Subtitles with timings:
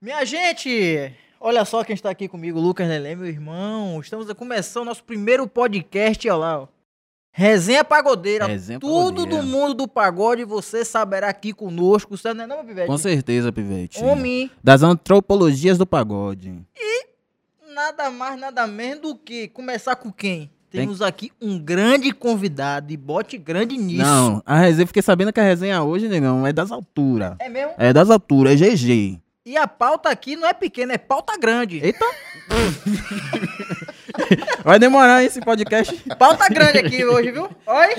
[0.00, 3.98] Minha gente, olha só quem está aqui comigo, Lucas Lelé, meu irmão.
[4.00, 6.68] Estamos começando nosso primeiro podcast, olha lá, ó.
[7.32, 8.46] Resenha Pagodeira.
[8.46, 9.42] Resenha Tudo Pagodeira.
[9.42, 12.16] do mundo do pagode você saberá aqui conosco.
[12.16, 12.86] Você não é não, Pivete?
[12.86, 14.02] Com certeza, Pivete.
[14.02, 16.54] Homem, Das antropologias do pagode.
[17.74, 20.50] nada mais, nada menos do que começar com quem?
[20.70, 24.02] Temos aqui um grande convidado e bote grande nisso.
[24.02, 27.34] Não, a resenha, fiquei sabendo que a resenha hoje, negão, é das alturas.
[27.38, 27.72] É mesmo?
[27.78, 29.20] É das alturas, é GG.
[29.46, 31.78] E a pauta aqui não é pequena, é pauta grande.
[31.80, 32.04] Eita!
[34.64, 35.94] Vai demorar esse podcast.
[36.18, 37.44] Pauta grande aqui hoje, viu?
[37.64, 37.94] Oi.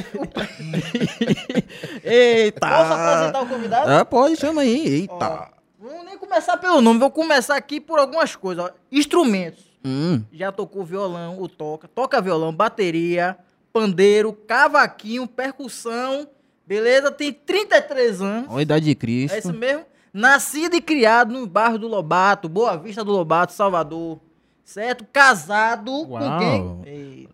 [2.03, 2.67] Eita!
[2.67, 3.89] Posso apresentar o convidado?
[3.89, 4.87] Ah, pode, chama aí.
[4.87, 5.13] Eita.
[5.15, 5.45] Ó,
[5.79, 8.65] vou nem começar pelo nome, vou começar aqui por algumas coisas.
[8.65, 8.69] ó.
[8.91, 9.63] Instrumentos.
[9.85, 11.87] Hum, Já tocou violão, ou toca.
[11.87, 13.37] Toca violão, bateria,
[13.71, 16.27] pandeiro, cavaquinho, percussão.
[16.65, 17.09] Beleza?
[17.09, 18.49] Tem 33 anos.
[18.49, 19.37] olha a idade de É Cristo.
[19.37, 19.85] isso mesmo?
[20.13, 24.19] Nascido e criado no bairro do Lobato, Boa Vista do Lobato, Salvador.
[24.63, 25.05] Certo?
[25.13, 26.39] Casado com Uau.
[26.39, 26.81] quem?
[26.85, 27.29] Ei,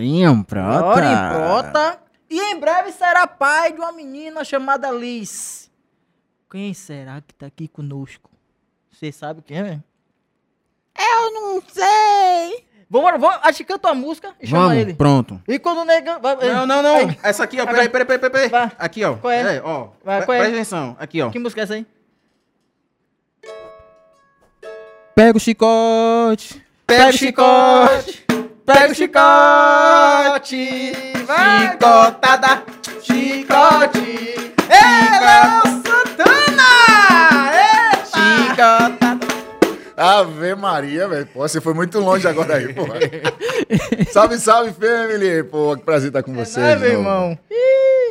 [0.00, 0.78] Em prota.
[0.80, 1.98] Glória em prota.
[2.28, 5.70] E em breve será pai de uma menina chamada Liz.
[6.50, 8.30] Quem será que tá aqui conosco?
[8.90, 9.84] Você sabe quem é, mesmo?
[10.98, 12.66] Eu não sei.
[12.90, 14.94] Vamos, vamos, acho que canta uma música e chama Vamos, ele.
[14.94, 15.40] pronto.
[15.48, 16.20] E quando o negão.
[16.20, 16.96] vai- Não, não, não.
[16.96, 17.64] Aí, Essa aqui, ó.
[17.66, 18.70] Peraí, peraí, peraí, peraí.
[18.78, 19.16] Aqui, ó.
[19.16, 19.62] Qual é?
[19.64, 19.88] ó.
[20.04, 20.40] Vai, qual é?
[20.40, 20.96] Presta atenção.
[20.98, 21.30] Aqui, ó.
[21.30, 21.86] que música é essa aí?
[25.14, 26.64] Pega o chicote.
[26.86, 28.24] Pega o chicote,
[28.64, 30.72] Pega o chicote.
[31.26, 31.72] Vai.
[31.72, 32.62] Chicotada.
[33.02, 34.00] Chicote.
[34.70, 36.72] Ei, Léo Santana!
[37.52, 38.88] Eita!
[38.88, 39.26] Chicotada.
[39.94, 41.26] Ave Maria, velho.
[41.26, 42.86] Pô, você foi muito longe agora aí, pô.
[44.10, 45.42] salve, salve, family.
[45.44, 46.64] Pô, que prazer estar com vocês.
[46.64, 47.38] É, meu irmão.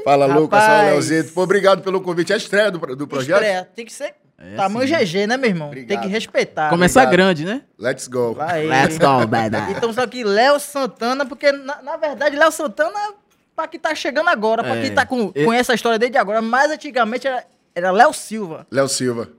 [0.04, 0.60] Fala, Lucas.
[0.60, 0.92] Fala, Rapaz.
[0.92, 1.34] Leozito.
[1.34, 2.32] Pô, obrigado pelo convite.
[2.32, 3.42] É a estreia do, do projeto?
[3.42, 3.68] Estreia.
[3.76, 4.14] Tem que ser
[4.56, 5.70] tamanho GG, né, meu irmão?
[5.72, 6.04] Tem Obrigado.
[6.04, 6.70] que respeitar.
[6.70, 7.26] Começar Obrigado.
[7.28, 7.62] grande, né?
[7.80, 8.34] Let's go.
[8.34, 8.68] Vai.
[8.68, 9.58] Let's go, baby.
[9.78, 13.14] Então, só que Léo Santana, porque na, na verdade, Léo Santana,
[13.56, 14.82] pra quem tá chegando agora, pra É.
[14.82, 18.66] quem tá com, Eu- conhece a história desde agora, mas antigamente era, era Léo Silva.
[18.72, 19.30] Léo Silva.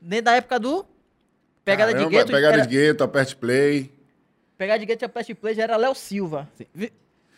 [0.00, 0.86] Dentro da época do
[1.64, 2.32] Pegada Caramba, de Gueto.
[2.32, 3.92] Pegada era, de Gueto, aperte play.
[4.56, 6.48] Pegada de Gueto e a Pest Play já era Léo Silva.
[6.58, 6.90] Isso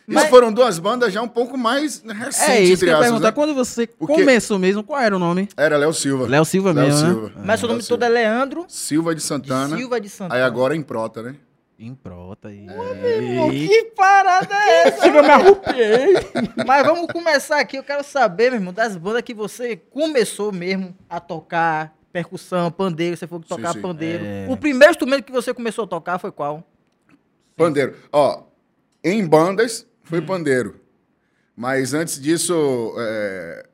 [0.07, 3.07] Mas- foram duas bandas já um pouco mais recentes, É isso que eu ia aspas,
[3.07, 3.27] perguntar.
[3.27, 3.31] né?
[3.33, 4.13] Quando você O quê?
[4.13, 5.47] começou mesmo, qual era o nome?
[5.55, 6.27] Era Léo Silva.
[6.27, 7.13] Léo Silva Léo mesmo, né?
[7.13, 7.31] Silva.
[7.45, 7.97] Mas seu nome Silva.
[7.99, 9.77] todo é Leandro Silva de Santana.
[9.77, 10.35] Silva de Santana.
[10.35, 11.35] Aí agora em prota, né?
[11.79, 12.67] Em prota aí.
[12.67, 15.07] Pô, que parada é essa?
[15.07, 16.13] Eu me arrupiei.
[16.67, 17.75] Mas vamos começar aqui.
[17.77, 23.17] Eu quero saber, meu irmão, das bandas que você começou mesmo a tocar percussão, pandeiro.
[23.17, 23.81] Você falou que Sim, tocava sim.
[23.81, 24.23] pandeiro.
[24.23, 24.45] É.
[24.49, 26.63] O primeiro instrumento que você começou a tocar foi qual?
[27.57, 27.95] Pandeiro.
[28.11, 28.43] Ó,
[29.03, 30.19] em bandas Hum.
[30.19, 30.75] foi pandeiro.
[31.55, 33.65] Mas antes disso, é,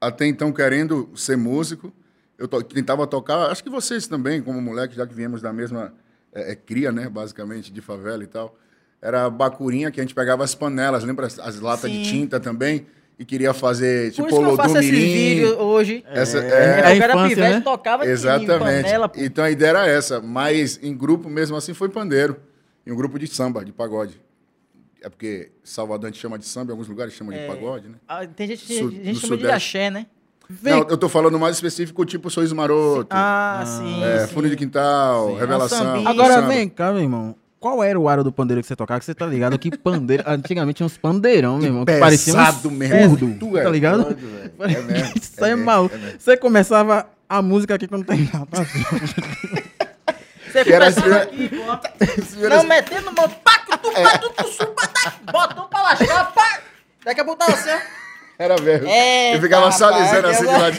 [0.00, 1.92] até então querendo ser músico,
[2.38, 5.92] eu to- tentava tocar, acho que vocês também, como moleque, já que viemos da mesma
[6.34, 8.56] é, é, cria, né, basicamente, de favela e tal.
[9.00, 12.02] Era bacurinha que a gente pegava as panelas, lembra as, as latas Sim.
[12.02, 12.86] de tinta também?
[13.18, 16.04] E queria fazer, Por tipo, isso que eu faço Olodum vídeos hoje.
[16.08, 17.60] Essa, É, é, a era infância, pivete, né?
[17.60, 18.58] tocava em Exatamente.
[18.58, 19.12] panela.
[19.16, 22.36] Então a ideia era essa, mas em grupo mesmo assim foi pandeiro.
[22.86, 24.20] Em um grupo de samba, de pagode.
[25.04, 27.42] É porque Salvador a gente chama de samba, em alguns lugares chama É.
[27.42, 27.94] de pagode, né?
[28.08, 29.76] Ah, Tem gente que Su- a gente do chama de Sudeste.
[29.78, 30.06] axé, né?
[30.62, 34.04] Não, eu tô falando mais específico, tipo Sorriso Maroto, Ah, sim.
[34.04, 34.34] é, sim.
[34.34, 35.38] Fundo de Quintal, Sim.
[35.38, 35.78] Revelação.
[35.78, 36.08] sambinha.
[36.08, 36.48] Agora samba.
[36.48, 37.34] vem cá, meu irmão.
[37.58, 38.98] Qual era o aro do pandeiro que você tocava?
[38.98, 40.24] Que você tá ligado que pandeiro.
[40.26, 41.84] Antigamente tinha uns pandeirão, meu irmão.
[41.84, 43.18] Que parecia Pesado um mesmo.
[43.18, 44.02] surdo, Tu é tá ligado?
[44.04, 44.52] doido, velho.
[44.78, 45.90] É mesmo, Isso é é mesmo, mal.
[45.92, 46.20] é mesmo.
[46.20, 48.48] Você começava a música aqui quando tem nada.
[50.52, 52.42] Você Que era começava assim, aqui, pô.
[52.44, 56.32] Era Não, metendo mão, pá, tu, pá, tu, tu, su, pá, tá, botão pra lascar,
[56.32, 56.60] pá.
[57.04, 57.78] Daqui a pouco tava assim, ó.
[58.38, 58.88] Era mesmo.
[58.88, 60.78] É, eu ficava rapaz, salizando assim de lado.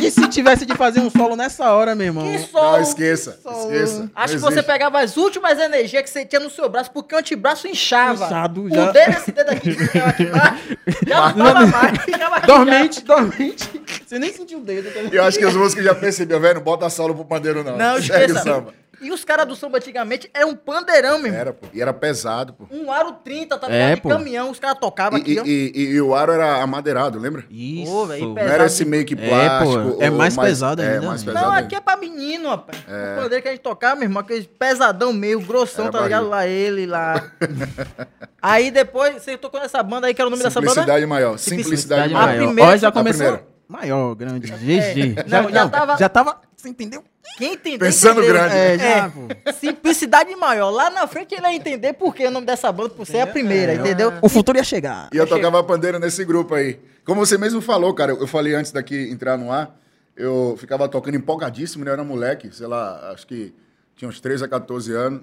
[0.00, 2.30] E se tivesse de fazer um solo nessa hora, meu irmão?
[2.30, 2.72] Que sol.
[2.72, 3.72] Não, esqueça, sol.
[3.72, 4.10] esqueça.
[4.14, 7.14] Acho Não que você pegava as últimas energias que você tinha no seu braço, porque
[7.14, 8.26] o antebraço inchava.
[8.26, 8.90] Inchado, o já.
[8.92, 9.70] dedo, esse dedo aqui,
[10.06, 12.46] aqui embaixo, já não tava mais.
[12.46, 13.82] Dormente, dormente.
[14.06, 14.90] Você nem sentiu o dedo.
[14.92, 15.00] Tá?
[15.10, 17.76] Eu acho que os músicos já perceberam, velho, não bota solo pro pandeiro não.
[17.78, 18.42] Não, Segue o esqueça.
[18.42, 18.74] samba.
[19.04, 21.40] E os caras do samba antigamente eram um pandeirão, meu irmão.
[21.40, 21.66] Era, pô.
[21.72, 22.64] E era pesado, pô.
[22.70, 23.94] Um aro 30, tá É, ligado?
[23.96, 24.08] De pô.
[24.08, 25.44] caminhão, os caras tocavam E, aqui, e- ó.
[25.44, 27.44] e- e o aro era amadeirado, lembra?
[27.50, 27.92] Isso.
[27.92, 29.90] Ô, velho, Não era esse meio que É, plástico.
[29.96, 31.32] pô, é ou mais pesado É, ainda, mais né?
[31.32, 31.66] pesado Não, ainda.
[31.66, 32.78] aqui é pra menino, rapaz.
[32.78, 36.28] O pandeiro que a gente tocava, meu irmão, aquele pesadão meio, grossão, Era tá ligado?
[36.30, 36.36] barriga.
[36.36, 37.22] Lá ele, lá.
[38.40, 40.70] aí depois, você tocou nessa banda aí, que era o nome dessa banda?
[40.72, 41.38] Simplicidade maior.
[41.38, 42.44] Simplicidade A maior.
[42.46, 43.40] primeira- Ó, já A começou.
[43.66, 44.50] Maior, grande.
[44.50, 45.14] GG.
[45.18, 46.36] É, não, já tava- Já tava.
[46.64, 47.04] Você entendeu?
[47.36, 48.32] Quem entendeu, Pensando entendeu.
[48.32, 48.54] grande.
[48.54, 49.52] É, É, já, pô.
[49.52, 50.70] Simplicidade maior.
[50.70, 53.26] Lá na frente ele ia entender por que o nome dessa banda, por ser a
[53.26, 54.12] primeira, É, entendeu?
[54.22, 55.10] O futuro ia chegar.
[55.12, 56.80] E eu tocava pandeiro nesse grupo aí.
[57.04, 59.78] Como você mesmo falou, cara, eu falei antes daqui entrar no ar,
[60.16, 61.90] eu ficava tocando empolgadíssimo, né?
[61.90, 63.52] Eu era moleque, sei lá, acho que
[63.94, 65.20] tinha uns 13 a 14 anos.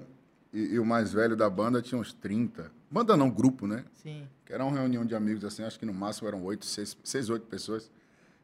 [0.52, 2.70] E, e o mais velho da banda tinha uns 30.
[2.88, 3.82] Banda não, grupo, né?
[4.00, 4.28] Sim.
[4.46, 7.28] Que era uma reunião de amigos, assim, acho que no máximo eram oito, seis, seis,
[7.30, 7.90] oito pessoas.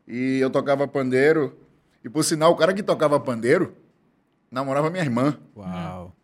[0.06, 1.56] E eu tocava pandeiro.
[2.04, 3.76] E por sinal, o cara que tocava pandeiro
[4.50, 5.36] namorava minha irmã.
[5.56, 6.14] Uau.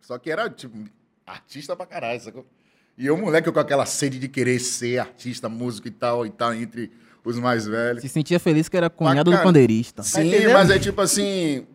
[0.00, 0.76] Só que era, tipo,
[1.26, 2.46] artista pra caralho, sacou?
[2.96, 6.54] E eu, moleque, com aquela sede de querer ser artista, músico e tal, e tal,
[6.54, 6.92] entre
[7.24, 8.02] os mais velhos.
[8.02, 10.02] Se sentia feliz que era cunhado do pandeirista.
[10.02, 10.52] Sim, entendendo?
[10.52, 11.66] mas é tipo assim,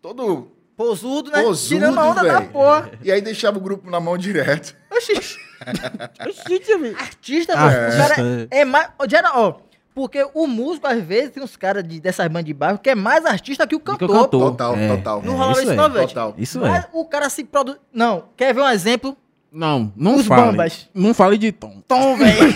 [0.00, 1.42] todo Posudo, né?
[1.42, 2.50] posudo, Tirando a onda da velho.
[2.52, 2.90] porra.
[3.02, 4.74] E aí deixava o grupo na mão direto.
[4.90, 5.12] Oxi.
[6.18, 6.96] Artista, velho.
[6.98, 7.76] Artista, Ah, mano.
[7.94, 8.14] O cara
[8.50, 8.60] é.
[8.60, 8.88] é mais.
[9.34, 9.60] ó.
[9.94, 12.94] Porque o músico, às vezes, tem uns caras de, dessas bandas de bairro que é
[12.96, 14.08] mais artista que o Que o cantor.
[14.24, 14.50] cantor.
[14.50, 15.22] Total, É, total.
[15.22, 15.74] Não é, rolava isso, é.
[15.76, 16.08] não, velho.
[16.08, 16.34] Total.
[16.36, 16.88] Isso Mas é.
[16.92, 17.76] o cara se produz.
[17.92, 19.16] Não, quer ver um exemplo?
[19.52, 20.42] Não, não Os fale.
[20.50, 20.88] bambas.
[20.92, 21.80] Não fale de tom.
[21.86, 22.54] Tom, velho.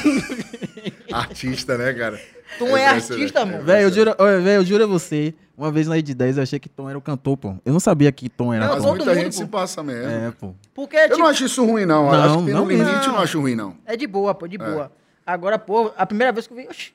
[1.12, 2.20] Artista, né, cara?
[2.58, 3.62] Tom é Esse- artista, é- mano.
[3.64, 5.34] Velho, eu juro, eu juro a você.
[5.56, 7.54] Uma vez na de 10 eu achei que Tom era o cantor, pô.
[7.64, 8.90] Eu não sabia que Tom era Não, Mas Tom.
[8.90, 9.38] muita mundo, gente pô.
[9.38, 10.08] se passa mesmo.
[10.08, 10.54] É, pô.
[10.72, 12.04] Porque, Eu tipo, não acho isso ruim, não.
[12.04, 13.02] Não, acho que não um limite, mesmo.
[13.04, 13.74] eu não acho ruim, não.
[13.84, 14.58] é de boa, pô, de É.
[14.58, 14.92] boa.
[15.26, 16.66] Agora, pô, a primeira vez que eu vi.
[16.68, 16.92] Oxi,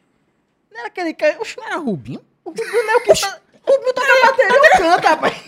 [0.73, 1.39] não era aquele cara.
[1.39, 2.23] Oxi, Não era Rubinho?
[2.43, 3.39] o Rubinho não é o que tá.
[3.65, 5.43] O Rubinho toca bateria ou canta, rapaz.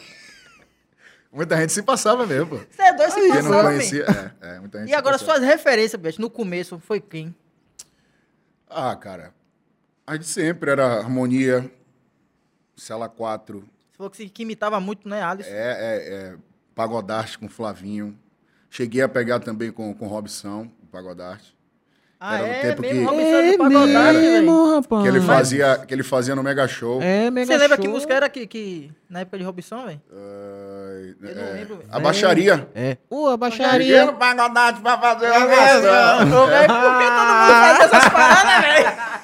[1.32, 2.56] Muita gente se passava mesmo, pô.
[2.58, 3.70] Você é doido, se não passava, man.
[3.72, 4.06] conhecia.
[4.42, 5.40] É, é, muita gente E agora, passava.
[5.40, 7.36] suas referências, no começo, foi quem?
[8.70, 9.34] Ah, cara.
[10.08, 11.70] A de sempre era Harmonia,
[12.78, 15.50] Cela 4, Você falou que, que imitava muito, né, Alisson?
[15.50, 16.38] é, é, é,
[16.76, 18.18] Pagodarte com Flavinho.
[18.70, 21.55] Cheguei a pegar também com, com Robson, o Pagodarte.
[22.20, 24.20] Ah, era é tempo mesmo, que- É velho.
[24.20, 25.02] mesmo, rapaz.
[25.04, 27.02] Que ele, fazia, que ele fazia no Mega Show.
[27.02, 27.94] É, mega Você lembra que show.
[27.94, 30.02] música era que, que na época de Robson, velho?
[30.12, 30.76] Ah,
[31.22, 32.68] Eu não é, lembro, a baixaria.
[32.76, 32.98] É.
[33.10, 34.06] Ô, a baixaria.
[34.06, 36.20] no Pagodarte pra fazer uma Ô, versão.
[36.30, 39.15] por que todo mundo faz essas paradas, velho?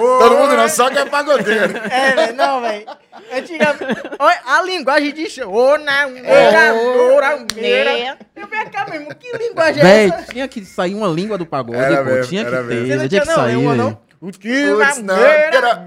[0.00, 1.76] Todo mundo não, só que é pagodeiro.
[1.78, 2.84] É, velho, não, velho.
[4.46, 5.52] A linguagem de show.
[5.52, 6.08] Ô, na.
[6.08, 6.14] Eu
[8.48, 9.14] venho cá mesmo.
[9.14, 10.32] Que linguagem é Véi, essa?
[10.32, 12.04] tinha que sair uma língua do pagode, Era pô.
[12.04, 12.62] mesmo, tinha que ter.
[12.62, 13.56] Você não tinha tinha que não, sair.
[13.56, 13.74] velho.
[13.74, 13.98] não?
[14.18, 14.38] Putz,
[15.02, 15.84] não, era-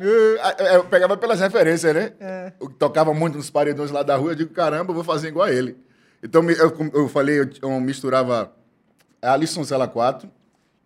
[0.60, 2.14] é, Eu pegava pelas referências, né?
[2.22, 2.52] É.
[2.62, 5.48] Eu tocava muito nos paredões lá da rua, eu digo, caramba, eu vou fazer igual
[5.48, 5.76] a ele.
[6.24, 8.52] Então eu, eu falei, eu, eu misturava
[9.22, 10.30] a Alisson Cela 4,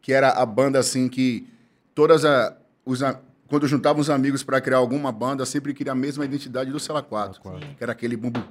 [0.02, 1.46] que era a banda assim que
[1.94, 2.56] todas a,
[2.86, 3.02] os,
[3.48, 6.72] quando eu juntava os amigos para criar alguma banda, eu sempre queria a mesma identidade
[6.72, 7.42] do Cela 4,
[7.78, 8.44] que era aquele bumbo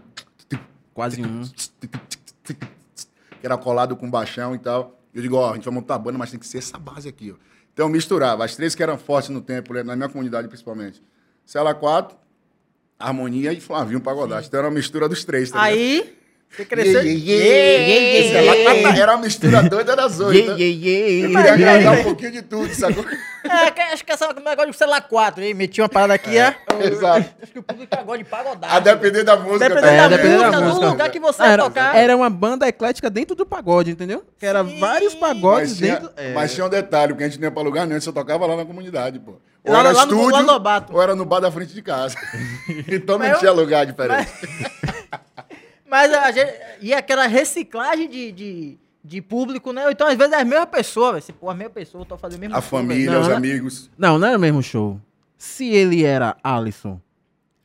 [0.95, 1.43] Quase um.
[2.51, 4.99] que era colado com baixão e tal.
[5.15, 7.09] Eu digo, ó, a gente vai montar a banda, mas tem que ser essa base
[7.09, 7.37] aqui, ó.
[7.73, 11.03] Então eu misturava as três que eram fortes no tempo, né, na minha comunidade principalmente.
[11.45, 12.17] Cela 4,
[12.99, 14.49] Harmonia e Flavinho Pagodarte.
[14.49, 15.79] Então era uma mistura dos três, tá ligado?
[15.79, 16.19] Aí,
[16.55, 17.03] você cresceu.
[17.03, 18.19] Yeah, yeah, yeah.
[18.19, 20.39] Esse Cela 4 Era uma mistura doida das oito.
[20.39, 21.53] Yeah, yeah, yeah, Eu yeah.
[21.53, 23.05] queria agradar um pouquinho de tudo, sacou?
[23.45, 26.55] É, que- acho que essa negócio de celular 4, aí, meti uma parada aqui, é.
[26.81, 27.29] Exato.
[27.43, 28.75] Acho que o público agora de pagodar.
[28.75, 29.69] A depender da música.
[29.69, 30.09] Dependendo tá?
[30.09, 30.89] da É, dependendo da música, do música.
[30.89, 31.97] lugar que você era, tocar.
[31.97, 34.23] era uma banda eclética dentro do pagode, entendeu?
[34.39, 34.79] Que era Sim.
[34.79, 36.11] vários pagodes Mas tinha, dentro.
[36.17, 36.33] é.
[36.33, 38.13] mas tinha um detalhe, porque a gente não ia pra lugar nenhum, a gente só
[38.13, 39.33] tocava lá na comunidade, pô.
[39.65, 40.25] Ou era lá no- estúdio,
[40.93, 42.15] ou era no bar da frente de casa.
[42.89, 44.31] então não tinha lugar diferente.
[45.93, 46.53] Mas a gente.
[46.81, 49.85] E aquela reciclagem de, de, de público, né?
[49.91, 51.23] Então, às vezes, é a mesma pessoa, velho.
[51.23, 53.35] Se, pô, a mesma pessoa, tô fazendo o mesmo A show, família, Não, os né?
[53.35, 53.91] amigos.
[53.99, 54.99] Não, não era o mesmo show.
[55.37, 56.99] Se ele era Alisson.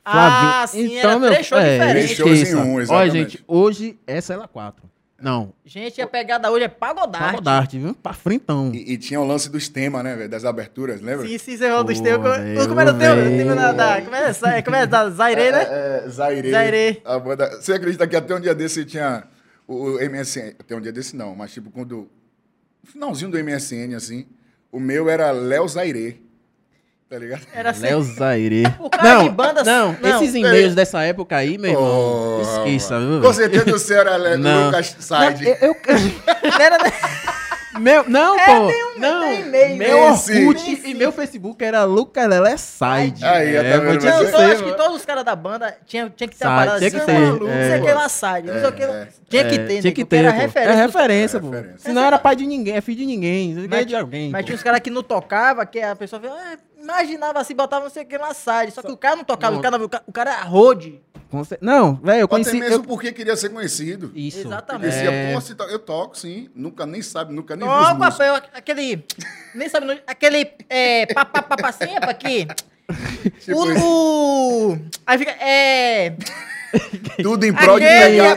[0.04, 2.18] Ah, Flavinho- sim, era três shows diferentes.
[2.18, 3.32] Três shows em um, Olha, exatamente.
[3.32, 4.84] gente, hoje essa é a 4.
[5.20, 5.52] Não.
[5.66, 7.26] Gente, a pegada hoje é pagodarte.
[7.32, 7.94] pagodarte, viu?
[7.96, 8.72] Pra frentão.
[8.74, 10.30] E, e tinha o lance dos temas, né, velho?
[10.30, 11.26] Das aberturas, lembra?
[11.28, 12.22] Sim, sim, você falou dos Pô, teus.
[12.22, 14.62] velho, Como era o tema da, da- Como é?
[14.62, 15.64] Como é da Zaire, né?
[15.64, 16.52] É, é, Zaire.
[16.52, 17.02] Zaire.
[17.04, 17.50] A banda...
[17.60, 19.24] Você acredita que até um dia desse tinha
[19.68, 20.54] o, o MSN?
[20.60, 22.08] Até um dia desse não, mas tipo quando...
[22.84, 24.28] No finalzinho do MSN, assim,
[24.72, 26.24] o meu era Léo Zaire.
[27.10, 27.42] Tá ligado?
[27.54, 27.82] Era assim.
[27.84, 28.64] Léo Zaire.
[28.80, 30.10] O cara de banda- Não, não.
[30.22, 32.38] esses e-mails dessa época aí, meu irmão.
[32.40, 33.22] Oh, esqueça, viu?
[33.22, 34.66] Com certeza o seu era Le- Não.
[34.66, 35.48] Lucas Não, Side.
[35.48, 35.76] eu, eu-
[36.52, 36.78] Não era-
[37.80, 38.68] meu, não, É, pô.
[38.68, 39.96] um- não, meu né?
[39.96, 43.24] Orkut e meu Facebook era Lucas Lelé Side.
[43.24, 43.84] Aí, é, tá vendo?
[43.84, 46.50] Não, Mas dizer, acho que todos os caras da banda tinha, tinha que ter Side,
[46.50, 47.56] uma parada tinha que assim, ter, maluco, é.
[47.56, 49.08] não sei o que lá side, não sei o que lá.
[49.30, 49.92] Tinha que É, ter, tinha né?
[49.92, 50.40] que ter, era pô.
[50.40, 50.72] referência.
[50.72, 51.50] É dos- referência, É pô.
[51.52, 51.80] referência.
[51.80, 53.56] Se não era pai de ninguém, é filho de ninguém.
[53.86, 54.30] De alguém.
[54.32, 54.46] Mas pô.
[54.48, 57.92] tinha uns caras que não tocava, que a pessoa falava, ah, imaginava assim, botava não
[57.92, 58.72] sei o que lá side.
[58.72, 59.60] Só que o cara não tocava, Não.
[59.60, 62.58] o cara, o cara, era cer- Não, velho, eu Até conheci.
[62.58, 64.12] mesmo eu- porque queria ser conhecido.
[64.16, 64.40] Isso.
[64.48, 64.92] Exatamente.
[64.92, 65.34] Dizia, É.
[65.56, 66.50] to- eu toco sim.
[66.56, 68.18] Nunca nem sabe, nunca nem vi Toca, músicos.
[68.18, 69.06] papel, aquele.
[69.54, 70.50] Nem sabe, aquele.
[70.70, 71.06] É.
[71.14, 72.48] Papapapacinha aqui.
[73.44, 75.32] Tipo o, Aí fica.
[75.32, 76.16] É.
[77.22, 78.36] Tudo em prol de pegar.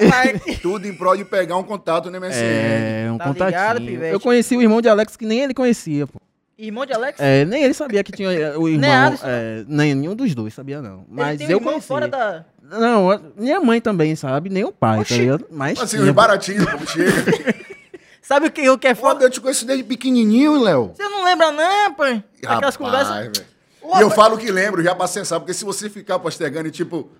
[0.62, 2.42] Tudo em prol de pegar um contato no MSN.
[2.42, 3.86] É, um Tá ligado, contatinho.
[3.90, 4.12] pivete?
[4.12, 6.20] eu conheci o irmão de Alex que nem ele conhecia, pô.
[6.66, 7.18] Irmão de Alex?
[7.20, 8.90] É, nem ele sabia que tinha é, o irmão.
[9.06, 10.98] Alisson, é, nem nenhum dos dois sabia, não.
[10.98, 11.88] Ele Mas tem um eu irmão conheci.
[11.88, 12.44] fora da...
[12.62, 15.14] Não, a- minha mãe também sabe, nem o pai, Oxi.
[15.14, 15.46] tá ligado?
[15.50, 16.08] Mas Assim, tinha.
[16.08, 17.10] os baratinhos, como chega.
[18.22, 19.24] Sabe o que, o que é foda?
[19.24, 20.92] Eu te conheço desde pequenininho, Léo.
[20.94, 22.02] Você não lembra não, pô?
[22.04, 23.30] Aquelas Rapaz, conversas...
[23.96, 27.10] E eu falo que lembro, já pra cessar, porque se você ficar postergando e tipo,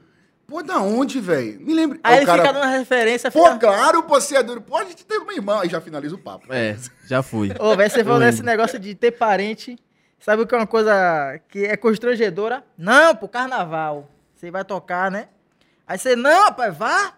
[0.51, 1.61] pô, da onde, velho?
[1.61, 2.01] Me lembra.
[2.03, 3.59] Aí o ele cara, fica dando referência, Pô, fica...
[3.59, 4.61] claro, pô, você é duro.
[4.61, 5.61] Pode ter uma irmã.
[5.61, 6.53] Aí já finaliza o papo.
[6.53, 6.77] É,
[7.07, 7.53] já fui.
[7.61, 8.33] Ô, velho, você falou lembro.
[8.33, 9.79] desse negócio de ter parente.
[10.19, 12.65] Sabe o que é uma coisa que é constrangedora?
[12.77, 14.11] Não, pro carnaval.
[14.35, 15.29] Você vai tocar, né?
[15.87, 17.15] Aí você, não, rapaz, vá.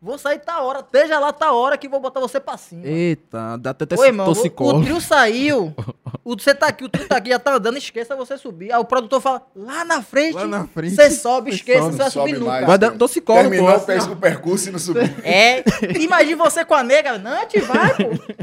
[0.00, 0.78] Vou sair tá hora.
[0.80, 2.86] Esteja lá tá hora que vou botar você pra cima.
[2.86, 5.74] Eita, dá até Ô, irmão, o, o trio saiu.
[6.24, 8.70] O, você tá aqui, o trio tá aqui, já tá andando, esqueça você subir.
[8.70, 11.98] Aí o produtor fala, lá na frente, Lá na frente, você sobe, esqueça, sobe, você
[12.02, 12.66] vai Sobe subir nunca.
[12.66, 13.86] Vai dar toxicólogo, Terminou pô.
[13.86, 15.04] pers- o percurso e não subiu.
[15.22, 15.64] É,
[15.98, 17.16] imagina você com a nega.
[17.16, 17.94] Não, te vai,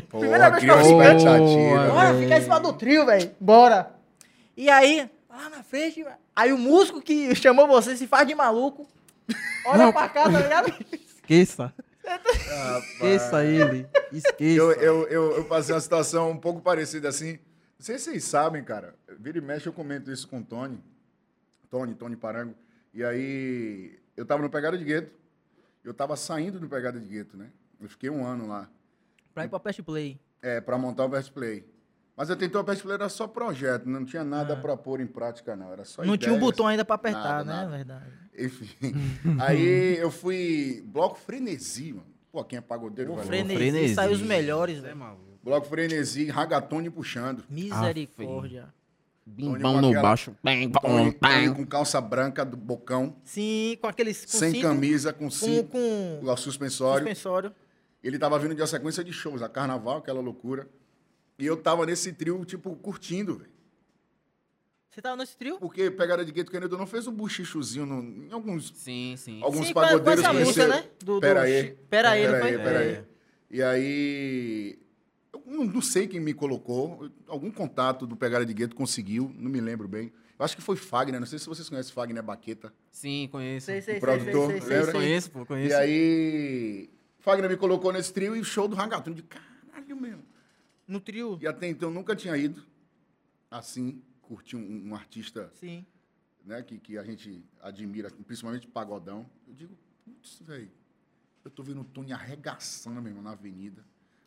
[0.09, 0.17] pô.
[0.19, 1.87] Primeira vez que eu expectativa.
[1.91, 3.31] Bora, fica em cima do trio, velho.
[3.39, 3.91] Bora.
[4.57, 6.03] E aí, lá na frente,
[6.35, 8.87] aí o músico que chamou você se faz de maluco.
[9.67, 10.73] Olha pra cá, tá ligado?
[11.25, 11.73] Esqueça.
[12.93, 13.87] Esqueça ele.
[14.11, 14.57] Esqueça.
[14.61, 17.33] Eu, eu, eu, eu passei uma situação um pouco parecida assim.
[17.33, 18.95] Não sei se vocês sabem, cara.
[19.19, 20.81] Vira e mexe, eu comento isso com o Tony.
[21.69, 22.55] Tony, Tony Parango.
[22.93, 25.11] E aí, eu tava no Pegada de Gueto.
[25.83, 27.49] Eu tava saindo do Pegada de Gueto, né?
[27.81, 28.69] Eu fiquei um ano lá.
[29.33, 30.19] Pra ir pra Pest Play.
[30.41, 31.65] É, pra montar o Best Play.
[32.15, 35.05] Mas eu tentei o Best Play, era só projeto, não tinha nada pra pôr em
[35.07, 35.71] prática, não.
[35.73, 36.05] Era só Ah.
[36.05, 36.51] Não tinha um ideias.
[36.51, 37.53] botão ainda pra apertar, Nada, né?
[37.53, 37.69] nada.
[37.75, 38.05] Verdade.
[38.37, 38.69] Enfim.
[39.39, 40.83] aí eu fui.
[40.85, 42.05] Bloco Frenesi, mano.
[42.31, 43.93] Pô, quem é pagodeiro O Frenesi, Frenesi.
[43.95, 44.97] saiu os melhores, É velho.
[44.97, 45.23] maluco.
[45.43, 47.43] Bloco Frenesi, ragatone puxando.
[47.49, 48.73] Misericórdia.
[49.25, 50.35] Bimbão com no baixo.
[50.43, 51.51] Bem, Tony, bom, bem.
[51.53, 54.23] Com calça branca do bocão, Sim, com aqueles.
[54.23, 57.07] Com sem cinto, camisa, com Com, cinto, com o suspensório.
[57.07, 57.51] suspensório.
[58.03, 60.67] Ele tava vindo de uma sequência de shows, a carnaval, aquela loucura.
[61.39, 63.49] E eu tava nesse trio, tipo, curtindo, velho.
[64.95, 65.57] Você tava nesse trio?
[65.59, 69.41] Porque Pegada de Gueto Querido não fez um buchichozinho no, em alguns Sim, sim.
[69.43, 70.85] Alguns Sim, a- com pagodeiros essa música, né?
[70.99, 71.75] Do- do- Pera aí.
[71.89, 73.03] Pera aí, não pera aí, pera aí.
[73.51, 74.79] E aí,
[75.33, 79.59] eu não, sei quem me colocou, algum contato do Pegada de Gueto conseguiu, não me
[79.59, 80.13] lembro bem.
[80.39, 82.73] Eu acho que foi Fagner, não sei se vocês conhecem Fagner Baqueta.
[82.89, 83.65] Sim, conheço.
[83.65, 84.91] Sei, sei, O produtor, sei, sei, sei, lembra?
[84.93, 85.01] sei.
[85.01, 85.71] Conheço, pô, conheço.
[85.71, 89.13] E aí, Fagner me colocou nesse trio e show do Rangatão.
[89.13, 90.23] De caralho mesmo.
[90.87, 91.37] No trio?
[91.41, 92.63] E até então eu nunca tinha ido
[93.51, 95.85] assim, curtir um, um artista Sim.
[96.43, 99.25] né, que, que a gente admira, principalmente pagodão.
[99.47, 100.71] Eu digo, putz, velho,
[101.43, 103.83] eu tô vendo o Tony arregaçando, meu irmão, na avenida.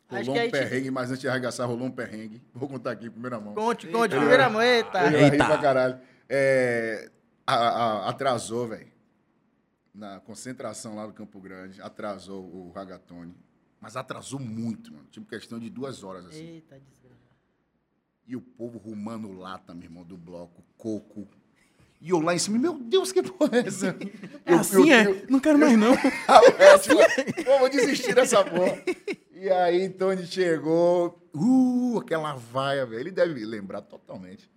[0.09, 2.41] Rolou um perrengue, mas antes de arregaçar, rolou um perrengue.
[2.53, 3.53] Vou contar aqui em primeira mão.
[3.53, 5.07] Conte, conte, primeira mão, eita.
[5.07, 5.45] Rir Eita.
[5.45, 5.99] pra caralho.
[6.27, 7.11] É,
[7.45, 8.87] a- a- atrasou, velho.
[9.93, 13.35] Na concentração lá do Campo Grande, atrasou o Ragatone.
[13.81, 15.05] Mas atrasou muito, mano.
[15.11, 16.43] Tipo, questão de duas horas, assim.
[16.45, 16.81] Eita.
[18.29, 21.27] E o povo rumando lata, meu irmão, do bloco, coco.
[21.99, 23.97] E eu lá em cima, meu Deus, que porra é essa?
[24.45, 25.25] É assim, é?
[25.27, 25.93] Não quero mais, não.
[26.59, 28.83] É, tipo, pô, vou desistir dessa porra.
[29.33, 32.99] E aí, Tony chegou, uh, aquela vaia, velho.
[32.99, 34.47] Ele deve lembrar totalmente.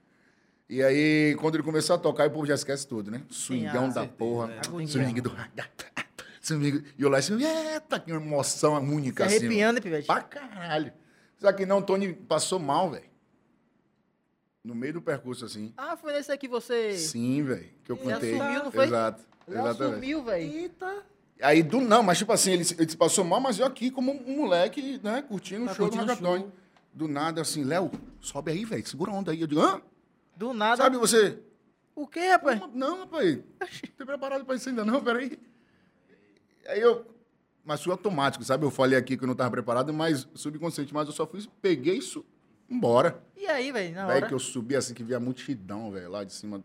[0.68, 3.22] E aí, quando ele começou a tocar, o povo já esquece tudo, né?
[3.30, 4.52] Swingão ah, da certeza, porra.
[4.52, 4.86] é.
[4.86, 5.34] Swing do...
[6.42, 6.84] Swing...
[6.98, 9.46] E eu lá em cima, eita, que emoção única, Se assim.
[9.46, 10.06] arrepiando, Pivete?
[10.06, 10.92] Pra caralho.
[11.38, 13.11] Só que não, o Tony passou mal, velho.
[14.64, 15.72] No meio do percurso, assim.
[15.76, 16.92] Ah, foi nesse aqui que você...
[16.96, 17.68] Sim, velho.
[17.84, 18.34] Que eu Ele contei.
[18.40, 18.84] assumiu, não foi?
[18.84, 19.24] Exato.
[19.48, 19.92] Ele Exatamente.
[19.92, 20.52] assumiu, velho.
[20.52, 21.02] Eita.
[21.40, 23.90] Aí, do não, mas tipo assim, ele, se- ele se passou mal, mas eu aqui
[23.90, 26.42] como um moleque, né, curtindo Tá o show curtindo do o Ragatone.
[26.44, 26.52] show.
[26.94, 27.90] Do nada, assim, Léo,
[28.20, 29.40] sobe aí, velho, segura a onda aí.
[29.40, 29.82] Eu digo, hã?
[30.36, 30.76] Do nada.
[30.76, 31.40] Sabe você?
[31.96, 32.60] O quê, rapaz?
[32.60, 33.44] Não, não, rapaz, não
[33.98, 35.36] tô preparado pra isso ainda não, peraí.
[36.68, 37.04] Aí eu,
[37.64, 38.64] mas fui automático, sabe?
[38.64, 41.96] Eu falei aqui que eu não tava preparado, mas subconsciente, mas eu só fui, peguei
[41.98, 42.24] isso,
[42.72, 43.22] embora.
[43.36, 44.26] E aí, velho, na Velho, hora?
[44.28, 46.62] que eu subi assim, que vi a multidão, velho, lá de cima.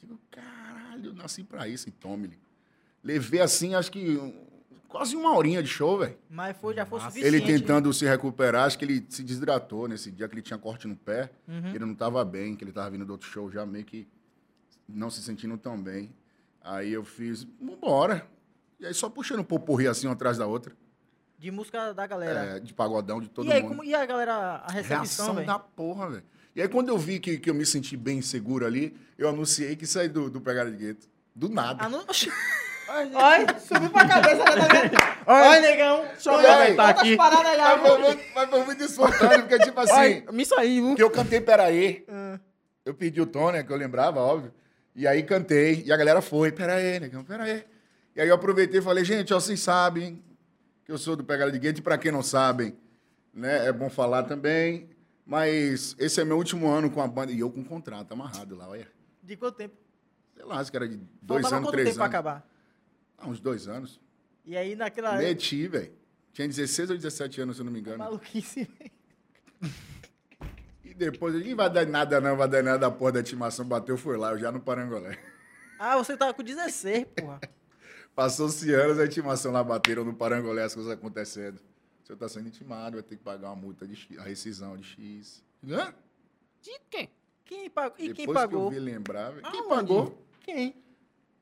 [0.00, 2.38] Digo, caralho, eu nasci pra isso, e tome-lhe.
[3.02, 4.34] Levei assim, acho que um-
[4.88, 6.16] quase uma horinha de show, velho.
[6.30, 7.10] Mas foi, já foi Nossa.
[7.10, 7.36] suficiente.
[7.36, 7.58] Ele né?
[7.58, 10.96] tentando se recuperar, acho que ele se desidratou nesse dia que ele tinha corte no
[10.96, 11.30] pé.
[11.46, 11.68] Uhum.
[11.68, 14.06] Ele não tava bem, que ele tava vindo do outro show já meio que
[14.88, 16.10] não se sentindo tão bem.
[16.62, 18.26] Aí eu fiz, vambora.
[18.80, 20.74] E aí só puxando um poporri assim, uma atrás da outra.
[21.38, 22.56] De música da galera.
[22.56, 23.70] é, de pagodão, de todo e aí, mundo.
[23.70, 23.84] como...
[23.84, 25.46] E a galera, a recepção, Reação velho?
[25.46, 26.24] da porra, velho.
[26.54, 29.76] E aí, quando eu vi que, que eu me senti bem seguro ali, eu anunciei
[29.76, 31.06] que saí do, do Pegada de Gueto.
[31.34, 31.84] Do nada.
[31.84, 32.00] Ah, não...
[32.08, 32.32] Oxi.
[32.88, 34.88] Olha, subiu pra cabeça, né?
[34.88, 35.22] tá?
[35.26, 36.04] Olha, negão.
[36.06, 37.16] Deixa eu quantas aqui.
[37.16, 37.58] paradas aí,
[38.34, 40.94] Mas foi muito, espontâneo, porque, tipo assim, Ai, me saí, viu?
[40.94, 42.04] que eu cantei Peraí.
[42.08, 42.38] Ah.
[42.84, 44.54] Eu pedi o tom, né, que eu lembrava, óbvio.
[44.94, 47.64] E aí cantei, e a galera foi, peraí, negão, peraí.
[48.14, 50.22] E aí eu aproveitei e falei, gente, ó, vocês sabem
[50.86, 52.76] que eu sou do Pegada de Gueto, e pra quem não sabem,
[53.34, 54.88] né, é bom falar também,
[55.26, 58.54] Mas esse é meu último ano com a banda e eu com um contrato amarrado
[58.54, 58.88] lá, olha.
[59.20, 59.74] De quanto tempo?
[60.32, 62.14] Sei lá, acho que era de dois Faltava anos, quanto três tempo pra anos.
[62.14, 62.48] acabar?
[63.18, 64.00] Ah, uns dois anos.
[64.44, 65.92] E aí naquela Meti, velho.
[66.32, 67.98] Tinha 16 ou 17 anos, se eu não me engano.
[67.98, 68.70] maluquice.
[70.84, 73.98] E depois, ninguém vai dar nada não, vai dar nada, a porra da estimação bateu,
[73.98, 75.18] foi lá, eu já no Parangolé.
[75.78, 77.40] Ah, você tava com 16, porra.
[78.16, 81.60] Passou-se anos, a intimação lá bateram no Parangolé, as coisas acontecendo.
[82.02, 84.74] O senhor tá sendo intimado, vai ter que pagar uma multa de X, a rescisão
[84.76, 85.44] de X.
[85.68, 85.92] Hã?
[86.62, 87.10] De quê?
[87.44, 87.94] Quem pagou?
[87.98, 88.70] E quem Depois pagou?
[88.70, 90.18] que eu vi lembrar, quem pagou?
[90.42, 90.74] Quem?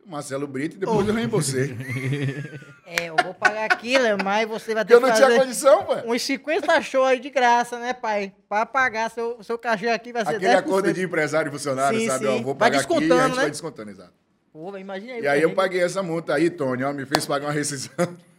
[0.05, 1.75] O Marcelo Brito e depois eu reembolsei.
[2.87, 5.87] É, eu vou pagar aquilo, mas você vai ter eu que não tinha fazer condição,
[5.87, 6.05] pai.
[6.07, 8.35] uns 50 shows aí de graça, né, pai?
[8.47, 10.59] Pra pagar seu, seu cachê aqui vai ser Aquele 10%.
[10.59, 12.27] acordo de empresário e funcionário, Sim, sabe?
[12.27, 12.31] sim.
[12.31, 13.41] Ó, vou Vai pagar aqui e a descontando, gente né?
[13.43, 14.13] vai descontando, exato.
[14.55, 15.23] Pô, imagina aí.
[15.23, 17.91] E aí eu paguei essa multa aí, Tony, ó, me fez pagar uma rescisão.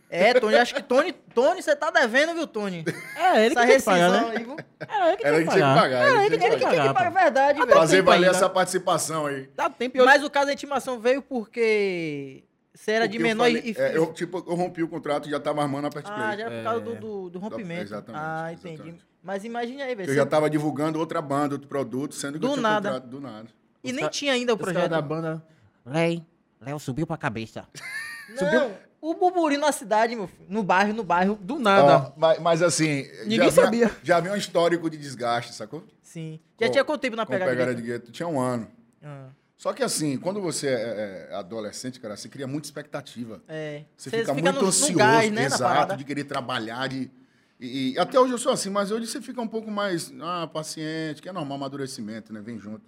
[0.10, 2.86] É, Tony, acho que Tony, Tony, você tá devendo, viu, Tony?
[3.18, 4.34] É, ele que Essa tem que pagar, né?
[4.38, 4.56] aí, viu?
[4.80, 5.82] Era ele que Era tem ele que que tinha que pagar.
[5.82, 5.98] pagar.
[6.08, 7.74] Era ele que tinha tem que que que pagar, pagar, verdade, velho.
[7.74, 8.38] Fazer tempo valer ainda.
[8.38, 9.50] essa participação aí.
[9.56, 10.06] Dá tempo e eu...
[10.06, 12.44] Mas o caso da intimação veio porque
[12.74, 13.82] você era de Porque eu menor falei- e...
[13.82, 16.38] é, eu, tipo, eu rompi o contrato e já tava armando a Pet Ah, Play.
[16.38, 17.82] já era por causa do, do, do rompimento.
[17.84, 18.74] Exatamente, Ah, entendi.
[18.76, 19.06] exatamente.
[19.22, 20.10] Mas imagine aí, velho.
[20.12, 22.90] Eu já tava divulgando outra banda, outro produto, sendo que Do eu tinha nada.
[22.90, 23.48] contrato do nada.
[23.84, 24.90] E Os nem tinha ainda o projeto.
[24.90, 25.44] da banda...
[25.86, 26.26] Léo,
[26.62, 27.68] Léo subiu pra cabeça.
[28.42, 30.48] Não, o burburinho na cidade, meu filho.
[30.50, 31.38] No bairro, no bairro.
[31.40, 32.12] Do nada.
[32.18, 33.92] Mas, mas assim, Ninguém já sabia.
[34.02, 35.84] Já havia um histórico de desgaste, sacou?
[36.02, 36.40] Sim.
[36.60, 37.52] Já Com- tinha quanto tempo na pegada?
[37.52, 37.84] pegada de...
[37.84, 38.12] gueto.
[38.12, 38.68] Tinha um ano.
[39.04, 43.44] Ah, Só que assim, quando você é, é adolescente, cara, você cria muita expectativa.
[43.48, 43.84] é.
[43.96, 47.12] Você Cê fica, no- muito no ansioso, gás, né, exato, de querer trabalhar, de...
[47.60, 50.48] E, e até hoje eu sou assim, mas hoje você fica um pouco mais ah,
[50.52, 52.42] paciente, que é normal, amadurecimento, né?
[52.42, 52.82] Vem junto.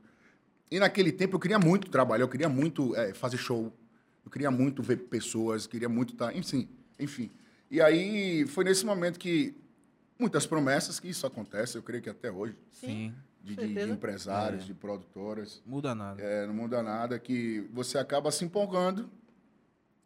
[0.69, 3.71] E naquele tempo eu queria muito trabalhar, eu queria muito é, fazer show,
[4.25, 6.67] eu queria muito ver pessoas, queria muito estar, enfim,
[6.99, 7.31] enfim.
[7.71, 9.55] E aí foi nesse momento que
[10.19, 13.13] muitas promessas, que isso acontece, eu creio que até hoje, Sim.
[13.43, 16.21] de, de- de empresários, de produtoras, Muda nada.
[16.21, 19.09] é, não muda nada, que você acaba se empolgando.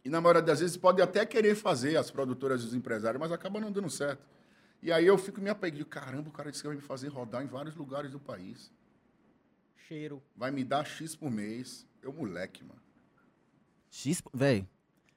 [0.04, 3.32] E na maioria das vezes pode até querer fazer as produtoras e os empresários, mas
[3.32, 4.24] acaba não dando certo.
[4.82, 7.44] E aí eu fico me apegando, caramba, o cara disse que vai me fazer rodar
[7.44, 8.72] em vários lugares do país.
[9.92, 10.24] Cheiro.
[10.38, 11.86] Vai me dar X por mês.
[12.02, 12.80] Eu, moleque, mano.
[13.90, 14.24] X...
[14.34, 14.66] Véi,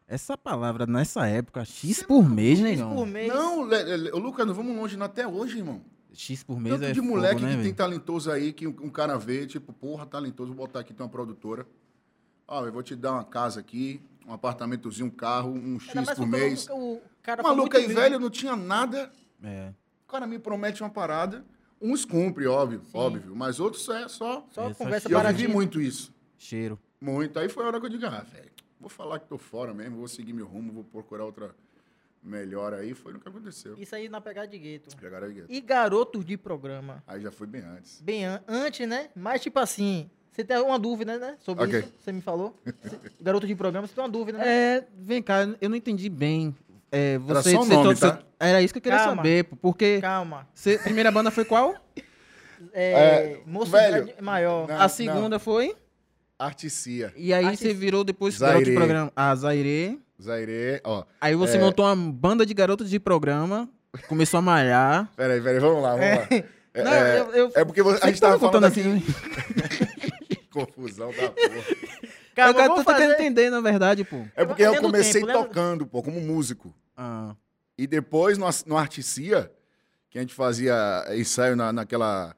[0.08, 2.92] essa palavra nessa época, X por mês, X negão.
[2.92, 3.28] por mês.
[3.32, 5.80] Não, Le- Le- ô, Lucas, não vamos longe, não até hoje, irmão.
[6.12, 7.64] X por mês Tanto é de fogo, moleque né, que véi?
[7.66, 11.06] tem talentoso aí, que um, um cara vê, tipo, porra, talentoso, vou botar aqui, tem
[11.06, 11.64] uma produtora.
[12.48, 16.18] Ó, eu vou te dar uma casa aqui, um apartamentozinho, um carro, um X mais
[16.18, 16.66] por mês.
[16.68, 19.08] O, o cara foi Maluco aí, velho, não tinha nada.
[19.40, 19.72] É.
[20.04, 21.44] O cara me promete uma parada.
[21.86, 23.34] Uns cumpre, óbvio, óbvio.
[23.36, 24.46] Mas outros é só.
[24.50, 25.48] Só Essa conversa E eu vivi baratinha.
[25.48, 26.12] muito isso.
[26.38, 26.78] Cheiro.
[27.00, 27.38] Muito.
[27.38, 29.98] Aí foi a hora que eu digo, ah, velho, vou falar que tô fora mesmo,
[29.98, 31.54] vou seguir meu rumo, vou procurar outra
[32.22, 32.94] melhor aí.
[32.94, 33.74] Foi no que aconteceu.
[33.78, 34.96] Isso aí na pegada de gueto.
[34.96, 37.02] Pegaram aí, E garotos de programa.
[37.06, 38.00] aí já foi bem antes.
[38.00, 39.10] Bem an- antes, né?
[39.14, 41.36] Mas tipo assim, você tem alguma dúvida, né?
[41.40, 41.78] Sobre Ok.
[41.80, 41.92] isso?
[42.02, 42.58] Você me falou.
[43.20, 44.46] Garoto de programa, você tem uma dúvida, né?
[44.46, 46.54] É, vem cá, eu não entendi bem.
[46.90, 48.16] É, Era você, só o nome, tá?
[48.16, 49.16] você- Era isso que eu queria Calma.
[49.16, 50.46] saber, pô, porque Calma.
[50.54, 51.74] você, primeira banda foi qual?
[52.72, 54.66] É, É, mocidade velho, maior.
[54.66, 55.76] Não, a segunda foi?
[56.38, 57.12] Articia.
[57.14, 58.54] E aí você virou depois Zaire.
[58.54, 59.12] garoto de programa.
[59.14, 60.00] A Zaire.
[60.20, 61.04] Zaire, ó.
[61.20, 61.60] Aí você É.
[61.60, 63.68] montou uma banda de garotos de programa,
[64.08, 65.10] começou a malhar.
[65.16, 66.28] Peraí, peraí, vamos lá, vamos lá.
[66.72, 68.80] É, Não, é, eu- eu- é porque você- a gente tava falando aqui.
[68.80, 69.02] assim.
[70.50, 71.64] Confusão da porra.
[72.34, 74.24] Calma, eu quero vamos tô tentando fazer- entender, na verdade, pô.
[74.34, 75.42] É porque eu comecei tempo, lembra?
[75.44, 76.74] tocando, pô, como músico.
[76.96, 77.34] Ah,
[77.76, 79.50] E depois no, no Articia,
[80.10, 82.34] que a gente fazia ensaio na, naquela.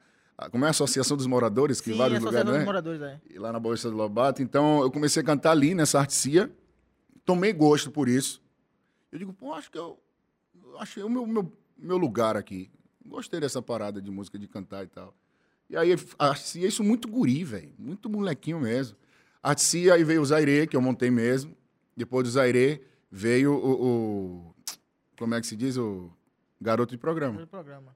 [0.51, 2.65] Como é a Associação dos Moradores, que Sim, vários Associação lugares, dos né?
[2.65, 3.19] Moradores, é.
[3.33, 4.41] E lá na Bolsa do Lobato.
[4.41, 6.51] Então eu comecei a cantar ali nessa Articia.
[7.25, 8.41] Tomei gosto por isso.
[9.11, 9.99] Eu digo, pô, acho que eu,
[10.79, 12.69] achei o meu, meu, meu lugar aqui.
[13.05, 15.13] Gostei dessa parada de música, de cantar e tal.
[15.69, 17.73] E aí, Articia, isso muito guri, velho.
[17.77, 18.95] Muito molequinho mesmo.
[19.41, 21.55] Articia, aí veio o Zaire, que eu montei mesmo.
[21.95, 24.55] Depois do Zaire, veio o, o-
[25.17, 25.77] Como é que se diz?
[25.77, 26.11] O
[26.61, 27.39] garoto de programa.
[27.39, 27.95] Do programa.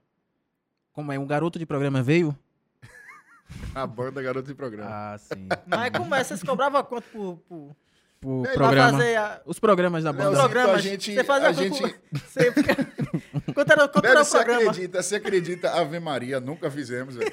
[0.92, 1.18] como é?
[1.18, 2.36] Um garoto de programa veio?
[3.74, 4.90] A banda garoto de programa.
[4.90, 5.48] Ah, sim.
[5.66, 6.24] Mas como é?
[6.24, 7.36] Vocês cobravam quanto por,
[8.20, 8.92] por, programa.
[8.98, 10.38] fazer a, Os programas da banda.
[10.38, 10.76] programas?
[10.76, 12.52] a gente- você fazia a quanto- gente- Você
[13.52, 14.70] quanto era, quanto era Velho, o você programa?
[14.70, 17.32] acredita, você acredita, Ave Maria, nunca fizemos, velho.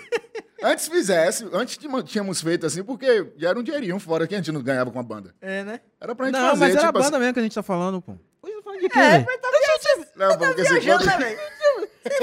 [0.62, 4.38] Antes fizesse, antes de- tínhamos feito assim, porque já era um dinheirinho fora que a
[4.38, 5.34] gente não ganhava com a banda.
[5.40, 5.80] É, né?
[6.02, 7.20] Era pra gente Não, fazer, mas era a tipo banda assim.
[7.20, 8.18] mesmo que a gente tá falando, pô.
[8.42, 11.26] Hoje eu falo de quê, É, mas tá viajando, Não, porque se viajando, for- né,
[11.26, 11.40] velho?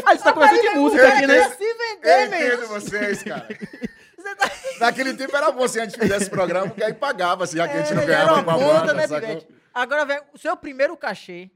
[0.07, 1.51] A gente tá conversando de música aqui, né?
[1.51, 2.55] Se Eu vender, velho.
[2.55, 3.47] entendo vocês, cara.
[4.17, 4.51] Você tá...
[4.81, 7.69] Naquele tempo era bom se a gente fizesse esse programa, porque aí pagava, assim, já
[7.69, 9.47] que a gente não É, ganhava era com a banda, né, sacou?
[9.73, 11.49] Agora, velho, o seu primeiro cachê,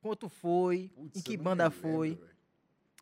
[0.00, 2.10] quanto foi, Putz, em que eu não banda foi?
[2.10, 2.26] lembro.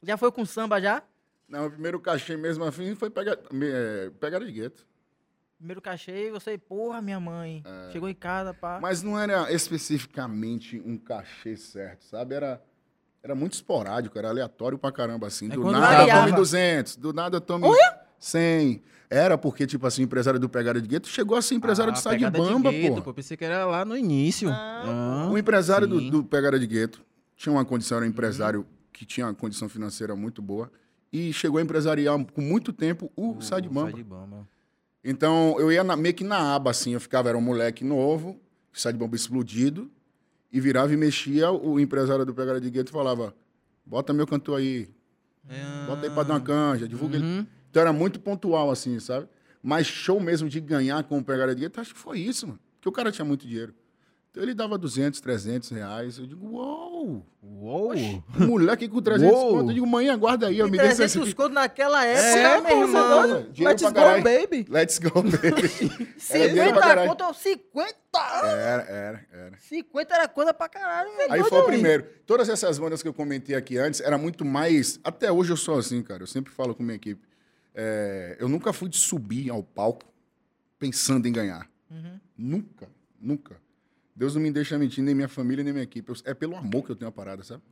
[0.02, 1.02] Já foi com samba já?
[1.48, 4.84] Não, o primeiro cachê mesmo assim foi pegar, é, pegada de gueto.
[5.58, 7.62] Primeiro cachê, você, porra, minha mãe.
[7.92, 8.78] Chegou em casa, pá.
[8.82, 12.34] Mas não era especificamente um cachê certo, sabe?
[12.34, 12.62] Era,
[13.22, 15.48] era muito esporádico, era aleatório pra caramba, assim.
[15.48, 17.66] do quando nada tome 200, do nada tome
[18.18, 18.82] 100.
[19.08, 21.94] Era porque, tipo assim, o empresário do Pegada de Gueto chegou a ser empresário Ah,
[21.94, 23.02] de Sai de Bamba, gueto, pô.
[23.02, 23.14] pô.
[23.14, 24.48] Pensei que era lá no início.
[24.50, 27.00] Ah, O empresário do, do Pegada de Gueto
[27.36, 30.70] tinha uma condição, era um empresário que tinha uma condição financeira muito boa
[31.12, 33.90] e chegou a empresariar com muito tempo o Sai de Bamba.
[33.90, 34.48] Sai de Bamba.
[35.04, 36.92] Então, eu ia na- meio que na aba, assim.
[36.94, 38.40] Eu ficava, era um moleque novo,
[38.72, 39.90] sai de bomba explodido,
[40.52, 41.50] e virava e mexia.
[41.50, 43.34] O empresário do Pegada de Gueto falava:
[43.84, 44.88] bota meu cantor aí,
[45.86, 47.26] bota aí pra dar uma canja, divulga ele.
[47.70, 49.28] Então, era muito pontual, assim, sabe?
[49.62, 52.58] Mas show mesmo de ganhar com o Pegada de Gueto, acho que foi isso, mano.
[52.76, 53.74] Porque o cara tinha muito dinheiro.
[54.34, 56.18] Então, ele dava 200, 300 reais.
[56.18, 57.24] Eu digo: uou!
[57.40, 57.94] Uou!
[58.36, 59.50] Moleque com 300 Uou.
[59.58, 59.70] conto.
[59.70, 61.34] Eu digo: manhã, guarda aí, eu me dei 300 esse aqui.
[61.34, 63.32] conto naquela época, É, meu irmão.
[63.56, 64.24] é Let's go, caralho.
[64.24, 64.66] baby.
[64.68, 66.16] Let's go, baby.
[66.30, 67.08] Era dinheiro pra 50 caralho.
[67.10, 67.94] conto, é 50.
[68.42, 69.56] Era, era, era.
[69.60, 71.32] 50 era coisa pra caralho, velho.
[71.32, 72.04] Aí foi o primeiro.
[72.26, 74.98] Todas essas bandas que eu comentei aqui antes era muito mais.
[75.04, 76.24] Até hoje eu sou assim, cara.
[76.24, 77.22] Eu sempre falo com minha equipe.
[77.72, 80.04] É, eu nunca fui de subir ao palco
[80.76, 81.68] pensando em ganhar.
[82.36, 82.88] Nunca,
[83.20, 83.62] nunca.
[84.14, 86.08] Deus não me deixa mentir, nem minha família, nem minha equipe.
[86.10, 87.62] Eu- é pelo amor que eu tenho a parada, sabe?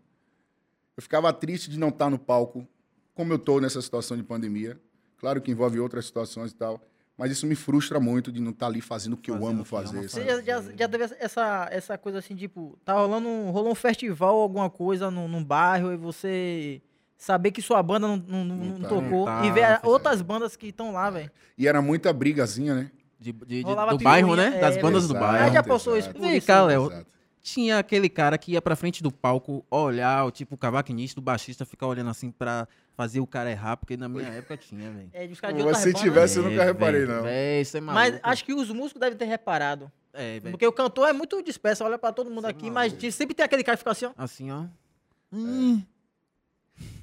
[0.97, 2.67] Eu ficava triste de não estar no palco,
[3.15, 4.79] como eu estou nessa situação de pandemia.
[5.19, 6.81] Claro que envolve outras situações e tal.
[7.17, 9.63] Mas isso me frustra muito de não estar ali fazendo o que eu Fazendo amo
[9.63, 10.09] o que ama fazer.
[10.09, 13.75] Você já, já, já teve essa, essa coisa assim, tipo, tá rolando um, rolou um
[13.75, 16.83] festival, alguma coisa num, num bairro, e você
[17.17, 18.89] saber que sua banda não, não, não- não tá.
[18.89, 21.31] tocou, Não tá, e ver a- outras bandas que estão lá, velho.
[21.57, 22.91] E era muita brigazinha, né?
[23.23, 24.59] De, de- de- do bairro, né?
[24.59, 25.47] Das é, bandas do Exato, bairro.
[25.49, 26.17] Ah, já passou exato.
[26.19, 26.87] isso Vem cá, Léo.
[26.91, 27.07] Exato.
[27.45, 31.23] Tinha aquele cara que ia pra frente do palco olhar, o tipo, o cavaquinista, o
[31.23, 35.11] baixista ficar olhando assim pra fazer o cara errar, porque na minha época tinha, velho.
[35.13, 36.51] É, de os caras de Se bandas, tivesse, eu né?
[36.51, 37.23] nunca reparei, não.
[37.25, 37.95] Véi, isso é maluco.
[38.13, 39.91] Mas acho que os músicos devem ter reparado.
[40.13, 40.53] É, velho.
[40.53, 43.45] Porque o cantor é muito disperso, olha pra todo mundo aqui, mas te- sempre tem
[43.45, 44.13] aquele cara que fica assim, ó.
[44.17, 44.65] Assim, ó.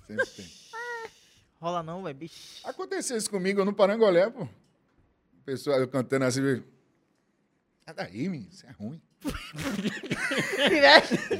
[0.07, 0.45] Sempre tem.
[1.61, 2.61] Rola não, velho, bicho.
[2.63, 4.47] Aconteceu isso comigo no Parangolé, pô.
[5.49, 6.63] Pessoal, eu cantando assim, velho.
[7.83, 9.01] Sai daí, menino, isso é ruim.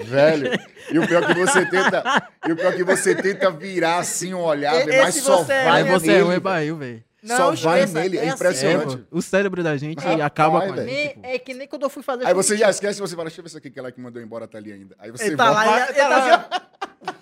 [0.06, 0.50] Velho.
[0.91, 2.28] E o pior que você tenta.
[2.48, 5.63] E o pior que você tenta virar assim um olhar, E- mas só você é,
[5.65, 6.28] vai você é nele.
[6.28, 6.41] velho.
[6.41, 7.04] barril, velho.
[7.24, 8.98] Só vai esqueça, nele, é assim, É, impressionante.
[8.98, 10.86] pô, o cérebro da gente Rapaz, acaba com a gente.
[10.86, 13.28] Nem- é que nem quando eu fui fazer Aí você já esquece e você fala,
[13.30, 14.95] deixa eu ver se aqui que ela que mandou embora tá ali ainda.
[14.98, 15.80] Aí você Ele tá lá, volta.
[15.91, 16.79] ele, ele tá assim, ó.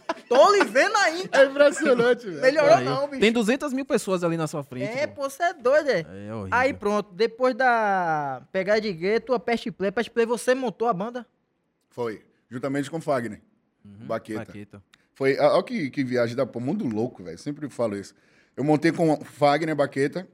[0.27, 1.37] Tô lhe vendo ainda.
[1.37, 2.41] É impressionante, velho.
[2.41, 3.21] Melhorou não, bicho.
[3.21, 4.97] Tem 200 mil pessoas ali na sua frente.
[4.97, 5.29] É, pô.
[5.29, 5.99] você é doido, é.
[5.99, 6.49] É horrível.
[6.51, 9.91] Aí pronto, depois da pegada de gueto, a Pest Play.
[9.91, 11.25] Pest Play, você montou a banda?
[11.89, 12.23] Foi.
[12.49, 13.41] Juntamente com o Fagner.
[13.83, 14.07] Uhum.
[14.07, 14.45] Baqueta.
[14.45, 14.83] Baqueta.
[15.13, 17.37] Foi, olha que, que viagem da pô, mundo louco, velho.
[17.37, 18.13] Sempre falo isso.
[18.55, 20.27] Eu montei com o Fagner Baqueta,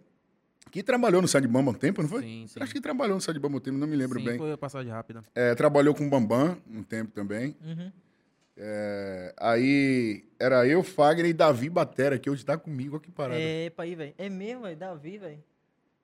[0.72, 2.22] que trabalhou no Sai de Bamba um tempo, não foi?
[2.22, 2.60] Sim, sim.
[2.62, 4.38] Acho que trabalhou no Sai de Bamba um tempo, não me lembro Sim, bem.
[4.38, 5.24] foi a passagem rápida.
[5.36, 7.56] É, trabalhou com o Bambam um tempo também.
[7.64, 7.92] Uhum.
[8.56, 13.39] É, aí era eu, Fagner e Davi Batera, que hoje tá comigo aqui parado.
[13.42, 14.13] É, pra aí, velho.
[14.18, 14.76] É mesmo, velho.
[14.78, 15.44] Davi, velho.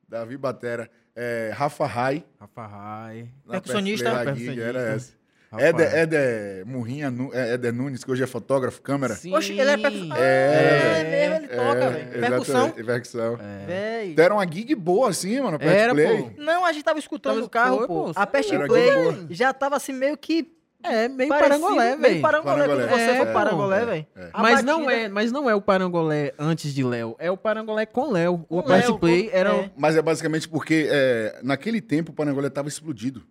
[0.08, 0.90] Davi Batera.
[1.16, 2.24] É, Rafa Rai.
[2.40, 3.30] Rafa Rai.
[3.50, 4.12] Percussionista.
[4.24, 4.62] Percussionista.
[4.64, 5.20] Era essa.
[5.52, 5.96] Éder.
[5.96, 9.16] Éder Murrinha, é, Éder Nunes, que hoje é fotógrafo, câmera.
[9.16, 9.34] Sim.
[9.36, 10.10] Oxe, ele é percussão.
[10.12, 12.12] Ah, É, é mesmo, ele toca, velho.
[12.22, 12.72] Percussão.
[12.72, 13.38] Percussão.
[13.66, 14.16] Velho.
[14.16, 16.24] Deram uma gig boa assim, mano, Pest Era, Play.
[16.24, 16.32] pô.
[16.42, 18.06] Não, a gente tava escutando Tava- no carro, pô.
[18.06, 18.12] pô.
[18.16, 19.28] A Pest Era Play boa.
[19.32, 22.22] já tava assim meio que É, meio parecido, parangolé, Meio velho.
[22.22, 22.88] parangolé, Parangolé.
[22.88, 24.08] quando você É, for parangolé, É, velho.
[24.16, 24.30] é.
[24.34, 27.16] Mas não, batida- é, mas não é o parangolé antes de Léo.
[27.20, 28.46] É o parangolé com Léo.
[28.50, 29.50] O Léo, Play com- era...
[29.50, 29.66] é.
[29.66, 33.24] o- Mas é basicamente porque é, naquele tempo o Panangolé estava explodido.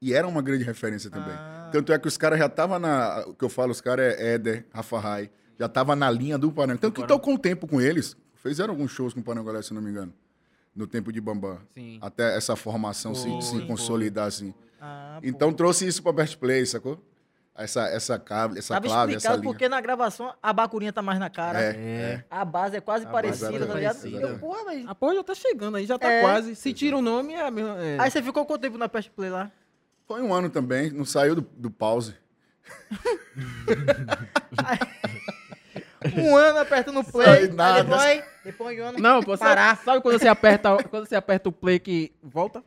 [0.00, 1.32] E era uma grande referência também.
[1.34, 1.70] Ah.
[1.72, 3.24] Tanto é que os caras já estavam na.
[3.26, 6.52] O que eu falo, os caras é Éder, Rafa Rai, já estavam na linha do
[6.52, 6.78] Panangolé.
[6.78, 8.14] Tanto que estão com o tempo com eles.
[8.34, 10.12] Fizeram alguns shows com o Panangolé, se não me engano.
[10.76, 11.58] No tempo de Bambam.
[11.74, 11.98] Sim.
[12.00, 13.66] Até essa formação se, Foi, se foi.
[13.66, 14.54] consolidar assim.
[14.80, 15.26] Ah, pô.
[15.28, 17.02] Então trouxe isso pra Best Play, sacou?
[17.56, 19.52] Essa, essa, cable, essa Tava clave, essa explicado linha.
[19.52, 21.60] porque na gravação a bacurinha tá mais na cara.
[21.60, 22.24] É, É.
[22.30, 23.96] A base é quase A parecida, é tá ligado?
[23.96, 24.20] parecida.
[24.28, 24.88] Eu, porra, velho.
[24.88, 26.20] A porra já tá chegando aí, já tá É.
[26.20, 26.54] quase.
[26.54, 27.76] Se tira o nome, é a mesma...
[27.82, 27.96] é.
[27.98, 29.50] Aí você ficou quanto tempo na Pest Play lá?
[30.06, 32.14] Foi um ano também, não saiu do, do pause.
[36.16, 37.26] Um ano apertando o play.
[37.26, 37.82] Sai nada.
[37.82, 38.98] Depois, depois de um ano.
[39.00, 39.76] Não, você, parar.
[39.78, 42.62] sabe quando você aperta, quando você aperta o play que volta?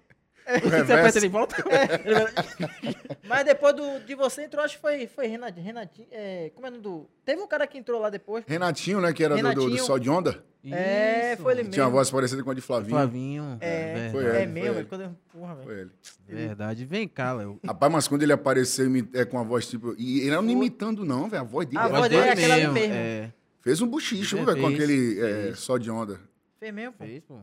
[0.61, 0.93] Você reverso.
[0.93, 1.55] aperta ele volta?
[3.27, 5.65] Mas depois do, de você entrou, acho que foi, foi Renatinho.
[5.65, 7.09] Renatinho é, como é o nome do.
[7.23, 8.43] Teve um cara que entrou lá depois.
[8.47, 9.77] Renatinho, né, que era do- do, do.
[9.79, 10.43] Sol de Onda.
[10.63, 11.41] É, Isso.
[11.41, 11.97] foi ele que Tinha uma mesmo.
[11.97, 12.89] voz parecida com a de Flavinho.
[12.95, 13.57] Flavinho.
[13.61, 14.73] É, Foi é ele, foi mesmo, ele.
[14.75, 14.85] velho.
[14.87, 15.65] Quando eu, porra, velho.
[15.67, 15.91] Foi ele.
[16.27, 16.85] Verdade.
[16.85, 17.59] Vem cá, Léo.
[17.65, 19.95] Rapaz, mas quando ele apareceu é, com a voz tipo.
[19.97, 21.41] E ele não imitando, não, velho.
[21.41, 22.93] A voz dele A era voz dele é aquela ali mesmo, mesmo.
[22.93, 23.33] É.
[23.61, 26.19] Fez um buchicho, É, velho, com aquele é, só de onda.
[26.59, 27.05] Fez mesmo, pô.
[27.05, 27.39] Fez, pô.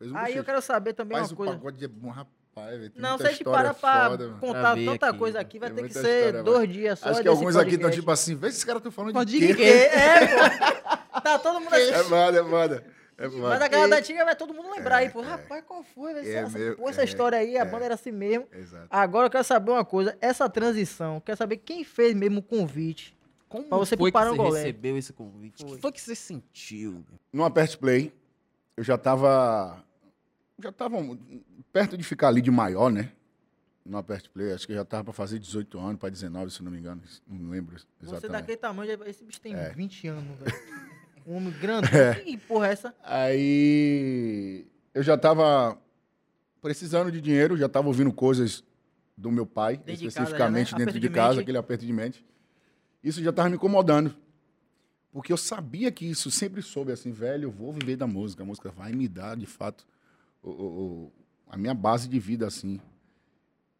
[0.00, 0.44] Fez um Aí eu buchicho.
[0.44, 1.52] quero saber também Mas uma coisa.
[1.52, 2.92] pagode é bom, rapaz, velho.
[2.96, 5.18] Não, se a gente parar pra foda, contar tanta aqui.
[5.18, 6.72] coisa aqui, vai Tem ter que ser história, dois mano.
[6.72, 9.12] dias só Acho que desse alguns aqui estão tipo assim, vê esses caras estão falando
[9.12, 9.62] Pode de quê?
[9.62, 11.20] é, pô.
[11.20, 11.90] Tá todo mundo assim.
[11.92, 12.84] É foda, é foda.
[13.18, 13.28] É.
[13.28, 15.20] Mas a galera da antiga vai todo mundo lembrar É, aí, pô.
[15.20, 16.12] Rapaz, qual foi?
[16.14, 17.64] É essa, meu- pô, essa é, história aí, a é.
[17.66, 18.46] banda era assim mesmo.
[18.50, 18.86] Exato.
[18.88, 20.16] Agora eu quero saber uma coisa.
[20.22, 23.14] Essa transição, quero saber quem fez mesmo o convite.
[23.46, 25.62] Como Pra você foi que você recebeu esse convite?
[25.62, 27.04] O que foi que você sentiu?
[27.30, 28.10] No Aperte Play,
[28.76, 29.84] eu já tava.
[30.62, 30.96] Já tava
[31.72, 33.10] perto de ficar ali de maior, né?
[33.84, 36.70] No Aperte Play, acho que já tava pra fazer 18 anos, pra 19, se não
[36.70, 37.02] me engano.
[37.26, 38.30] Não lembro Você exatamente.
[38.32, 39.70] daquele tamanho, já- esse bicho tem É.
[39.70, 40.52] 20 anos, velho.
[41.26, 41.86] Um homem grande.
[42.24, 42.94] Que porra é essa?
[43.04, 45.78] Aí eu já tava
[46.62, 48.64] precisando de dinheiro, já tava ouvindo coisas
[49.16, 50.78] do meu pai, Dentro de casa, especificamente né?
[50.78, 52.24] dentro de de casa, aquele aperto de mente.
[53.04, 54.14] Isso já tava me incomodando.
[55.12, 58.46] Porque eu sabia que isso sempre soube assim, velho, eu vou viver da música, a
[58.46, 59.86] música vai me dar, de fato,
[60.42, 61.12] o- o-
[61.48, 62.80] a minha base de vida assim.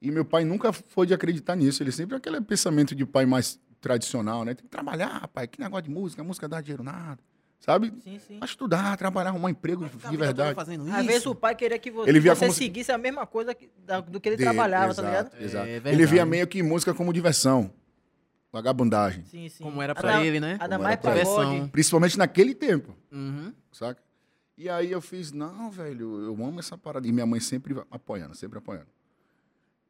[0.03, 3.61] E meu pai nunca foi de acreditar nisso, ele sempre aquele pensamento de pai mais
[3.81, 4.55] tradicional, né?
[4.55, 7.18] Tem que trabalhar, pai, que negócio de música, música dá dinheiro nada.
[7.59, 7.92] Sabe?
[8.03, 8.38] Sim, sim.
[8.38, 10.55] Vai estudar, trabalhar, arrumar emprego de, de verdade.
[10.55, 12.96] fazendo Às vezes o pai queria que você, Ele via você como se- seguisse a
[12.96, 13.68] mesma coisa que-
[14.09, 15.42] do que ele Dele, trabalhava, exato, tá ligado?
[15.42, 15.66] Exato.
[15.68, 17.70] É ele via meio que música como diversão,
[18.51, 19.25] vagabundagem.
[19.27, 19.62] Sim, sim.
[19.62, 20.57] Como era A pra ele, né?
[20.59, 21.25] A da Como mais pra ele.
[21.27, 21.68] pagode.
[21.68, 23.53] Principalmente naquele tempo, Uhum.
[23.70, 24.03] saca?
[24.61, 27.09] E aí eu fiz, não, velho, eu amo essa parada.
[27.09, 28.88] E minha mãe sempre apoiando, sempre apoiando.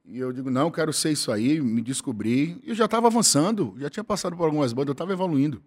[0.04, 2.56] E eu digo, não, eu quero ser isso aí, me descobrir.
[2.62, 5.60] E eu já estava avançando, já tinha passado por algumas bandas, eu estava evoluindo.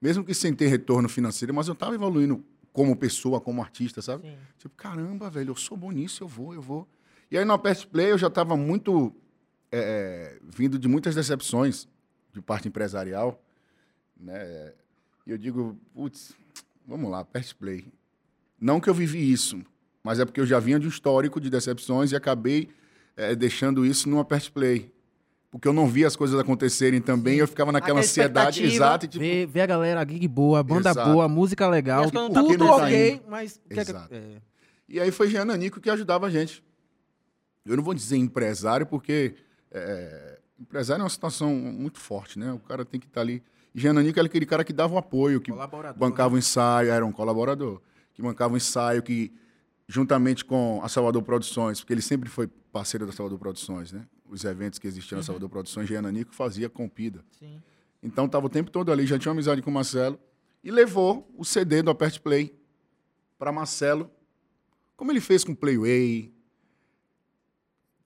[0.00, 4.22] Mesmo que sem ter retorno financeiro, mas eu estava evoluindo como pessoa, como artista, sabe?
[4.22, 4.36] Sim.
[4.56, 6.88] Tipo, caramba, velho, eu sou bom nisso, eu vou, eu vou.
[7.30, 9.14] E aí no Apert Play eu já estava muito
[9.70, 11.86] é, vindo de muitas decepções
[12.32, 13.38] de parte empresarial,
[14.18, 14.72] né?
[15.26, 16.34] E eu digo, putz,
[16.86, 17.99] vamos lá, Apert Play.
[18.60, 19.60] Não que eu vivi isso,
[20.02, 22.68] mas é porque eu já vinha de um histórico de decepções e acabei
[23.16, 24.92] é, deixando isso no Apert Play.
[25.50, 28.84] Porque eu não via as coisas acontecerem também, eu ficava naquela Aquela ansiedade expectativa.
[28.86, 31.10] exata e tipo, Vê, vê a galera, a gig boa, a banda Exato.
[31.10, 33.60] boa, a música legal, E não tá tudo ok, mas...
[33.64, 34.14] o que é Exato.
[34.14, 34.22] é.
[34.88, 36.62] E aí foi Jean Nanico que ajudava a gente.
[37.64, 39.34] Eu não vou dizer empresário, porque
[39.72, 42.52] é, empresário é uma situação muito forte, né?
[42.52, 43.42] O cara tem que estar ali.
[43.74, 45.52] E Jean Nanico era aquele cara que dava o apoio, que
[45.96, 47.80] bancava o ensaio, era um colaborador,
[48.20, 49.32] que bancava o ensaio, que
[49.88, 54.06] juntamente com a Salvador Produções, porque ele sempre foi parceiro da Salvador Produções, né?
[54.28, 57.24] Os eventos que existiam na Salvador Produções, Jean Nanico fazia compida.
[57.36, 57.60] Sim.
[58.02, 60.18] Então tava o tempo todo ali, já tinha uma amizade com o Marcelo
[60.62, 62.54] e levou o CD do Apert Play
[63.38, 64.10] para Marcelo,
[64.96, 66.32] como ele fez com o Playway,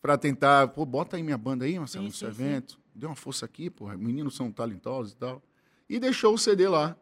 [0.01, 3.17] para tentar, pô, bota aí minha banda aí, Marcelo, Sim, nesse sim, evento, dê uma
[3.17, 5.43] força aqui, pô, meninos são talentosos e tal.
[5.89, 6.97] E deixou o CD lá.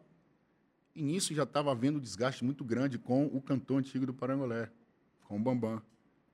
[0.94, 4.68] E nisso já estava havendo um desgaste muito grande com o cantor antigo do Parangolé,
[5.24, 5.80] com o Bambam.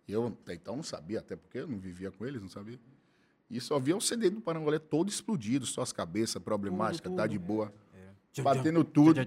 [0.09, 2.79] Eu até então não sabia, até porque eu não vivia com eles, não sabia.
[3.51, 7.39] E só via o CD do Parangolé todo explodido, só as cabeças problemáticas, tá de
[7.39, 7.73] boa.
[8.33, 9.21] Tcham, Batendo tcham, tudo.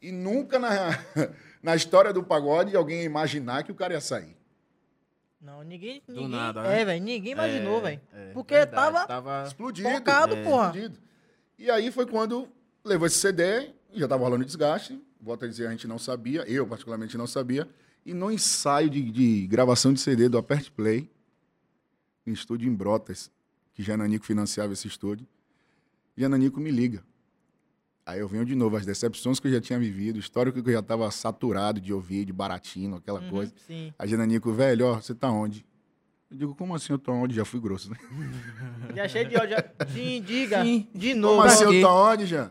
[0.00, 0.70] E nunca na,
[1.62, 4.36] na história do pagode alguém ia imaginar que o cara ia sair.
[5.40, 6.02] Não, ninguém.
[6.06, 6.80] Do ninguém nada, né?
[6.80, 8.00] É, velho, ninguém imaginou, É, velho.
[8.12, 9.06] é, Porque verdade, tava.
[9.06, 9.46] tava...
[9.46, 9.90] Explodido.
[9.90, 10.66] Focado, porra.
[10.68, 10.98] Explodido.
[11.58, 12.48] E aí foi quando
[12.82, 15.00] levou esse CD, já estava rolando desgaste.
[15.20, 17.68] Volto a dizer, a gente não sabia, eu particularmente não sabia.
[18.04, 21.10] E no ensaio de, de gravação de CD do Apert Play,
[22.26, 23.30] no estúdio em Brotas,
[23.72, 25.26] que Jananico financiava esse estúdio,
[26.16, 27.02] Jananico me liga.
[28.06, 30.68] Aí eu venho de novo, as decepções que eu já tinha vivido, o histórico que
[30.68, 33.54] eu já estava saturado de ouvir, de baratino, aquela Uhum, coisa.
[33.66, 33.94] Sim.
[33.98, 35.64] Aí Jananico, velho, ó, você tá onde?
[36.30, 37.34] Eu digo, como assim eu tô onde?
[37.34, 37.96] Já fui grosso, né?
[38.94, 39.56] Já cheio de ódio.
[39.56, 40.62] já- Sim, diga.
[40.62, 40.86] Sim.
[40.94, 41.36] De novo.
[41.36, 42.50] Como assim eu tô onde, já?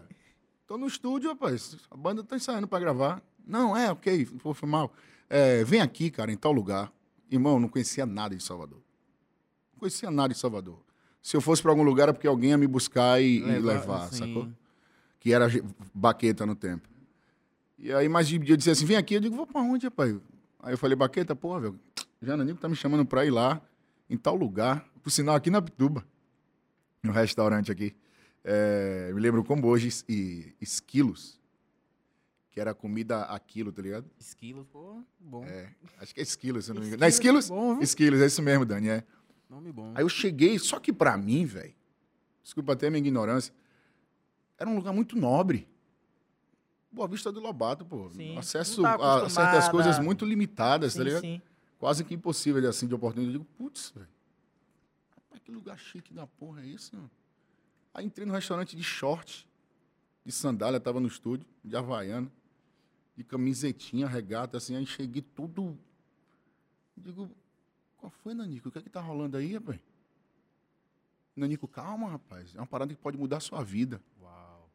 [0.73, 1.77] Tô no estúdio, rapaz.
[1.91, 3.21] A banda tá ensaiando pra gravar.
[3.45, 4.91] Não, é, ok, foi, mal.
[5.29, 6.91] É, vem aqui, cara, em tal lugar.
[7.29, 8.79] Irmão, eu não conhecia nada de Salvador.
[9.71, 10.79] Não conhecia nada de Salvador.
[11.21, 14.12] Se eu fosse pra algum lugar, era porque alguém ia me buscar e e Levar,
[14.12, 14.17] sim.
[14.17, 14.49] sacou?
[15.19, 15.45] Que era
[15.93, 16.89] baqueta no tempo.
[17.77, 19.13] E aí, mais de dia, eu disse assim, vem aqui.
[19.13, 20.17] Eu digo, vou pra onde, rapaz?
[20.59, 21.79] Aí eu falei, baqueta, pô, velho,
[22.19, 23.62] Jananico tá me chamando pra ir lá,
[24.09, 24.83] em tal lugar.
[25.03, 26.03] Por sinal, aqui na Pituba,
[27.03, 27.95] no restaurante aqui.
[28.43, 31.39] É, me lembro como hoje, e esquilos,
[32.51, 34.10] que era comida a quilo, tá ligado?
[34.19, 35.43] Esquilos, pô, bom.
[35.45, 36.99] É, acho que é esquilos, se eu não me engano.
[36.99, 37.49] Não é esquilos?
[37.49, 37.84] Bom, viu?
[37.84, 39.03] Esquilos, é isso mesmo, Dani, é.
[39.49, 39.93] Nome bom.
[39.95, 41.73] Aí eu cheguei, só que pra mim, velho,
[42.43, 43.53] desculpa até a minha ignorância,
[44.58, 45.67] era um lugar muito nobre.
[46.91, 48.10] Boa Vista do Lobato, pô.
[48.12, 51.21] Sim, Acesso tá a certas coisas muito limitadas, tá Sim, ligado?
[51.21, 51.41] sim.
[51.79, 53.36] Quase que impossível de, assim, de oportunidade.
[53.36, 54.08] Eu digo, putz, velho.
[55.43, 57.10] Que lugar chique da porra é esse, mano?
[57.93, 59.47] Aí entrei no restaurante de short.
[60.25, 62.32] de sandália, tava no estúdio, de havaiana,
[63.15, 65.77] de camisetinha, regata, assim, aí cheguei tudo.
[66.95, 67.29] Digo,
[67.97, 68.69] qual foi, Nanico?
[68.69, 69.79] O que é que tá rolando aí, rapaz?
[71.36, 72.53] Nanico, calma, rapaz.
[72.56, 73.99] É uma parada que pode mudar a sua vida.
[74.21, 74.69] Uau.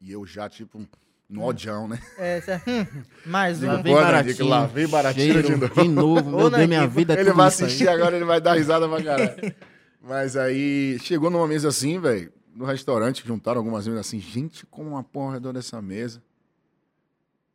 [0.00, 0.84] E eu já, tipo,
[1.28, 2.00] no odião, né?
[2.18, 3.82] É, cê- hum, mais um.
[3.82, 5.82] Baratinho, lá vem baratinho cheiro, de novo.
[5.82, 6.30] de novo.
[6.34, 9.02] Ô, Meu Deus, minha vida é Ele vai assistir agora, ele vai dar risada pra
[9.02, 9.54] caralho.
[10.02, 14.90] Mas aí, chegou numa mesa assim, velho, no restaurante, juntaram algumas mesas assim, gente, como
[14.90, 16.22] uma porra ao redor dessa mesa.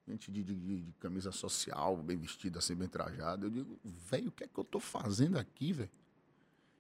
[0.08, 3.48] Gente de, de- de- de camisa social, bem vestido, assim, bem trajado.
[3.48, 5.90] Eu digo, velho, o que é que eu tô fazendo aqui, velho?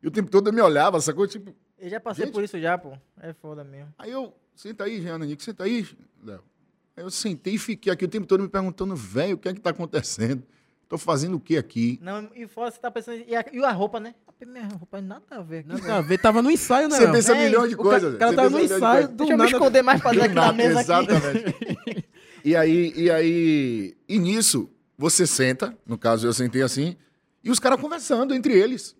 [0.01, 1.27] E o tempo todo eu me olhava, sacou?
[1.27, 2.33] Tipo, Eu já passei Gente.
[2.33, 2.97] por isso já, pô.
[3.19, 3.93] É foda mesmo.
[3.97, 5.85] aí eu, senta aí, Jean Nico, senta aí,
[6.23, 6.41] Léo.
[6.95, 9.53] Aí eu sentei e fiquei aqui o tempo todo me perguntando, velho, o que é
[9.53, 10.41] que tá acontecendo?
[10.89, 11.99] Tô fazendo o que aqui?
[12.01, 13.21] Não, e fora você tá pensando.
[13.27, 14.15] E a, e a roupa, né?
[14.45, 15.67] Minha roupa nada a ver aqui.
[15.69, 16.95] Nada a ver, tava no ensaio, né?
[16.95, 18.13] Você pensa Véi, milhões de coisas.
[18.13, 19.51] o cara tava no de ensaio, do Deixa eu me nada.
[19.51, 21.11] esconder mais pra dentro da nada, mesa aqui.
[21.11, 22.09] Exatamente.
[22.45, 26.95] e aí, e aí, e nisso, você senta, no caso eu sentei assim,
[27.43, 28.95] e os caras conversando entre eles.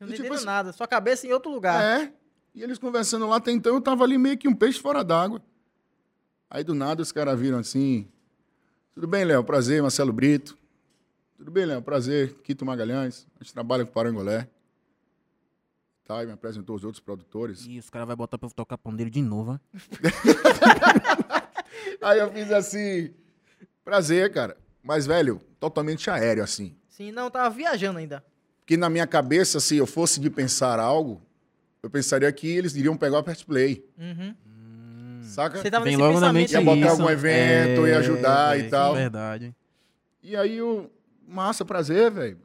[0.00, 0.72] Não E tipo assim- nada.
[0.72, 1.82] Sua cabeça em outro lugar.
[1.82, 2.12] É.
[2.54, 5.40] E eles conversando lá, até então eu tava ali meio que um peixe fora d'água.
[6.50, 8.08] Aí do nada os caras viram assim:
[8.92, 9.44] Tudo bem, Léo?
[9.44, 10.57] Prazer, Marcelo Brito.
[11.38, 11.80] Tudo bem, Léo?
[11.80, 13.24] Prazer, Quito Magalhães.
[13.40, 14.48] A gente trabalha com Parangolé.
[16.04, 17.64] Tá, e me apresentou os outros produtores.
[17.64, 19.58] Ih, os caras vão botar pra eu tocar pandeiro de novo, ó.
[22.02, 23.14] Aí eu fiz assim:
[23.84, 24.56] Prazer, cara.
[24.82, 26.74] Mas, velho, totalmente aéreo, assim.
[26.88, 28.24] Sim, não, tava viajando ainda.
[28.60, 31.22] Porque na minha cabeça, se eu fosse de pensar algo,
[31.82, 33.88] eu pensaria que eles iriam pegar o Pet Play.
[33.96, 34.34] Uhum.
[35.22, 35.58] Saca?
[35.58, 36.90] Você tava Vem nesse logo na mente Ia botar isso.
[36.90, 38.94] algum evento, ia ajudar e véi, tal.
[38.94, 39.54] Verdade.
[40.22, 40.90] E aí o
[41.28, 42.38] massa, prazer, velho.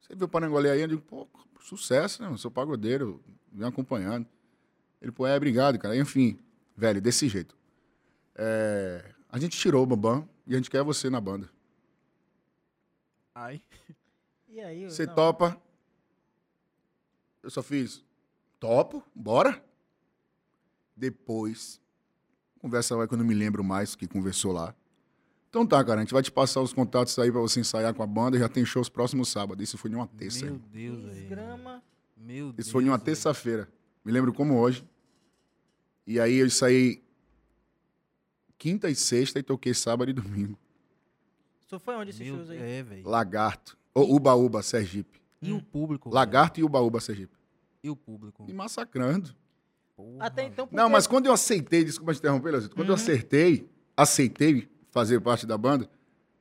[0.00, 0.80] Você viu o Parangolé aí?
[0.80, 1.28] Eu digo, pô,
[1.60, 2.28] sucesso, né?
[2.28, 3.22] Eu sou pagodeiro,
[3.52, 4.26] vem acompanhando.
[5.00, 5.96] Ele, pô, é, obrigado, cara.
[5.96, 6.38] Enfim,
[6.76, 7.56] velho, desse jeito.
[8.34, 11.48] É, a gente tirou o Bambam e a gente quer você na banda.
[13.34, 13.62] Ai.
[14.48, 14.84] E aí?
[14.84, 15.14] Você não.
[15.14, 15.60] topa?
[17.42, 18.04] Eu só fiz,
[18.58, 19.64] topo, bora.
[20.94, 21.80] Depois,
[22.58, 24.74] conversa vai que eu não me lembro mais que conversou lá.
[25.50, 28.02] Então tá, cara, a gente vai te passar os contatos aí pra você ensaiar com
[28.02, 28.38] a banda.
[28.38, 29.60] Já tem shows próximo sábado.
[29.62, 30.46] Isso foi em uma terça.
[30.46, 30.58] Meu?
[30.72, 31.12] Deus, velho.
[31.14, 31.82] Desgrama.
[32.16, 32.58] Meu Deus.
[32.66, 33.68] Isso foi em uma terça-feira.
[34.04, 34.86] Me lembro como hoje.
[36.06, 37.02] E aí eu saí
[38.56, 40.56] quinta e sexta e toquei sábado e domingo.
[41.66, 42.58] Isso foi onde esses Meu, shows aí?
[42.58, 43.08] é, velho.
[43.08, 43.76] Lagarto.
[43.92, 45.20] Ou Ubaúba, Sergipe.
[45.42, 46.10] E o público?
[46.10, 47.36] Lagarto e Ubaúba, Sergipe.
[47.82, 48.44] E o público?
[48.48, 49.34] E massacrando.
[49.96, 52.94] Porra, Até então, Não, porque- mas quando eu aceitei, desculpa te interromper, Leozito, quando eu
[52.94, 55.88] acertei, aceitei fazer parte da banda,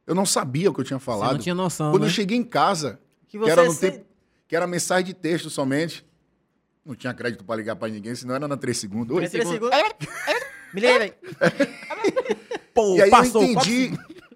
[0.08, 1.34] eu não sabia o que eu tinha Você falado.
[1.34, 2.08] não tinha noção, Quando né?
[2.08, 4.06] eu cheguei em casa, que que era no se- tempo,
[4.48, 6.06] que era mensagem de texto somente,
[6.84, 9.16] não tinha crédito pra ligar pra ninguém, senão era na 3 segundos.
[9.16, 9.28] Oi.
[9.30, 9.70] Três segundos.
[10.74, 11.14] Me liga, velho.
[12.74, 13.92] Pô, E aí passou eu entendi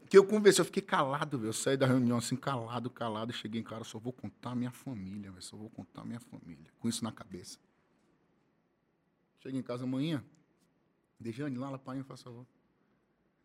[0.10, 1.49] que eu conversei, eu fiquei calado, velho.
[1.49, 3.32] Eu saí da reunião assim, calado, calado.
[3.32, 5.41] e Cheguei em casa, só vou contar a minha família, velho.
[5.43, 6.71] Só vou contar a minha família.
[6.80, 7.58] Com isso na cabeça.
[9.39, 10.23] Cheguei em casa amanhã.
[11.19, 12.45] Dejane, lá, lá, pai, faz favor.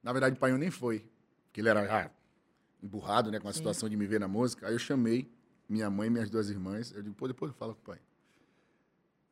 [0.02, 1.04] Na verdade, o pai nem foi.
[1.46, 2.11] Porque ele era ah,
[2.82, 4.66] emburrado, né, com a situação de me ver na música.
[4.66, 5.30] Aí eu chamei
[5.68, 6.92] minha mãe e minhas duas irmãs.
[6.92, 8.00] Eu digo, pô, depois eu falo com o pai.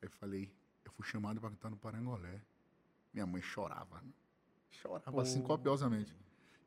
[0.02, 0.50] Aí eu falei,
[0.84, 2.40] eu fui chamado para cantar no Parangolé.
[3.12, 3.96] Minha mãe chorava.
[4.02, 4.10] né?
[4.70, 6.14] Chorava assim, copiosamente.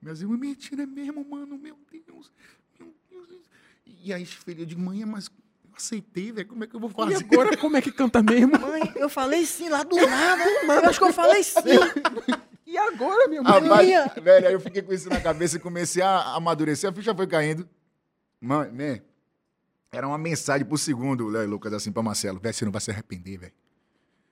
[0.01, 2.31] Minhas irmãs, mentira, é mesmo, mano, meu Deus.
[2.79, 2.93] Meu
[3.27, 3.41] Deus.
[3.85, 5.27] E aí, filho, eu digo, mãe, mas
[5.63, 7.25] eu aceitei, velho, como é que eu vou E fazer?
[7.25, 8.53] agora como é que canta mesmo?
[8.59, 10.43] Mãe, eu falei sim lá do nada.
[10.65, 11.59] Eu acho que eu falei sim.
[12.79, 13.61] E agora, meu irmão?
[13.61, 17.13] Rapaz, velho, aí eu fiquei com isso na cabeça e comecei a amadurecer, a ficha
[17.13, 17.67] foi caindo.
[18.39, 19.01] Mãe, né?
[19.91, 22.39] Era uma mensagem por segundo, Léo e Lucas, assim, pra Marcelo.
[22.39, 23.53] Velho, você não vai se arrepender, velho.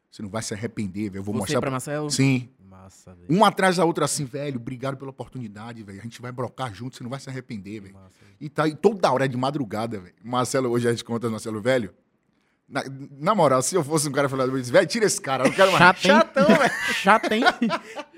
[0.09, 1.19] Você não vai se arrepender, velho.
[1.19, 2.09] Eu vou Você mostrar pra Marcelo?
[2.09, 2.49] Sim.
[2.59, 3.27] Massa, velho.
[3.29, 5.99] Um atrás da outra, assim, velho, obrigado pela oportunidade, velho.
[5.99, 7.93] A gente vai brocar junto, você não vai se arrepender, velho.
[7.95, 8.35] Massa, velho.
[8.39, 10.15] E tá aí toda hora, é de madrugada, velho.
[10.23, 11.93] Marcelo, hoje a gente conta, Marcelo, velho.
[12.69, 12.83] Na,
[13.17, 15.49] na moral, se eu fosse um cara falando, eu disse, velho, tira esse cara, eu
[15.49, 15.97] não quero mais.
[15.97, 16.11] Chato, hein?
[16.11, 16.73] Chatão, velho.
[16.93, 17.43] Chato, hein?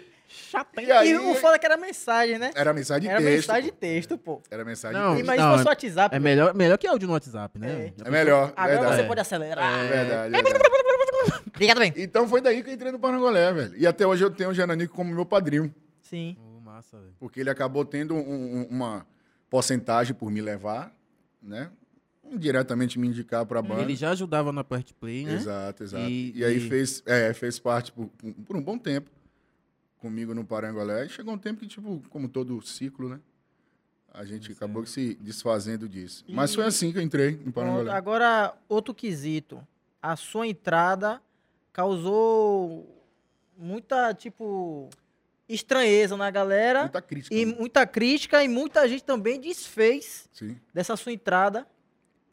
[0.78, 0.86] Hein?
[0.88, 2.52] E aí, E o foda é que era mensagem, né?
[2.56, 3.48] era mensagem de Era texto.
[3.48, 4.42] mensagem de texto, pô.
[4.50, 5.26] Era mensagem Não, de texto.
[5.26, 6.16] Imagina se fosse WhatsApp.
[6.16, 6.24] É velho.
[6.24, 7.94] melhor, melhor que áudio no WhatsApp, né?
[8.04, 9.02] É melhor, Agora verdade.
[9.02, 9.88] você pode acelerar.
[9.88, 10.60] Verdade, verdade.
[11.48, 11.94] Obrigado, bem.
[11.98, 13.76] Então foi daí que eu entrei no Parangolé, velho.
[13.78, 15.74] E até hoje eu tenho o Jananico como meu padrinho.
[16.02, 16.38] Sim.
[16.40, 17.14] Ô, massa, velho.
[17.20, 18.20] Porque ele acabou tendo um-
[18.62, 19.06] um- uma
[19.50, 20.94] porcentagem por me levar,
[21.42, 21.70] né?
[22.24, 23.82] Indiretamente me indicar pra banda.
[23.82, 25.34] Ele já ajudava na Part Play, né?
[25.34, 26.04] Exato, exato.
[26.08, 28.10] E- E, aí e- fez, é, fez parte por,
[28.46, 29.10] por um bom tempo
[30.00, 31.06] comigo no Parangolé.
[31.06, 33.20] E chegou um tempo que, tipo, como todo ciclo, né?
[34.12, 36.26] A gente acabou se desfazendo disso.
[36.28, 37.92] Mas E- foi assim que eu entrei no Parangolé.
[37.92, 39.66] agora, outro quesito.
[40.02, 41.22] A sua entrada
[41.72, 42.88] causou
[43.58, 44.90] muita, tipo,
[45.48, 47.36] estranheza na galera Muita crítica.
[47.36, 47.56] e né?
[47.58, 50.58] muita crítica e muita gente também desfez Sim.
[50.74, 51.68] dessa sua entrada.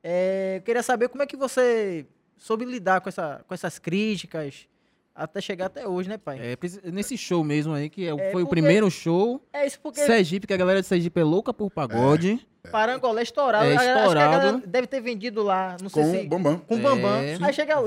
[0.02, 2.06] É, eu queria saber como é que você
[2.36, 4.68] soube lidar com, essa, com essas críticas
[5.16, 6.38] até chegar até hoje, né, pai?
[6.40, 9.40] É, nesse show mesmo aí, que é o- É, foi o porque- primeiro show.
[9.52, 12.46] É, isso porque Sergipe, que a galera de Sergipe é louca por pagode.
[12.70, 13.64] Parangolé estourado.
[13.64, 14.66] É galera- acho que a galera estourado.
[14.66, 16.16] deve ter vendido lá, não sei Com se...
[16.18, 16.58] o Bambam.
[16.58, 17.16] Com o Bambam.
[17.22, 17.38] É.
[17.40, 17.82] Aí chega o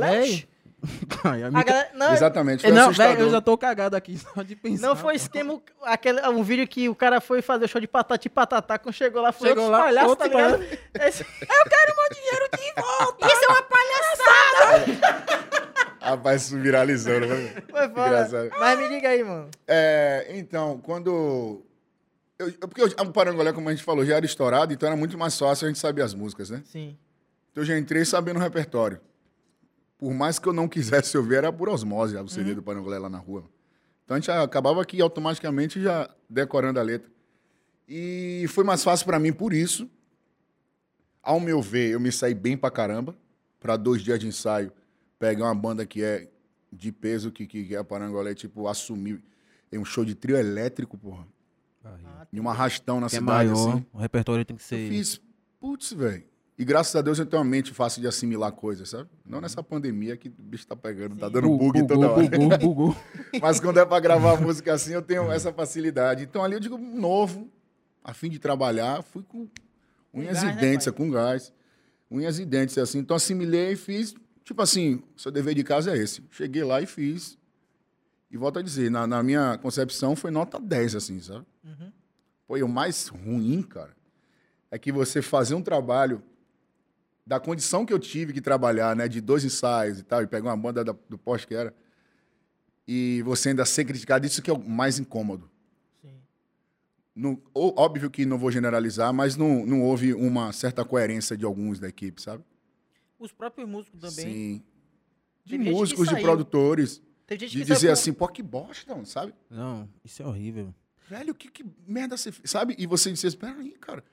[1.52, 2.66] mica- galera, não, Exatamente.
[2.66, 3.20] É, Foi não, assustador.
[3.20, 4.88] eu já tô cagado aqui só de pensar.
[4.88, 8.30] não foi esquema, aquele, um vídeo que o cara foi fazer show de patati e
[8.30, 10.64] patatá, quando chegou lá, foi Chegou outros lá, palhaços, outro tá ligado?
[11.06, 13.28] Esse- Eu quero meu dinheiro de volta!
[13.28, 15.69] Isso é uma palhaçada!
[16.00, 17.28] Rapaz, viralizou, né?
[17.70, 18.50] Foi foda.
[18.60, 19.50] Mas me diga aí, mano.
[19.68, 21.64] É, então, quando.
[22.38, 25.18] Eu, porque eu- o Parangolé, como a gente falou, já era estourado, então era muito
[25.18, 26.62] mais fácil a gente saber as músicas, né?
[26.66, 26.98] Sim.
[27.52, 29.00] Então eu já entrei sabendo o repertório.
[29.98, 33.10] Por mais que eu não quisesse ouvir, era por osmose o CD do Parangolé lá
[33.10, 33.44] na rua.
[34.06, 37.12] Então a gente acabava aqui automaticamente já decorando a letra.
[37.88, 39.90] E foi mais fácil pra mim por isso.
[41.22, 43.16] Ao meu ver, eu me saí bem pra caramba.
[43.60, 44.72] Pra dois dias de ensaio,
[45.20, 46.28] pegar uma banda que é
[46.72, 49.22] de peso, que, que, que é a Parangolé, tipo, assumir.
[49.72, 51.28] Em um show de trio elétrico, porra.
[51.86, 53.86] Ah, Em um arrastão na Que é cidade, maior, assim.
[53.94, 54.90] o repertório tem que Eu ser...
[54.90, 55.22] fiz,
[55.60, 56.24] putz, velho.
[56.58, 59.08] E graças a Deus eu tenho uma mente fácil de assimilar coisas, sabe?
[59.26, 62.30] Não nessa pandemia que o bicho tá pegando, tá dando bug bugou, toda hora.
[62.38, 62.98] Bugou, bugou.
[63.42, 66.24] Mas quando é pra gravar música assim, eu tenho essa facilidade.
[66.24, 67.48] Então ali eu digo, novo,
[68.04, 69.48] a fim de trabalhar, fui com
[70.14, 70.94] unhas gás, e né, dentes, pai?
[70.96, 71.54] com gás.
[72.12, 73.00] Unhas e dentes, assim.
[73.00, 74.14] Então assimilei e fiz,
[74.50, 76.24] tipo assim, seu dever de casa é esse.
[76.32, 77.38] Cheguei lá e fiz.
[78.32, 81.46] E volto a dizer, na, na minha concepção foi nota 10, assim, sabe?
[81.64, 81.92] Uhum.
[82.48, 83.96] Pô, e o mais ruim, cara,
[84.72, 86.24] é que você fazer um trabalho
[87.28, 90.50] da condição que eu tive que trabalhar, né, de dois ensaios e tal, e pegar
[90.50, 91.72] uma banda da- do poste que era,
[92.88, 95.48] e você ainda ser criticado, isso que é o mais incômodo.
[96.02, 96.10] Sim.
[97.16, 101.78] Não, óbvio que não vou generalizar, mas não, não houve uma certa coerência de alguns
[101.80, 102.44] da equipe, sabe?
[103.20, 104.34] Os próprios músicos também.
[104.34, 104.64] Sim.
[105.46, 108.96] De que músicos, de produtores, Teve gente de que saiu dizer assim, pô, que bosta,
[108.96, 109.34] não, sabe?
[109.50, 110.74] Não, isso é horrível.
[111.08, 112.76] Velho, que, que merda você fez, sabe?
[112.78, 114.04] E você disse, espera aí, cara.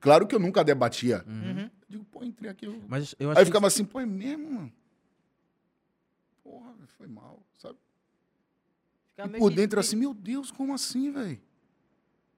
[0.00, 1.24] Claro que eu nunca debatia.
[1.26, 1.60] Uhum.
[1.62, 2.66] Eu digo, pô, entrei aqui.
[2.66, 4.72] eu- Mas eu Aí eu que ficava assim, pô, é mesmo, mano?
[6.42, 7.78] Porra, foi mal, sabe?
[9.18, 11.40] E por que- dentro assim, meu Deus, como assim, velho?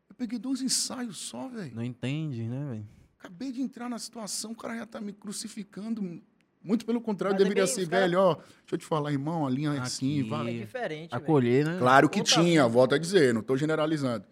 [0.09, 1.75] Eu peguei dois ensaios só, velho.
[1.75, 2.89] não entende, né, velho?
[3.19, 6.21] Acabei de entrar na situação, o cara já tá me crucificando.
[6.63, 9.47] Muito pelo contrário, Mas deveria também ser, cara- velho, ó, deixa eu te falar, irmão,
[9.47, 10.29] a linha é assim, Aqui.
[10.29, 10.57] vai.
[10.57, 11.15] É diferente.
[11.15, 11.79] Acolher, né?
[11.79, 12.73] Claro que Outra tinha, vez.
[12.75, 14.25] volto a dizer, não estou generalizando.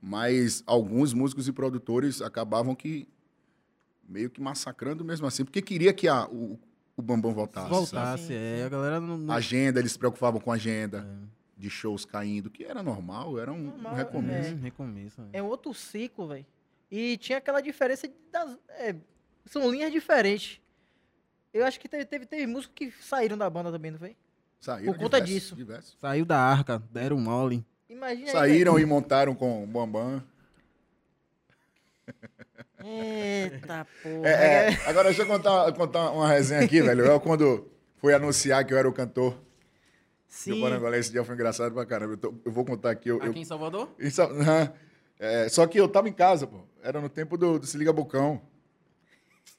[0.00, 3.08] Mas alguns músicos e produtores acabavam que
[4.08, 6.58] meio que massacrando mesmo assim, porque queria que a, o,
[6.96, 7.68] o Bambam voltasse.
[7.68, 8.62] Voltasse, é.
[8.64, 9.18] A galera não.
[9.18, 11.26] não- Agenda, eles se preocupavam com a agenda É.
[11.60, 14.54] de shows caindo, que era normal, era um, Normal, um recomeço.
[14.54, 15.20] Hum, recomeço.
[15.32, 15.38] é.
[15.38, 16.46] É outro ciclo, velho.
[16.90, 18.56] E tinha aquela diferença das.
[18.70, 18.94] é,
[19.46, 20.60] são linhas diferentes.
[21.52, 24.16] Eu acho que teve, teve, teve músicos que saíram da banda também, não foi?
[24.60, 25.56] Saíram Por conta diversos, disso.
[25.56, 25.96] diversos.
[26.00, 27.64] Saiu da arca, deram mole.
[27.88, 30.22] Imagina Saíram e montaram com o Bambam.
[32.78, 32.86] aí.
[32.88, 34.28] Eita porra.
[34.28, 37.04] É, é, agora deixa eu contar, contar uma resenha aqui, velho.
[37.04, 39.40] Eu quando fui anunciar que eu era o cantor do
[40.28, 40.60] Sim.
[40.60, 42.12] Parangolé, esse dia foi engraçado pra caramba.
[42.14, 43.08] Eu, tô- eu vou contar aqui.
[43.08, 43.88] Eu, eu- Aqui em Salvador?
[44.40, 44.72] Aham.
[45.18, 46.60] É, só que eu tava em casa, pô.
[46.86, 48.40] Era no tempo do, do Se Liga Bocão.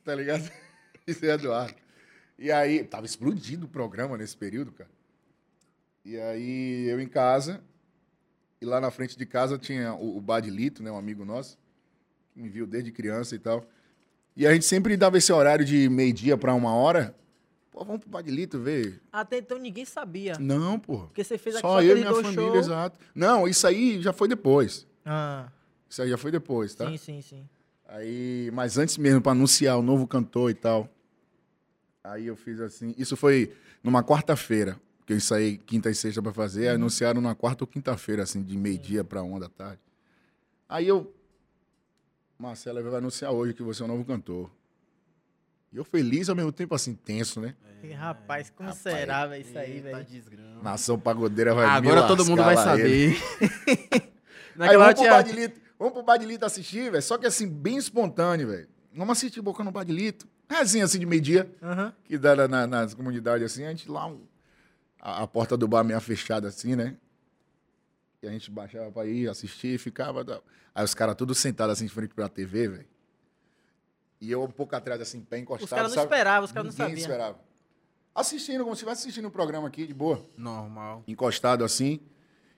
[0.01, 0.49] Tá ligado?
[1.05, 1.75] Isso é Eduardo.
[2.39, 4.89] E aí, tava explodindo o programa nesse período, cara.
[6.05, 7.61] E aí, eu em casa,
[8.61, 11.59] e lá na frente de casa tinha o, o Badilito, né, um amigo nosso,
[12.33, 13.65] que me viu desde criança e tal.
[14.33, 17.13] E a gente sempre dava esse horário de meio-dia pra uma hora.
[17.71, 19.01] Pô, vamos pro Badilito ver.
[19.11, 20.39] Até então ninguém sabia.
[20.39, 20.99] Não, pô.
[20.99, 22.55] Porque você fez Só aquele eu e minha família, show.
[22.55, 22.97] exato.
[23.13, 24.87] Não, isso aí já foi depois.
[25.03, 25.51] Ah,
[25.89, 26.87] Isso aí já foi depois, tá?
[26.89, 27.49] sim, sim, sim.
[27.87, 30.89] Aí, mas antes mesmo, para anunciar o novo cantor e tal.
[32.03, 32.93] Aí eu fiz assim.
[32.97, 36.67] Isso foi numa quarta-feira, que eu saí quinta e sexta para fazer.
[36.67, 39.79] Aí anunciaram na quarta ou quinta-feira, assim, de meio-dia para uma da tarde.
[40.67, 41.13] Aí eu.
[42.37, 44.51] Marcela vai anunciar hoje que você é o novo cantor.
[45.71, 47.55] E eu feliz ao mesmo tempo, assim, tenso, né?
[47.83, 50.05] E, Rapaz, como Rapaz, será, velho, isso aí, velho?
[50.61, 53.17] Nação Pagodeira vai me Agora todo mundo vai saber.
[54.59, 55.66] Aí Naquela vamos pro, tinha...
[55.77, 57.03] Vamos pro Badilito assistir, velho.
[57.03, 58.67] Só que assim, bem espontâneo, velho.
[58.93, 60.27] Vamos assistir Boca no Badilito.
[60.49, 61.93] Rezinha assim de meio-dia, Aham.
[62.05, 64.09] que dá na- na- nas comunidades assim, a gente lá,
[64.99, 66.95] a, a porta do bar meio fechada assim, né?
[68.23, 70.25] E a gente baixava pra ir assistir e ficava.
[70.73, 72.85] Aí os caras todos sentados assim de frente pra TV, velho.
[74.19, 75.65] E eu um pouco atrás, assim, pé encostado.
[75.65, 76.97] Os caras não esperavam, os caras não sabiam.
[76.97, 77.39] esperava.
[78.15, 80.25] assistindo, como se estivesse assistindo um programa aqui, de boa.
[80.35, 81.03] Normal.
[81.07, 81.99] Encostado assim.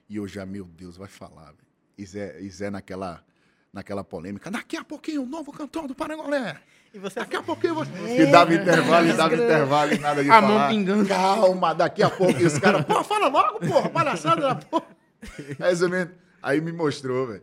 [0.08, 1.69] E eu já, meu Deus, vai falar, velho.
[2.00, 3.22] E Zé, e Zé naquela,
[3.70, 4.50] naquela polêmica.
[4.50, 6.56] Daqui a pouquinho, o novo cantor do Parangolé.
[6.94, 7.90] E você Daqui a pouquinho você.
[8.22, 10.48] E dava intervalo, e dava intervalo, e nada de A falar.
[10.48, 11.06] mão pingando.
[11.06, 12.40] Calma, daqui a pouco.
[12.40, 14.86] E os caras, pô, fala logo, porra, palhaçada da porra.
[15.60, 16.14] Mais ou menos.
[16.42, 17.42] Aí me mostrou, velho.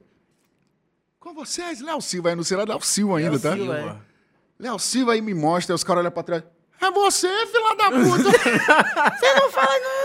[1.19, 2.29] Com vocês, Léo Silva.
[2.29, 3.53] Aí não sei lá, Léo Silva ainda, tá?
[3.53, 3.95] Silva, é.
[4.63, 6.43] Léo Silva aí me mostra, aí os caras olham pra trás.
[6.81, 8.29] É você, filha da puta!
[9.17, 9.96] Você não fala, não.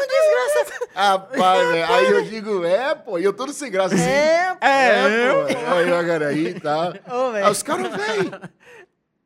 [0.95, 1.93] Rapaz, velho.
[1.93, 3.19] Aí eu digo, é, pô.
[3.19, 4.05] E eu todo sem graça assim.
[4.05, 5.75] É, É, pô.
[5.75, 6.89] Aí, ó, cara, aí tá.
[7.11, 7.47] Ô, velho.
[7.47, 8.31] Aí os caras, velho.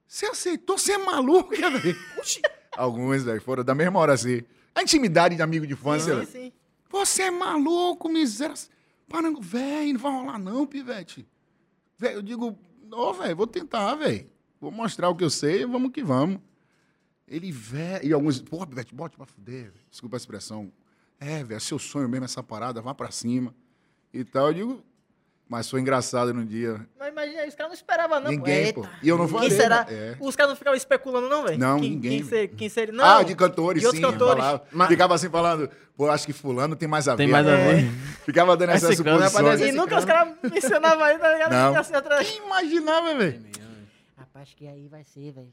[0.06, 0.78] Você aceitou?
[0.78, 1.96] Você é maluco, velho?
[2.18, 2.40] Oxi.
[2.76, 4.42] Alguns, velho, foram da mesma hora assim.
[4.74, 6.26] A intimidade de amigo de infância, Sim, velho.
[6.30, 6.52] sim.
[6.90, 8.54] Você é maluco, miséria.
[9.08, 11.26] Parango, velho, não vai rolar não, pivete.
[11.98, 12.58] Velho, eu digo,
[12.92, 14.28] ô, velho, vou tentar, velho.
[14.60, 16.38] Vou mostrar o que eu sei, vamos que vamos.
[17.26, 19.84] Ele, velho, e alguns, pô, pivete, bote pra fuder, velho.
[19.90, 20.70] Desculpa a expressão.
[21.20, 23.54] É, velho, é seu sonho mesmo essa parada, vá pra cima.
[24.12, 24.84] E tal, eu digo,
[25.48, 26.86] mas foi engraçado no dia.
[26.98, 28.30] Mas imagina os caras não esperavam, não.
[28.30, 28.80] Ninguém, Eita.
[28.80, 28.88] pô.
[29.02, 29.84] E eu não Quem falei, será?
[29.84, 29.86] né?
[29.90, 30.16] É.
[30.20, 31.58] Os caras não ficavam especulando, não, velho?
[31.58, 32.18] Não, quem, ninguém.
[32.20, 32.92] Quem, ser, quem seria?
[32.92, 33.04] Não.
[33.04, 34.10] ah, de cantores, de outros sim.
[34.10, 34.44] cantores.
[34.44, 34.64] falava.
[34.72, 37.18] Mas- Ficava assim falando, pô, acho que fulano tem mais a ver.
[37.18, 37.76] Tem mais a agora.
[37.76, 37.90] ver.
[38.26, 39.60] Ficava dando cano é pra suposições.
[39.60, 41.52] E nunca os caras mencionavam aí, tá ligado?
[41.52, 41.76] Não.
[41.78, 42.28] Assim atrás.
[42.28, 43.44] Quem imaginava, velho?
[44.16, 45.52] Rapaz, que aí vai ser, velho.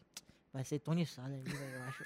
[0.51, 2.03] Vai ser Tony Sala aí, velho, eu acho.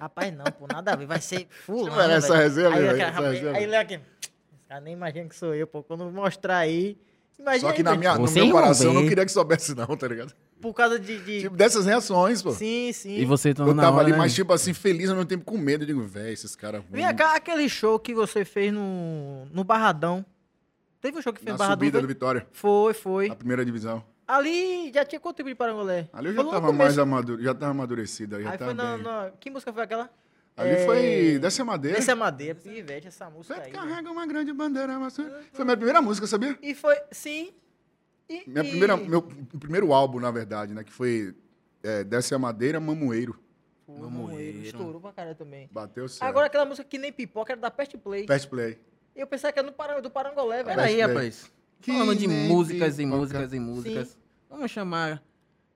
[0.00, 1.06] Rapaz, não, pô, nada a ver.
[1.06, 3.56] Vai ser fulano, Mano, essa resenha, aí, velho, aquela- essa resenha.
[3.56, 5.82] aí, Léo aqui, esse cara nem imagina que sou eu, pô.
[5.82, 6.96] Quando mostrar aí...
[7.38, 9.74] Imagina Só que aí, na minha, no meu não coração eu não queria que soubesse,
[9.74, 10.32] não, tá ligado?
[10.60, 11.18] Por causa de...
[11.18, 12.52] de- Tipo, dessas reações, pô.
[12.52, 13.16] Sim, sim.
[13.18, 14.18] E você tá Eu na tava hora, ali, né?
[14.18, 15.82] mas tipo assim, feliz ao mesmo tempo com medo.
[15.82, 20.24] Eu digo, velho, esses caras Vem cá, aquele show que você fez no, no Barradão.
[21.00, 21.80] Teve um show que fez Na no Barradão?
[21.80, 22.14] subida do foi?
[22.14, 23.28] Vitória, Foi, foi.
[23.30, 24.04] a primeira divisão.
[24.36, 26.08] Ali já tinha quanto tempo de Parangolé?
[26.12, 28.36] Ali eu já Foi no tava mais amadurecido, já tava amadurecido.
[28.36, 29.04] Aí, já Aí tava foi na, bem.
[29.04, 30.10] na- Que música foi aquela?
[30.56, 31.96] Ali É, foi Desce a Madeira.
[31.98, 33.72] Desce a Madeira, Pivete, essa música Você aí.
[33.72, 33.78] né?
[33.78, 34.98] carrega uma grande bandeira.
[34.98, 35.16] Mas...
[35.16, 35.26] Foi
[35.58, 36.58] a minha primeira música, sabia?
[36.62, 37.52] E foi, sim.
[38.28, 39.22] E, Minha e- primeira, meu
[39.60, 40.82] primeiro álbum, na verdade, né?
[40.84, 41.34] Que foi
[41.82, 43.38] é, Desce a Madeira, Mamoeiro.
[43.86, 44.58] Pô, Mamoeiro.
[44.62, 45.68] Estourou pra caralho também.
[45.70, 46.22] Bateu certo.
[46.28, 48.26] Agora aquela música que nem pipoca era da Pest Play.
[48.26, 48.78] Fast Play.
[49.14, 50.76] Eu pensava que era do, Parang- do Parangolé, velho.
[50.76, 51.52] Peraí, Best rapaz.
[51.82, 53.16] Que Falando de músicas e pipoca.
[53.18, 54.18] músicas e músicas.
[54.52, 55.22] Vamos chamar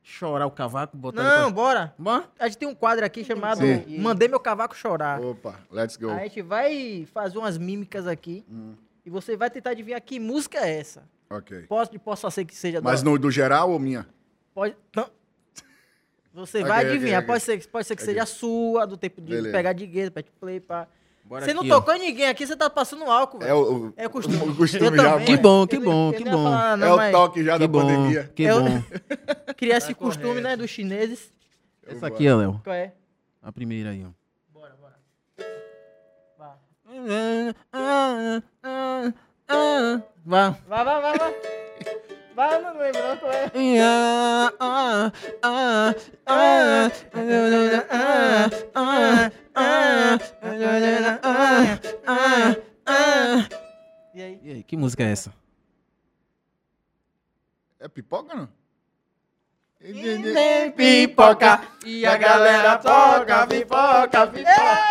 [0.02, 1.94] Chorar o Cavaco, botar ele Não, pra- bora.
[1.98, 2.22] Bom?
[2.38, 3.98] A gente tem um quadro aqui chamado Sim.
[3.98, 5.20] Mandei Meu Cavaco Chorar.
[5.20, 6.10] Opa, let's go.
[6.10, 8.74] A gente vai fazer umas mímicas aqui Hum.
[9.04, 11.02] e você vai tentar adivinhar que música é essa.
[11.28, 11.62] Ok.
[11.62, 13.10] Posso, posso ser que seja Mas da...
[13.10, 14.06] no do geral ou minha?
[14.54, 14.76] Pode...
[14.94, 15.10] Não.
[16.34, 17.20] Você Ok, vai adivinhar.
[17.22, 17.26] ok.
[17.26, 19.50] Pode, ser, pode ser que seja a sua, do tempo de Beleza.
[19.56, 20.86] pegar de gueto, pet play, pá.
[21.28, 21.74] Bora Você não aqui, ó.
[21.80, 23.56] tocou em ninguém aqui, você tá passando álcool, É velho.
[23.56, 24.36] o, o, É, costume.
[24.48, 25.20] o costume Eu já.
[25.20, 26.44] Que bom, que Eu bom, não- que eu não bom.
[26.44, 28.30] falar, não, é o toque já Que da bom, pandemia.
[28.34, 28.82] que Eu- bom.
[29.56, 31.28] Criar esse costume, né, dos chineses.
[31.84, 32.60] Essa aqui, ó, Léo.
[32.62, 32.92] Qual é?
[33.42, 34.10] A primeira aí, ó.
[34.52, 34.94] Bora, bora.
[36.38, 36.56] Vá.
[40.24, 40.50] Vá.
[40.68, 41.34] Vai, vai, vai,
[42.37, 42.61] vai.
[42.62, 43.51] Não lembro não qual é.
[54.14, 54.41] E aí?
[54.43, 55.32] E aí, que música é essa?
[57.78, 58.49] É pipoca não?
[59.78, 64.87] Tem pipoca e a galera toca pipoca, pipoca.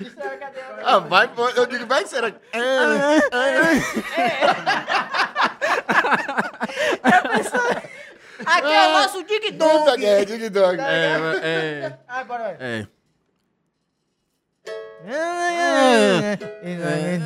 [0.00, 1.30] Isso é cadê a- Ah, vai.
[1.56, 2.30] Eu digo, vai, será?
[2.32, 2.38] que-
[8.46, 9.40] Aqui é o nosso Dig
[9.98, 10.78] que é, dig dog.
[10.80, 12.56] É, Ah, bora, vai.
[12.60, 12.86] é.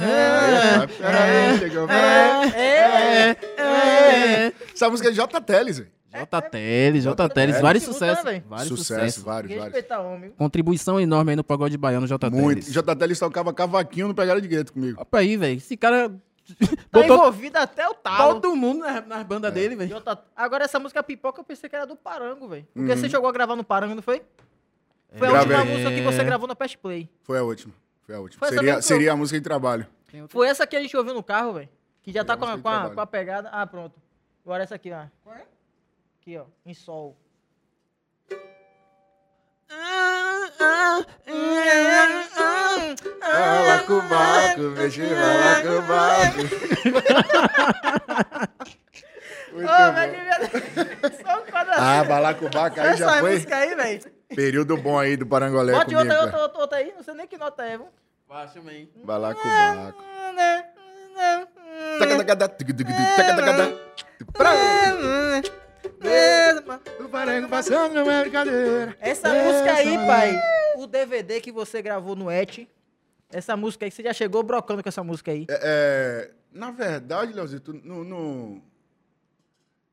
[0.05, 1.89] Ah, peraí, chegou.
[1.91, 4.53] É, é.
[4.75, 5.41] Essa música é J.
[5.41, 5.91] Teles, velho.
[6.15, 6.43] J.
[6.43, 7.29] Teles, J.
[7.31, 8.25] Teles, vários sucessos.
[8.25, 8.43] né?
[8.47, 9.23] Vários Sucesso, sucessos.
[9.23, 9.85] vários, vários.
[10.37, 12.31] Contribuição enorme aí no pagode baiano, J.
[12.31, 12.61] Muito.
[12.61, 12.73] Teles.
[12.73, 12.95] J.
[12.97, 15.01] Teles tocava cavaquinho no Pegada de Gueto comigo.
[15.01, 15.57] Opa aí, velho.
[15.57, 16.11] Esse cara
[16.45, 18.41] Tá botou envolvido até o talo.
[18.41, 19.55] todo mundo nas, nas bandas É.
[19.55, 19.91] dele, velho.
[19.91, 22.67] Jota- Agora, essa música pipoca eu pensei que era do Parango, velho.
[22.73, 22.97] Porque Uhum.
[22.97, 24.23] você chegou a gravar no Parango, não foi?
[25.17, 25.57] Foi a Gravei.
[25.57, 27.09] última música que você gravou na Pest Play.
[27.23, 27.73] Foi a última.
[28.03, 28.39] Foi a última.
[28.47, 29.87] Foi seria, eu- seria a música em trabalho.
[30.29, 31.69] Foi essa que a gente ouviu no carro, velho.
[32.03, 33.49] Que já tá a com a, de com, a, com a pegada.
[33.51, 34.01] Ah, pronto.
[34.45, 35.05] Agora essa aqui, ó.
[36.21, 36.45] Aqui, ó.
[36.67, 37.17] Em sol.
[43.21, 46.39] Balacubaco, mexe balacubaco.
[49.53, 49.75] Muito Ô,
[50.07, 50.37] devia...
[51.23, 51.83] Só um quadrado.
[51.83, 54.01] Ah, balacubaco aí já foi música aí, velho.
[54.35, 56.01] período bom aí do Parangolé Bote comigo.
[56.01, 56.93] outra, outra, outra, outra aí.
[56.97, 57.89] Não sei nem que nota é, viu?
[58.29, 58.91] Baixa aí.
[59.05, 60.03] Balacubaco.
[61.99, 62.97] Tacadacadá, tugudugudu,
[65.91, 66.63] tacadacadá.
[67.11, 68.97] Pra- nego passando não é brincadeira.
[69.01, 70.41] Essa música aí, pai,
[70.77, 72.67] o DVD que você gravou no Et,
[73.31, 75.47] essa música aí, você já chegou brocando com essa música aí.
[75.49, 78.63] É, é, na verdade, Leozito, no, no-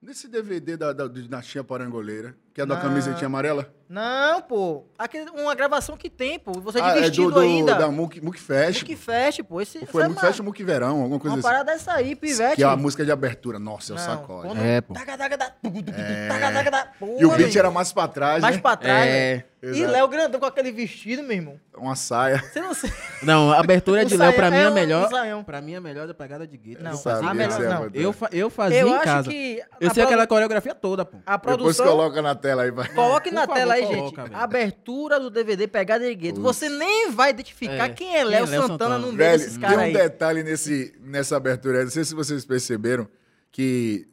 [0.02, 4.84] nesse DVD da, da Dinastia Parangoleira, que é da camisetinha amarela, Não, pô.
[4.98, 6.52] Aquele, uma gravação que tem, pô.
[6.60, 7.74] Você de ah, é vestido do, do, ainda.
[7.74, 8.84] da Muc, Muc Fest.
[8.84, 9.62] que feche, pô.
[9.62, 11.48] Esse, Foi é uma- Fest ou Muc Verão, alguma coisa Uma assim.
[11.48, 12.58] parada dessa aí, pivete.
[12.58, 13.58] Que é a música de abertura.
[13.58, 14.48] Nossa, é o sacode.
[14.48, 14.94] quando- É, pô.
[14.94, 15.38] Taca, taca, É.
[15.38, 16.92] taca, taca, taca.
[17.18, 18.62] E o beat era mais pra trás, mais né?
[18.62, 19.36] pra trás, É.
[19.38, 19.44] né?
[19.62, 19.92] E Exato.
[19.92, 21.60] Léo grandão com aquele vestido, meu irmão.
[21.78, 22.42] Uma saia.
[22.42, 22.90] Você não sei.
[23.22, 25.10] Não, a abertura Um de Léo, pra mim, é é um melhor.
[25.10, 25.44] saião.
[25.44, 26.92] Pra mim, é a melhor da pegada de guitarra.
[26.92, 27.90] Não, fazia, a melhor que você ia não.
[27.94, 29.30] eu, fa- eu fazia Eu em acho casa.
[29.30, 29.58] que.
[29.60, 31.18] Eu a sei produ- aquela coreografia toda, pô.
[31.26, 31.86] A Depois produção.
[31.88, 32.88] coloca na tela aí, vai.
[32.88, 34.30] Coloque Por na favor, tela aí, coloca, gente.
[34.32, 34.42] velho.
[34.44, 36.36] Abertura do DVD Pegada de Gueto.
[36.42, 36.58] Putz.
[36.58, 37.90] Você nem vai identificar É.
[37.90, 38.98] quem é Léo é Santana, Santana?
[39.00, 39.94] no meio Velho, desses tem caras um aí.
[39.94, 43.06] detalhe nesse, nessa abertura aí, não sei se vocês perceberam,
[43.52, 44.08] que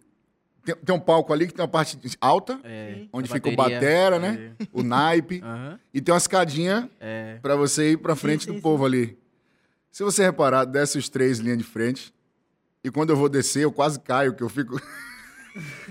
[0.66, 3.78] tem, tem um palco ali que tem uma parte alta, É, onde fica o bateria.
[3.80, 4.52] batera, né?
[4.72, 5.78] O naipe, Aham.
[5.94, 7.38] e tem uma escadinha É.
[7.40, 8.60] pra você ir pra frente sim, do sim.
[8.60, 9.18] povo ali.
[9.90, 12.12] Se você reparar, desce os três linhas de frente,
[12.84, 14.80] e quando eu vou descer, eu quase caio, que eu fico...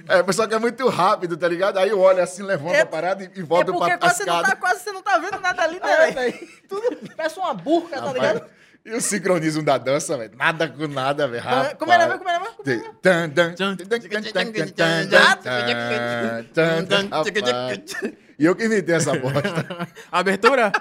[0.07, 1.80] É, o pessoal que é muito rápido, tá ligado?
[1.80, 4.07] Aí eu olho assim, levanto É- a parada e, e É volto porque pra, pra
[4.09, 4.55] quase você, não escada.
[4.55, 6.47] tá, quase você não tá vendo nada ali, né, velho?
[6.69, 8.45] Tudo parece uma burca, tá ligado?
[8.86, 10.38] E o sincronismo da dança, velho.
[10.38, 11.43] Nada com nada, velho.
[11.79, 12.19] Como era, velho?
[12.19, 12.55] Como era, velho?
[18.38, 19.88] E eu que inventei essa bosta.
[20.11, 20.71] Abertura?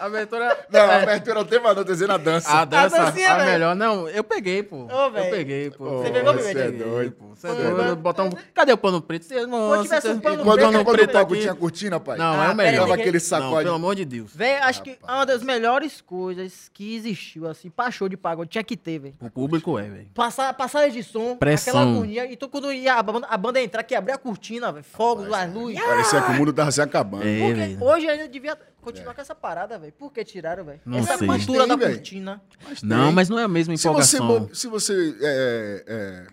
[0.00, 0.66] Abertura.
[0.70, 2.50] Não, a abertura é o tema, não, dizendo a dança.
[2.50, 3.50] A dança, a, dancinha, velho.
[3.52, 3.76] melhor.
[3.76, 4.86] Não, eu peguei, pô.
[4.86, 5.98] Ô, eu peguei, pô.
[6.02, 7.12] Você pegou, você é doido.
[7.12, 7.26] pô.
[7.34, 7.96] Você é doido.
[7.96, 8.30] Botar um...
[8.54, 9.24] Cadê o pano preto?
[9.26, 12.00] Você, nossa, tivesse um você- pano botou preto, no Quando, quando o palco tinha cortina,
[12.00, 12.16] pai.
[12.18, 12.72] Não, Ah, é o melhor.
[12.72, 13.64] Dava pera, aquele Não, sacode.
[13.64, 14.34] pelo amor de Deus.
[14.34, 18.64] Velho, acho que uma das melhores coisas que existiu, assim, pra show de pagode, tinha
[18.64, 19.14] que ter, velho.
[19.20, 20.06] O público é, velho.
[20.14, 21.78] Passar, passagem de som, Pressão.
[21.78, 22.32] aquela agonia.
[22.32, 25.52] Então, quando ia a banda, a banda entrar, que abria a cortina, velho, fogo, as
[25.52, 25.78] luzes.
[25.80, 27.24] Parecia que o mundo tava se acabando.
[27.26, 29.92] É, Porque hoje ainda devia continuar com essa parada, velho.
[29.92, 30.80] Por que tiraram, velho?
[30.84, 31.26] Não Essa sei.
[31.26, 31.94] cultura Mas da tem, velho.
[31.94, 32.42] cortina.
[32.68, 33.14] Mas Não, tem.
[33.14, 34.54] mas não é a mesma se você, empolgação.
[34.54, 36.26] se você é,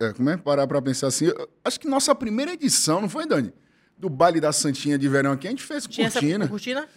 [0.00, 1.26] é, é, como é parar pra pensar assim,
[1.64, 3.52] acho que nossa primeira edição, não foi, Dani?
[3.96, 6.88] Do baile da Santinha de verão aqui, a gente fez Tinha cortina, essa cortina?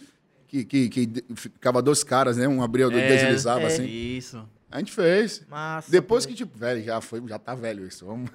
[0.48, 2.48] que, que, que ficava dois caras, né?
[2.48, 3.66] Um abria, outro É, deslizava é.
[3.66, 3.84] assim.
[3.84, 4.48] Isso.
[4.70, 5.44] A gente fez.
[5.48, 5.90] Massa.
[5.90, 6.30] Depois pô.
[6.30, 8.04] que, tipo, velho, já foi, já tá velho isso.
[8.04, 8.30] Vamos.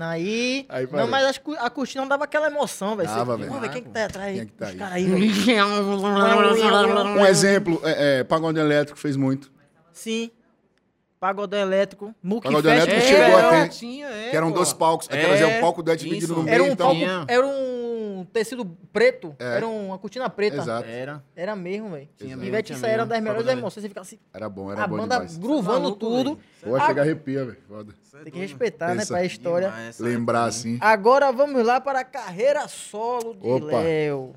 [0.00, 0.66] Aí.
[0.68, 3.08] Aí não, mas acho que a cortina não dava aquela emoção, velho.
[3.08, 3.48] Dava, velho.
[3.48, 4.34] Vamos ver quem que tá atrás aí.
[4.34, 4.76] Quem é que tá Os aí?
[4.78, 5.24] caras aí, velho.
[7.20, 9.50] Um exemplo, é, é, Pagode Elétrico fez muito.
[9.92, 10.30] Sim.
[11.20, 12.14] Pagodão elétrico.
[12.22, 12.86] Muque Pagodão Fest.
[12.86, 13.68] elétrico que chegou era- a ter.
[13.70, 14.56] Tinha, é, que eram pô.
[14.56, 15.08] dois palcos.
[15.10, 16.34] É, Aquelas é um palco do dividido isso.
[16.34, 16.54] no meio.
[16.54, 17.73] Era um, então, palco, era um
[18.24, 19.34] tecido preto.
[19.38, 19.56] É.
[19.56, 20.56] Era uma cortina preta.
[20.58, 20.88] Exato.
[20.88, 21.22] Era.
[21.34, 22.08] Era mesmo, velho.
[22.20, 23.82] E tinha isso era uma das melhores emoções.
[23.82, 25.36] Você fica assim, Era bom, era a bom banda demais.
[25.36, 26.38] gruvando Maluco, tudo.
[26.62, 27.58] Pô, Ah, chega arrepia, velho.
[27.68, 27.92] Foda.
[28.22, 29.14] Tem que respeitar, né, Pensa.
[29.14, 29.68] pra história.
[29.68, 30.78] Demais, Lembrar assim.
[30.80, 33.80] Agora vamos lá para a carreira solo de Opa.
[33.80, 34.32] Léo.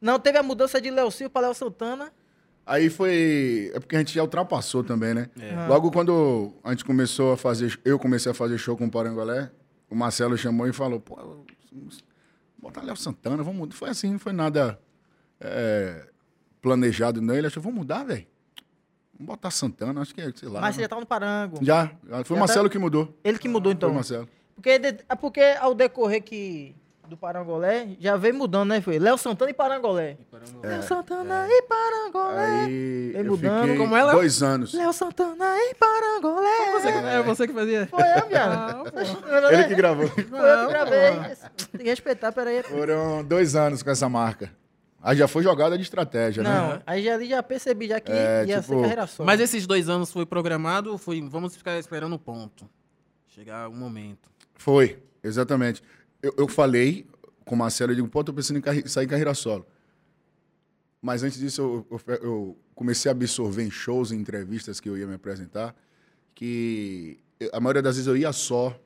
[0.00, 2.12] Não teve a mudança de Léo Silva para Léo Santana.
[2.64, 3.70] Aí foi.
[3.74, 5.30] É porque a gente já ultrapassou também, né?
[5.40, 5.66] É.
[5.68, 7.78] Logo quando a gente começou a fazer.
[7.84, 9.50] Eu comecei a fazer show com o Parangolé,
[9.88, 11.44] o Marcelo chamou e falou: pô,
[12.66, 13.74] botar Léo Santana, vamos mudar.
[13.74, 14.78] Foi assim, não foi nada
[15.40, 16.08] é,
[16.60, 17.46] planejado nele.
[17.46, 18.26] Achou, vamos mudar, velho.
[19.14, 20.60] Vamos botar Santana, acho que é, sei lá.
[20.60, 21.58] Mas você já tá no Parango.
[21.64, 21.90] Já.
[22.24, 23.18] Foi o Marcelo tá- que mudou.
[23.24, 23.90] Ele que mudou, Foi então.
[23.90, 24.28] o Marcelo.
[24.54, 26.74] Porque, é porque ao decorrer que
[27.08, 28.80] do Parangolé, já veio mudando, né?
[28.80, 30.16] Foi Léo Santana e Parangolé.
[30.62, 32.64] Léo Santana e Parangolé.
[32.64, 33.76] Aí Vem eu mudando.
[33.76, 34.12] Como ela?
[34.12, 34.74] dois anos.
[34.74, 36.72] Léo Santana e Parangolé.
[36.72, 37.86] Você que, é você que fazia?
[37.86, 38.92] Foi eu, viado.
[39.52, 40.08] Ele que gravou.
[40.08, 41.36] Foi eu que gravei.
[41.72, 42.62] Tem que respeitar, peraí.
[42.62, 44.50] Foram dois anos com essa marca.
[45.02, 46.50] Aí já foi jogada de estratégia, né?
[46.50, 49.24] Não, aí já, ali já percebi já que É, ia ser tipo, carreira solo.
[49.26, 51.20] Mas esses dois anos foi programado ou foi.
[51.20, 52.68] Vamos ficar esperando o ponto.
[53.28, 54.28] Chegar um momento.
[54.56, 55.82] Foi, exatamente.
[56.22, 57.06] Eu, eu falei
[57.44, 59.66] com o Marcelo, eu digo, pô, tô pensando em carre- sair em carreira solo.
[61.00, 64.98] Mas antes disso, eu, eu eu comecei a absorver em shows, em entrevistas que eu
[64.98, 65.74] ia me apresentar,
[66.34, 67.18] que
[67.52, 68.78] a maioria das vezes eu ia só.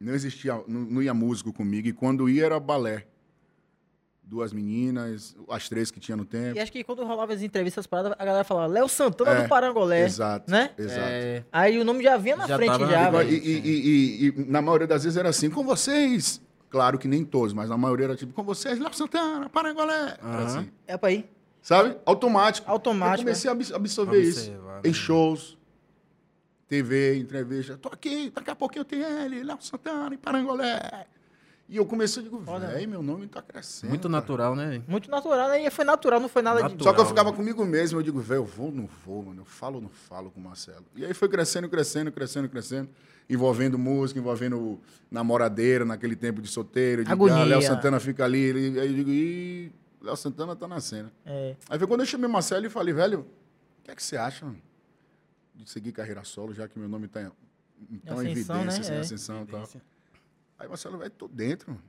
[0.00, 3.06] Não existia, não, não ia músico comigo, e quando ia era balé.
[4.32, 6.56] Duas meninas, as três que tinha no tempo.
[6.56, 9.42] E acho que quando rolava as entrevistas, as paradas, a galera falava Léo Santana É,
[9.42, 10.04] do Parangolé.
[10.06, 10.70] Exato, né?
[10.78, 11.00] exato.
[11.02, 13.30] É, Aí o nome já vinha na Já frente tava já, E, velho.
[13.30, 16.40] e- e- e- e na maioria das vezes era assim, com vocês.
[16.70, 20.16] Claro que nem todos, mas na maioria era tipo, com vocês, Léo Santana, Parangolé.
[20.18, 20.44] Era Aham.
[20.46, 20.70] assim.
[20.86, 21.28] É pra ir.
[21.60, 21.94] Sabe?
[22.06, 22.70] Automático.
[22.70, 24.50] Automático, Eu comecei a abs- absorver isso.
[24.82, 24.94] Em né?
[24.94, 25.58] shows,
[26.68, 27.76] TV, entrevista.
[27.76, 30.80] Tô aqui, daqui a pouquinho tem ele, Léo Santana, em Parangolé.
[31.68, 32.68] E eu comecei, eu digo, Olha.
[32.68, 33.88] velho, meu nome tá crescendo.
[33.90, 34.82] Muito cara." natural, né?
[34.86, 35.64] Muito natural, né?
[35.66, 36.62] E foi natural, não foi nada de.
[36.74, 36.84] Natural.
[36.84, 39.40] Só que eu ficava comigo mesmo, eu digo, velho, eu vou ou não vou, mano?
[39.40, 40.84] Eu falo ou não falo com o Marcelo?
[40.94, 42.90] E aí foi crescendo, crescendo, crescendo, crescendo,
[43.30, 44.78] envolvendo música, envolvendo
[45.10, 47.02] namoradeira naquele tempo de solteiro.
[47.02, 47.42] Eu digo, Agonia.
[47.42, 48.38] ah, Léo Santana fica ali.
[48.40, 51.10] Ele- Aí eu digo, ih, Léo Santana tá na cena.
[51.24, 51.56] É.
[51.70, 54.16] Aí foi quando eu chamei o Marcelo e falei, velho, o que é que você
[54.18, 54.60] acha mano,
[55.54, 57.30] de seguir carreira solo, já que meu nome tá em,
[57.94, 58.78] em tão Ascensão, evidência, né?
[58.80, 59.00] assim, É.
[59.00, 59.68] ascensão e tal.
[60.62, 61.82] Aí Marcelo, vai, tô dentro, mano.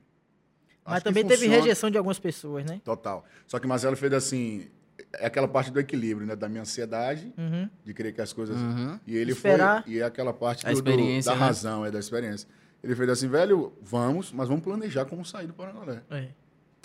[0.84, 2.80] Mas Acho também teve rejeição de algumas pessoas, né?
[2.84, 3.24] Total.
[3.46, 4.68] Só que Marcelo fez assim,
[5.14, 6.34] é aquela parte do equilíbrio, né?
[6.36, 7.70] Da minha ansiedade, Uhum.
[7.84, 8.56] de querer que as coisas.
[8.56, 8.98] Uhum.
[9.06, 9.84] E ele Esperar.
[9.84, 9.92] foi.
[9.92, 11.44] E é aquela parte do- do- experiência, da né?
[11.46, 12.48] razão, é da experiência.
[12.82, 16.02] Ele fez assim, velho, vamos, mas vamos planejar como sair do Parangolé.
[16.10, 16.28] É.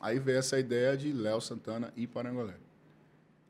[0.01, 2.53] Aí veio essa ideia de Léo Santana e Parangolé.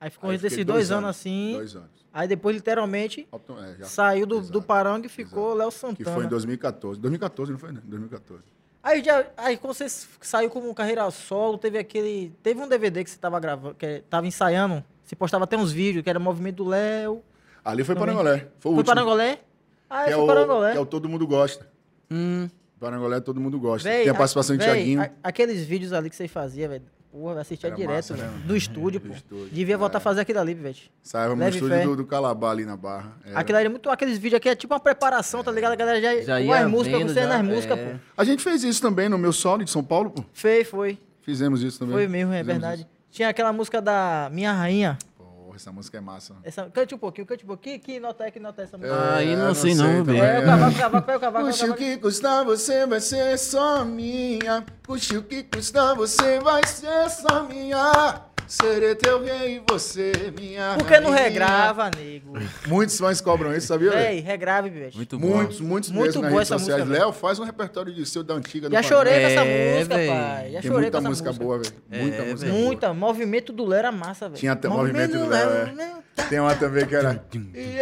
[0.01, 1.53] Aí ficou Aí desses fiquei dois, anos assim.
[1.53, 1.89] Dois anos.
[2.13, 4.51] Aí depois, literalmente, é, já- saiu do, Exato.
[4.53, 4.61] do
[5.05, 6.15] e ficou Léo Que Santana.
[6.15, 6.99] foi em 2014.
[6.99, 7.81] 2014, não foi, né?
[7.83, 8.43] 2014.
[8.81, 9.87] Aí, já, aí quando você
[10.21, 12.33] saiu como carreira solo, teve aquele.
[12.41, 14.83] Teve um DVD que você tava gravando, que tava ensaiando.
[15.03, 17.21] Você postava até uns vídeos, que era Movimento do Léo.
[17.63, 17.93] Ali foi.
[17.95, 18.37] Parangolé.
[18.37, 18.85] Foi o Foi último.
[18.85, 19.39] Parangolé?
[19.89, 20.71] Ah, Que é, foi o, Parangolé.
[20.71, 21.67] que é o Todo Mundo Gosta.
[22.09, 22.47] Hum,
[22.79, 23.87] Parangolé todo mundo gosta.
[23.89, 25.01] Véi, Tem a participação de véi, Thiaguinho.
[25.01, 26.85] a- aqueles vídeos ali que você fazia, velho.
[27.11, 28.29] Porra, assistia Era direto, massa, né?
[28.45, 29.11] Do estúdio, pô.
[29.13, 29.77] estúdio, Devia é.
[29.77, 30.75] voltar a fazer aquilo ali, velho.
[31.01, 33.17] Saímos no estúdio do, do Calabá ali na Barra.
[33.25, 33.39] Era.
[33.39, 33.89] Aquilo ali é muito.
[33.89, 35.71] Aqueles vídeos aqui é tipo uma preparação, tá ligado?
[35.73, 37.85] A galera já, Já com ia as músicas, vendo, você nas já, músicas, é.
[37.93, 37.99] pô.
[38.15, 40.23] A gente fez isso também no meu solo de São Paulo, pô.
[40.33, 40.97] Foi, foi.
[41.23, 41.95] Fizemos isso também.
[41.95, 42.81] Foi mesmo, é Fizemos verdade.
[42.81, 42.89] isso.
[43.11, 44.97] Tinha aquela música da Minha Rainha.
[45.59, 46.35] Essa música é massa.
[46.41, 47.77] Essa, cante um pouquinho, cante um pouquinho.
[47.81, 48.95] Que nota é que nota é essa música?
[48.95, 50.21] Ah, aí É, não sei não, também.
[50.21, 50.23] velho.
[50.23, 51.45] É, o cavaco, o cavaco, pega o cavaco.
[51.47, 51.83] Custe o o cavaco.
[51.83, 54.65] que custar, você vai ser só minha.
[54.87, 58.21] Custe o que custar, você vai ser só minha.
[58.49, 61.23] Serei teu rei e você, minha Por que não rainha.
[61.29, 62.33] regrava, nego?
[62.67, 64.01] Muitos fãs cobram isso, sabia, velho?
[64.01, 64.97] Véi, regrave, bicho.
[64.97, 65.27] muito bom.
[65.27, 66.83] Muitos, muitos Muito mesmo nas boa redes essa sociais.
[66.87, 68.67] música, Léo, faz um repertório de seu da antiga.
[68.67, 70.07] do Já chorei com essa É, música, véi.
[70.07, 70.51] pai.
[70.51, 71.45] Já Tem chorei muita com essa música, música.
[71.45, 71.73] boa, velho.
[72.03, 72.63] Muita É, música boa.
[72.63, 72.93] Muita.
[72.95, 74.39] Movimento do Léo era massa, velho.
[74.39, 75.93] Tinha até movimento do Léo, é.
[76.27, 77.23] Tem uma também que era.
[77.53, 77.77] E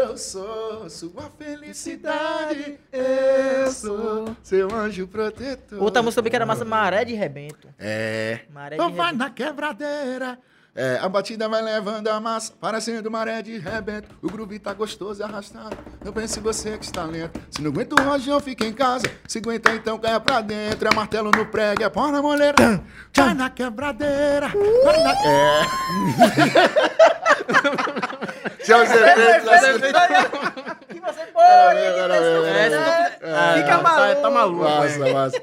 [0.00, 2.78] eu sou sua felicidade.
[2.92, 5.82] Eu sou seu anjo protetor.
[5.82, 7.68] Outra música também que era massa, Maré de Rebento.
[7.78, 8.40] É.
[8.52, 9.24] Maré de Então vai Rebento.
[9.24, 10.38] na quebradeira.
[10.74, 14.08] É, a batida vai levando a massa, parecendo maré de rebento.
[14.22, 15.76] O groove tá gostoso e arrastado.
[16.02, 17.38] Eu penso em você que está lento.
[17.50, 19.04] Se não aguenta o rojão, fica em casa.
[19.28, 20.88] Se aguenta, então caia pra dentro.
[20.88, 22.56] É martelo no prego, é pó na moleira.
[23.14, 24.48] Vai na quebradeira.
[24.84, 25.12] Vai na...
[25.12, 25.62] É.
[28.64, 29.72] Tinha os efeitos assim.
[30.88, 31.80] Que você pode.
[33.24, 34.22] Ah, Fica tá- maluco.
[34.22, 34.64] Tá maluco.
[34.64, 35.42] Massa, massa.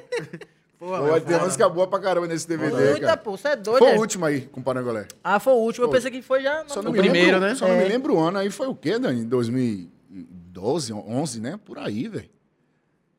[0.80, 3.18] Pô, Pô, tem música boa pra caramba nesse DVD, Muita, cara.
[3.18, 3.32] pô.
[3.36, 3.98] Você é doido, Foi né?
[3.98, 5.08] o último aí, com o Parangolé.
[5.22, 5.84] Ah, foi o último.
[5.86, 5.98] Eu Foi.
[5.98, 6.64] pensei que foi já.
[6.68, 7.56] Só não O me primeiro, lembro, né?
[7.56, 7.84] Só não É.
[7.84, 8.38] me lembro o ano.
[8.38, 9.26] Aí foi o quê, Dani?
[9.26, 11.60] 2012, 11, né?
[11.66, 12.30] Por aí, velho.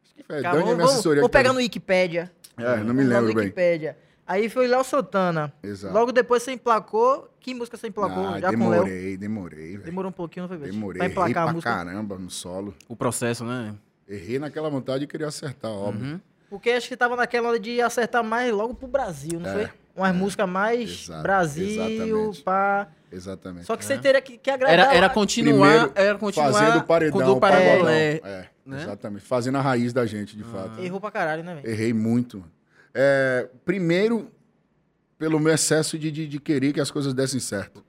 [0.05, 0.41] Acho que foi.
[0.41, 1.21] Dani é minha vamos, assessoria.
[1.21, 1.65] vou aqui pegar no também.
[1.67, 2.33] Wikipédia.
[2.57, 3.45] É, não me no lembro bem.
[3.45, 3.99] Wikipédia.
[4.27, 5.53] Aí foi Léo Santana.
[5.63, 5.93] Exato.
[5.93, 7.29] Logo depois você emplacou.
[7.41, 8.27] Que música você emplacou?
[8.27, 8.85] Ah, já com o Léo?
[8.85, 9.83] demorei, demorei, velho.
[9.85, 10.71] Demorou um pouquinho, não foi, Beth?
[10.71, 10.99] Demorei.
[10.99, 11.71] Pra Errei emplacar a pra música.
[11.75, 12.75] caramba no solo.
[12.89, 13.75] O processo, né?
[14.09, 16.13] Errei naquela vontade de querer acertar, óbvio.
[16.15, 16.21] Uhum.
[16.51, 19.71] Porque acho que tava naquela hora de acertar mais logo pro Brasil, não É, foi?
[19.97, 22.43] Umas músicas mais Exato, Brasil, exatamente.
[22.43, 22.89] pá.
[23.13, 23.67] Exatamente.
[23.67, 24.79] Só que você teria que, que agradar.
[24.87, 27.21] Era, era continuar, Primeiro, era continuar Fazendo o paredão.
[27.21, 27.65] com o paredão.
[27.67, 28.21] Parangolé.
[28.23, 28.83] É, né?
[28.83, 29.25] exatamente.
[29.25, 30.81] Fazendo a raiz da gente, de fato.
[30.81, 31.69] Errou pra caralho, né, velho?
[31.69, 32.45] Errei muito.
[32.95, 34.31] É, primeiro,
[35.19, 37.85] pelo meu excesso de, de, de querer que as coisas dessem certo.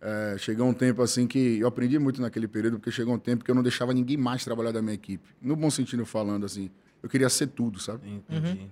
[0.00, 3.44] É, chegou um tempo assim que eu aprendi muito naquele período, porque chegou um tempo
[3.44, 5.28] que eu não deixava ninguém mais trabalhar da minha equipe.
[5.42, 6.70] No bom sentido falando, assim,
[7.02, 8.08] eu queria ser tudo, sabe?
[8.08, 8.68] Entendi.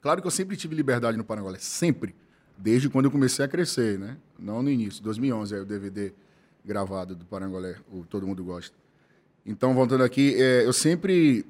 [0.00, 2.14] Claro que eu sempre tive liberdade no Parangolé, sempre.
[2.56, 4.16] Desde quando eu comecei a crescer, né?
[4.38, 6.12] Não no início, 2011, aí o DVD
[6.64, 8.76] gravado do Parangolé, o Todo Mundo Gosta.
[9.44, 11.46] Então, voltando aqui, é, eu sempre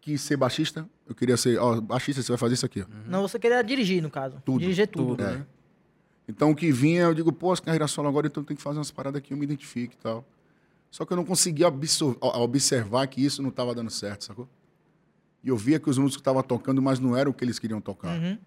[0.00, 0.88] quis ser baixista.
[1.06, 2.86] Eu queria ser, ó, baixista, você vai fazer isso aqui, ó.
[3.08, 4.40] Não, você queria dirigir, no caso.
[4.44, 5.16] Tudo, Dirigir tudo.
[5.16, 5.38] tudo, né?
[5.38, 5.46] né?
[6.26, 8.78] Então, o que vinha, eu digo, pô, as carreiras solo agora, então tem que fazer
[8.78, 10.24] umas paradas que eu me identifique e tal.
[10.90, 14.48] Só que eu não conseguia observar que isso não estava dando certo, sacou?
[15.44, 17.78] E eu via que os músicos estavam tocando, mas não era o que eles queriam
[17.78, 18.18] tocar.
[18.18, 18.38] Uhum.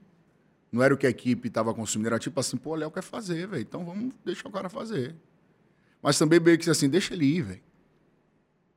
[0.72, 2.08] Não era o que a equipe estava consumindo.
[2.08, 3.62] Era tipo assim, pô, o Léo quer fazer, velho.
[3.62, 5.16] Então vamos deixar o cara fazer.
[6.02, 7.62] Mas também meio que assim, deixa ele ir, velho.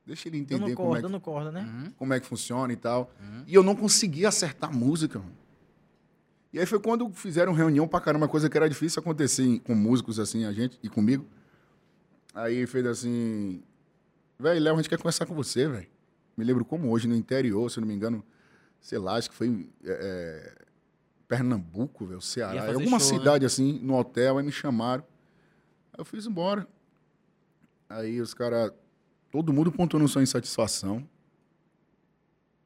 [0.06, 1.62] Deixa ele entender Dando como corda, é, que, dando corda, né?
[1.62, 1.92] Uhum.
[1.92, 3.10] como é que funciona e tal.
[3.46, 5.40] E eu não conseguia acertar a música, mano.
[6.52, 10.18] E aí foi quando fizeram reunião pra caramba, coisa que era difícil acontecer com músicos
[10.18, 11.24] assim, a gente, e comigo.
[12.34, 13.62] Aí fez assim,
[14.38, 15.86] velho, Léo, a gente quer conversar com você, velho.
[16.40, 18.24] Me lembro como hoje, no interior, se eu não me engano,
[18.80, 20.64] sei lá, acho que foi é, é,
[21.28, 23.18] Pernambuco, velho, Ceará, alguma show, né?
[23.18, 25.04] cidade assim, no hotel, aí me chamaram.
[25.92, 26.66] Aí eu fiz embora.
[27.90, 28.72] Aí os caras,
[29.30, 31.06] todo mundo pontuando sua insatisfação.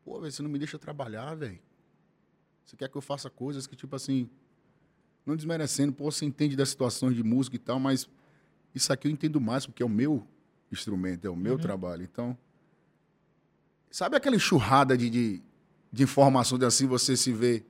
[0.05, 1.59] Pô, velho, você não me deixa trabalhar, velho.
[2.65, 4.31] Você quer que eu faça coisas que, tipo assim,
[5.27, 8.09] não desmerecendo, pô, você entende das situações de música e tal, mas
[8.73, 10.25] isso aqui eu entendo mais, porque é o meu
[10.71, 12.03] instrumento, é o meu trabalho.
[12.03, 12.37] Então,
[13.95, 15.43] sabe aquela enxurrada de, de,
[15.93, 17.65] de informação de assim você se vê,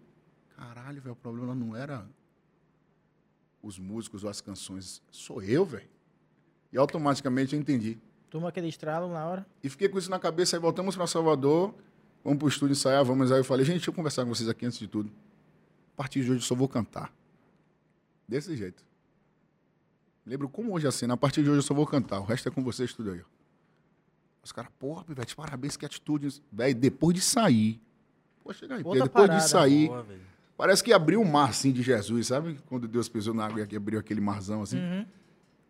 [0.57, 2.09] caralho, velho, o problema não era
[3.63, 5.87] os músicos ou as canções, sou eu, velho.
[6.73, 7.99] E automaticamente eu entendi.
[8.31, 9.47] Toma aquele estralo na hora.
[9.63, 11.75] E fiquei com isso na cabeça, aí voltamos para Salvador,
[12.25, 13.31] vamos pro estúdio ensaiar, vamos.
[13.31, 15.13] Aí eu falei, gente, deixa eu conversar com vocês aqui antes de tudo.
[15.93, 17.13] A partir de hoje eu só vou cantar.
[18.27, 18.83] Desse jeito.
[20.25, 22.25] Lembro como hoje é a cena, a partir de hoje eu só vou cantar, o
[22.25, 23.21] resto é com vocês tudo aí.
[24.45, 26.41] Os caras, porra, Pivete, parabéns, que atitude.
[26.53, 27.81] Velho, depois de sair.
[28.43, 29.43] Pô, chega aí, Outra depois parada.
[29.45, 29.89] de sair.
[29.89, 30.07] Boa.
[30.57, 32.59] Parece que abriu o mar, assim, de Jesus, sabe?
[32.67, 34.79] Quando Deus pisou na água e abriu aquele marzão, assim.
[34.79, 35.07] Uhum.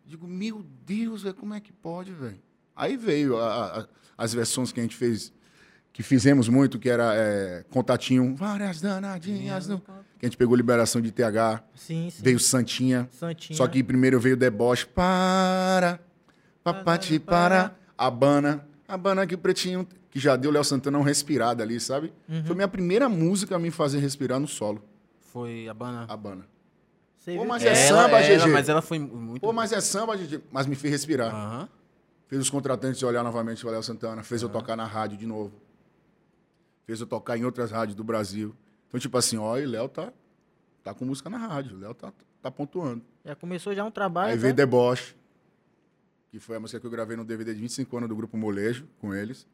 [0.05, 2.37] Digo, meu Deus, velho, como é que pode, velho?
[2.75, 5.33] Aí veio a- a- as versões que a gente fez,
[5.91, 9.79] que fizemos muito, que era é, Contatinho, várias danadinhas, no...
[9.79, 12.21] que a gente pegou Liberação de TH, Sim, sim.
[12.21, 13.55] veio Santinha, Santinha.
[13.57, 15.99] só que primeiro veio Deboche, para,
[16.63, 21.79] papati para, Habana, Habana que o Pretinho, que já deu Léo Santana uma respirada ali,
[21.79, 22.13] sabe?
[22.29, 22.43] Uhum.
[22.45, 24.81] Foi minha primeira música a me fazer respirar no solo,
[25.19, 26.05] Foi a Bana.
[26.07, 26.47] Habana.
[27.17, 28.51] Você Pô, mas É, é samba, ela, GG.
[28.51, 29.41] Mas ela foi muito.
[29.41, 31.33] Pô, mas é samba, GG, mas me fez respirar.
[31.33, 31.69] Aham.
[32.27, 35.53] Fez os contratantes olhar novamente o Léo Santana, fez eu tocar na rádio de novo.
[36.85, 38.55] Fez eu tocar em outras rádios do Brasil.
[38.87, 40.13] Então, tipo assim, ó, e Léo tá,
[40.83, 43.01] tá com música na rádio, o Léo tá, tá pontuando.
[43.23, 44.31] Já começou já um trabalho.
[44.31, 45.15] Aí veio Deboche,
[46.35, 48.85] que foi a música que eu gravei no DVD de 25 anos do Grupo Molejo,
[48.99, 49.47] com eles.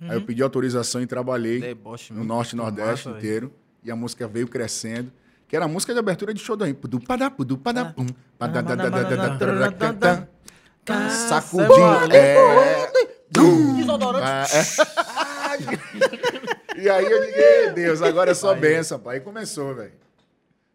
[0.00, 0.10] Uhum.
[0.10, 3.52] Aí eu pedi autorização e trabalhei Deboche, no Norte e Nordeste massa, inteiro.
[3.54, 3.88] Aí.
[3.88, 5.12] E a música veio crescendo.
[5.46, 8.06] Que era a música de abertura de show do Pudu padá, pudu padá, pum.
[11.28, 12.12] Sacudim.
[12.12, 12.90] É...
[13.30, 14.26] Desodorante.
[14.26, 14.46] Ah,
[15.54, 16.74] é.
[16.82, 19.18] E aí eu digo, Deus, agora é só benção, pai.
[19.18, 19.92] E começou, velho.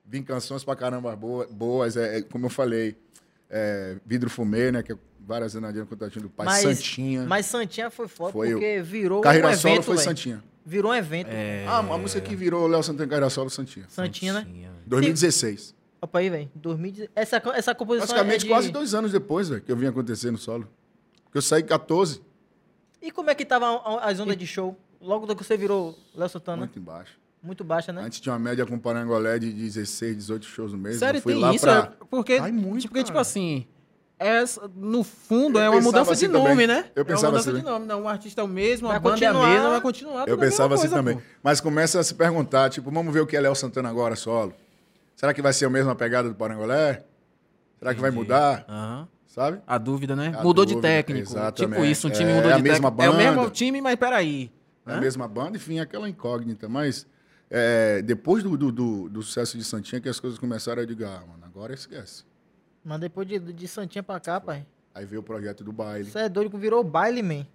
[0.05, 2.95] Vim canções pra caramba boas, boas é, como eu falei.
[3.49, 4.81] É, vidro Fumê, né?
[4.81, 4.95] Que
[5.29, 7.23] várias zanadinhas com o Tatinho do Pai, Mas, Santinha.
[7.23, 10.07] Mas Santinha foi foda Foi porque virou Carreira um Solo evento, foi velho.
[10.07, 10.43] Santinha.
[10.65, 11.27] Virou um evento.
[11.31, 11.65] É.
[11.67, 13.85] Ah, a música que virou Léo Santana Carreira Solo, Santinha.
[13.87, 14.39] Santinha, né?
[14.41, 14.83] Santinha, velho.
[14.87, 15.75] 2016.
[16.01, 16.49] Opa aí, velho.
[16.55, 17.09] 2010.
[17.15, 18.47] Essa, essa composição Praticamente é de...
[18.47, 20.67] quase dois anos depois, velho, que eu vim acontecer no solo.
[21.25, 22.21] Porque eu saí 14,
[23.01, 24.75] E como é que tava a- as ondas de show?
[24.99, 26.57] Logo do que você virou Léo Santana?
[26.57, 27.63] Muito, muito embaixo.
[27.63, 28.01] baixa, né?
[28.03, 30.97] Antes tinha uma média com Parangolé de 16, 18 shows no mês.
[30.97, 31.63] Sério, eu fui tem lá isso?
[31.65, 31.93] pra...
[32.01, 33.65] é Porque, Ai, muito, tipo, porque, tipo assim,
[34.19, 36.67] essa, no fundo Eu é uma mudança assim de nome, também.
[36.67, 36.85] né?
[36.95, 37.85] Eu é pensava uma mudança assim de nome.
[37.85, 39.49] Não, o artista é o mesmo, Vai a banda é a continuar.
[39.53, 40.27] mesma, vai continuar.
[40.27, 41.15] Eu a pensava assim coisa, também.
[41.15, 41.21] pô.
[41.41, 44.53] Mas começa a se perguntar, tipo, vamos ver o que é Léo Santana agora, solo.
[45.15, 47.03] Será que vai ser a mesma pegada do Parangolé?
[47.79, 48.23] Será que vai Entendi.
[48.25, 48.65] mudar?
[48.67, 49.07] Aham.
[49.27, 49.61] Sabe?
[49.65, 50.33] A dúvida, né?
[50.35, 51.31] A mudou de dúvida, técnico.
[51.31, 51.71] exatamente.
[51.75, 53.03] Tipo isso, um time É mudou a de mesma técnico.
[53.03, 53.51] É o mesmo banda.
[53.51, 54.51] time, mas peraí.
[54.85, 54.99] É a Hã?
[54.99, 56.67] mesma banda, enfim, aquela incógnita.
[56.67, 57.05] Mas
[57.49, 61.05] é, depois do, do, do- do sucesso de Santinha, que as coisas começaram a dizer,
[61.05, 62.23] ah, mano, agora esquece.
[62.89, 64.65] Mas depois de, de Santinha pra cá, pai.
[64.95, 66.09] Aí veio o projeto do baile.
[66.09, 67.45] Você é doido que virou baile, man.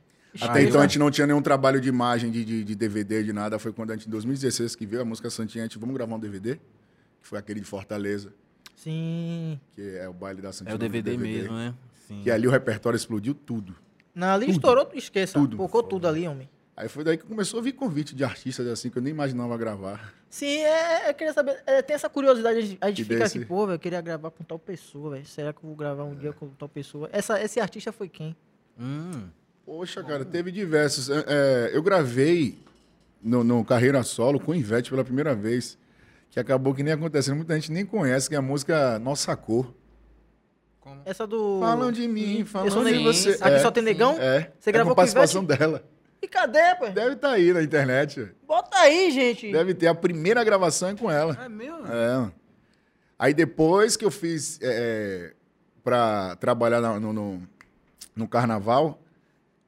[0.41, 3.25] Até Aí então a gente não tinha nenhum trabalho de imagem, de, de, de DVD,
[3.25, 3.59] de nada.
[3.59, 6.15] Foi quando a gente, em 2016, que veio a música Santinha, a gente, vamos gravar
[6.15, 6.55] um DVD?
[6.55, 8.33] Que foi aquele de Fortaleza,
[8.77, 9.59] Sim.
[9.73, 10.73] que é o baile da Santinha.
[10.73, 11.75] É o no DVD, mesmo, né?
[12.07, 12.21] Sim.
[12.23, 13.75] Que ali o repertório explodiu tudo.
[14.15, 15.37] Não, ali estourou, esqueça.
[15.37, 15.57] Tudo.
[15.57, 16.49] Focou tudo ali, homem.
[16.77, 19.57] Aí foi daí que começou a vir convite de artistas assim que eu nem imaginava
[19.57, 20.13] gravar.
[20.29, 21.63] Sim, é, eu queria saber.
[21.67, 24.01] é, tem essa curiosidade, a gente- a gente fica desse- aqui, pô, velho, eu queria
[24.01, 25.25] gravar com tal pessoa, velho.
[25.25, 27.09] Será que eu vou gravar um dia com tal pessoa?
[27.13, 28.35] Essa, esse artista foi quem?
[28.81, 29.29] Hum.
[29.65, 31.09] Poxa, cara, teve diversos.
[31.09, 32.59] É, é, eu gravei
[33.23, 35.79] no, no Carreira Solo com o Ivete pela primeira vez,
[36.31, 37.37] que acabou que nem acontecendo.
[37.37, 39.73] Muita gente nem conhece, que é a música Nossa Cor.
[41.05, 41.61] Essa do.
[41.61, 43.31] Falam de mim, falam de você.
[43.41, 44.17] Aqui É, só tem negão?
[44.21, 45.83] É, Você é gravou com com o participação dela.
[46.25, 46.91] E cadê, pai?
[46.91, 48.35] Deve estar aí na internet.
[48.47, 49.53] Bota aí, gente.
[49.53, 51.39] Deve ter a primeira gravação é com ela.
[51.45, 51.85] É meu?
[51.87, 52.33] É.
[53.19, 55.35] Aí depois que eu fiz é,
[55.83, 57.43] para trabalhar no, no,
[58.17, 59.03] no carnaval,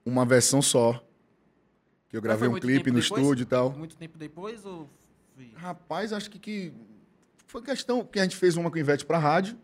[0.04, 1.04] uma versão só.
[2.08, 3.20] Que eu gravei um clipe no depois?
[3.20, 3.72] estúdio e tal.
[3.72, 4.88] Muito tempo depois ou...
[5.34, 6.72] foi- Rapaz, acho que, que
[7.46, 9.58] foi questão que a gente fez uma com o Ivete pra rádio.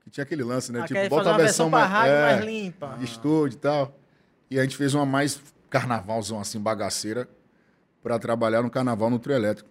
[0.00, 0.80] Que tinha aquele lance, né?
[0.80, 2.96] Ah, tipo, bota fazer a uma versão versão pra rádio é, mais limpa.
[2.98, 3.98] de estúdio e tal.
[4.50, 5.38] E a gente fez uma mais
[5.70, 7.28] carnavalzão assim, bagaceira,
[8.02, 9.68] pra trabalhar no carnaval no trio elétrico.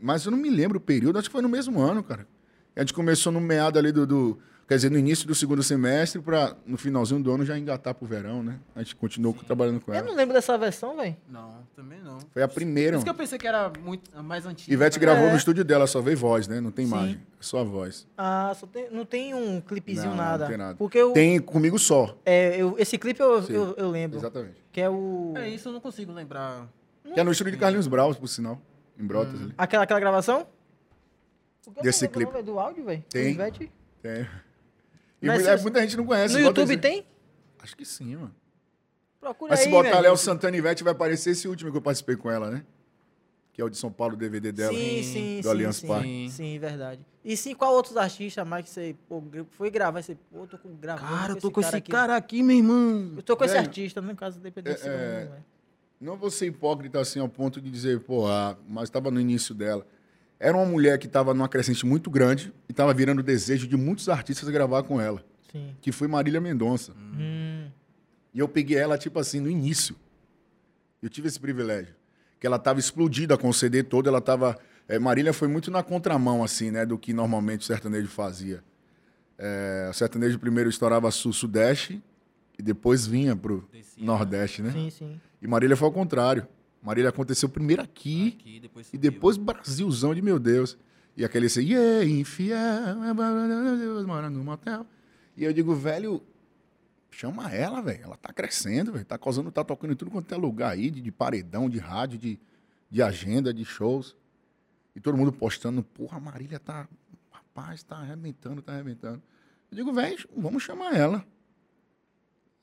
[0.00, 2.26] Mas eu não me lembro o período, acho que foi no mesmo ano, cara.
[2.74, 6.20] A gente começou no meado ali do, do- Quer dizer, no início do segundo semestre,
[6.20, 8.58] pra no finalzinho do ano já engatar pro verão, né?
[8.74, 10.06] A gente continuou trabalhando com Eu ela.
[10.08, 11.16] não lembro dessa versão, velho.
[11.30, 12.18] Não, também não.
[12.18, 12.96] Por Foi a primeira.
[12.96, 14.72] isso que eu pensei que era muito a mais antiga.
[14.72, 15.00] Ivete tá?
[15.00, 15.30] gravou É.
[15.30, 16.60] no estúdio dela, só veio voz, né?
[16.60, 16.92] Não tem Sim.
[16.92, 18.08] imagem, é só a voz.
[18.18, 20.46] Ah, só tem, não tem um clipezinho, Não, não nada.
[20.48, 20.74] tem nada.
[20.74, 22.18] Porque eu, Tem comigo só.
[22.26, 23.52] é, eu- esse clipe eu, Sim.
[23.52, 24.18] eu, eu lembro.
[24.18, 24.56] Exatamente.
[24.76, 25.32] Que é o.
[25.38, 26.68] É isso, eu não consigo lembrar.
[27.14, 28.60] Que é no estúdio de Carlinhos Brau, por sinal.
[28.98, 29.54] Em Brotas ali.
[29.56, 30.46] Aquela, aquela gravação?
[31.64, 32.30] Por que eu Desse o clipe.
[32.30, 33.02] nome do áudio, velho?
[33.08, 33.34] Tem.
[33.34, 34.28] Tem.
[35.22, 36.34] E Mas muita, se- muita gente não conhece.
[36.34, 37.06] No bota YouTube esse- tem?
[37.62, 38.34] Acho que sim, mano.
[39.18, 40.02] Procura Mas aí, se botar velho.
[40.02, 42.62] Léo Santana e Ivete, vai aparecer esse último que eu participei com ela, né?
[43.56, 44.70] Que é o de São Paulo, o DVD dela.
[44.70, 45.48] Sim, sim, do sim.
[45.48, 46.30] Allianz sim, Parque.
[46.30, 47.00] Sim, verdade.
[47.24, 50.02] E sim, qual outros artistas mais que você pô, foi gravar?
[50.02, 51.90] Você, pô, tô com gravando Cara, eu tô com esse aqui.
[51.90, 53.14] cara aqui, meu irmão.
[53.16, 55.44] Eu tô com esse artista, no caso, dependendo é, do é, nome, velho.
[55.98, 57.98] Não vou ser hipócrita assim ao ponto de dizer,
[58.28, 59.86] ah, mas estava no início dela.
[60.38, 64.10] Era uma mulher que estava numa crescente muito grande e estava virando desejo de muitos
[64.10, 65.74] artistas gravar com ela, Sim.
[65.80, 66.92] que foi Marília Mendonça.
[66.92, 67.70] Hum.
[68.34, 69.96] E eu peguei ela, tipo assim, no início.
[71.02, 71.94] Eu tive esse privilégio.
[72.38, 74.58] Que ela estava explodida com o CD todo, ela estava.
[75.00, 78.62] Marília foi muito na contramão, assim, né, do que normalmente o sertanejo fazia.
[79.38, 82.02] É, o sertanejo primeiro estourava sul-sudeste
[82.58, 84.04] e depois vinha pro Descia.
[84.04, 84.70] nordeste, né?
[84.70, 85.20] Sim, sim.
[85.42, 86.46] E Marília foi ao contrário.
[86.82, 90.78] Marília aconteceu primeiro aqui, Aqui, depois e depois Brasilzão de meu Deus.
[91.16, 94.86] E aquele assim, yeah, infiel, é Deus, mora no motel.
[95.36, 96.22] E eu digo, velho,
[97.10, 98.04] chama ela, velho.
[98.04, 99.04] Ela tá crescendo, velho.
[99.04, 102.18] Tá causando, tá tocando em tudo quanto é lugar aí, de, de paredão, de rádio,
[102.18, 102.38] de,
[102.90, 104.16] de agenda, de shows.
[104.94, 106.88] E todo mundo postando, porra, a Marília tá,
[107.30, 109.22] rapaz, tá arrebentando, tá arrebentando.
[109.70, 111.24] Eu digo, velho, vamos chamar ela.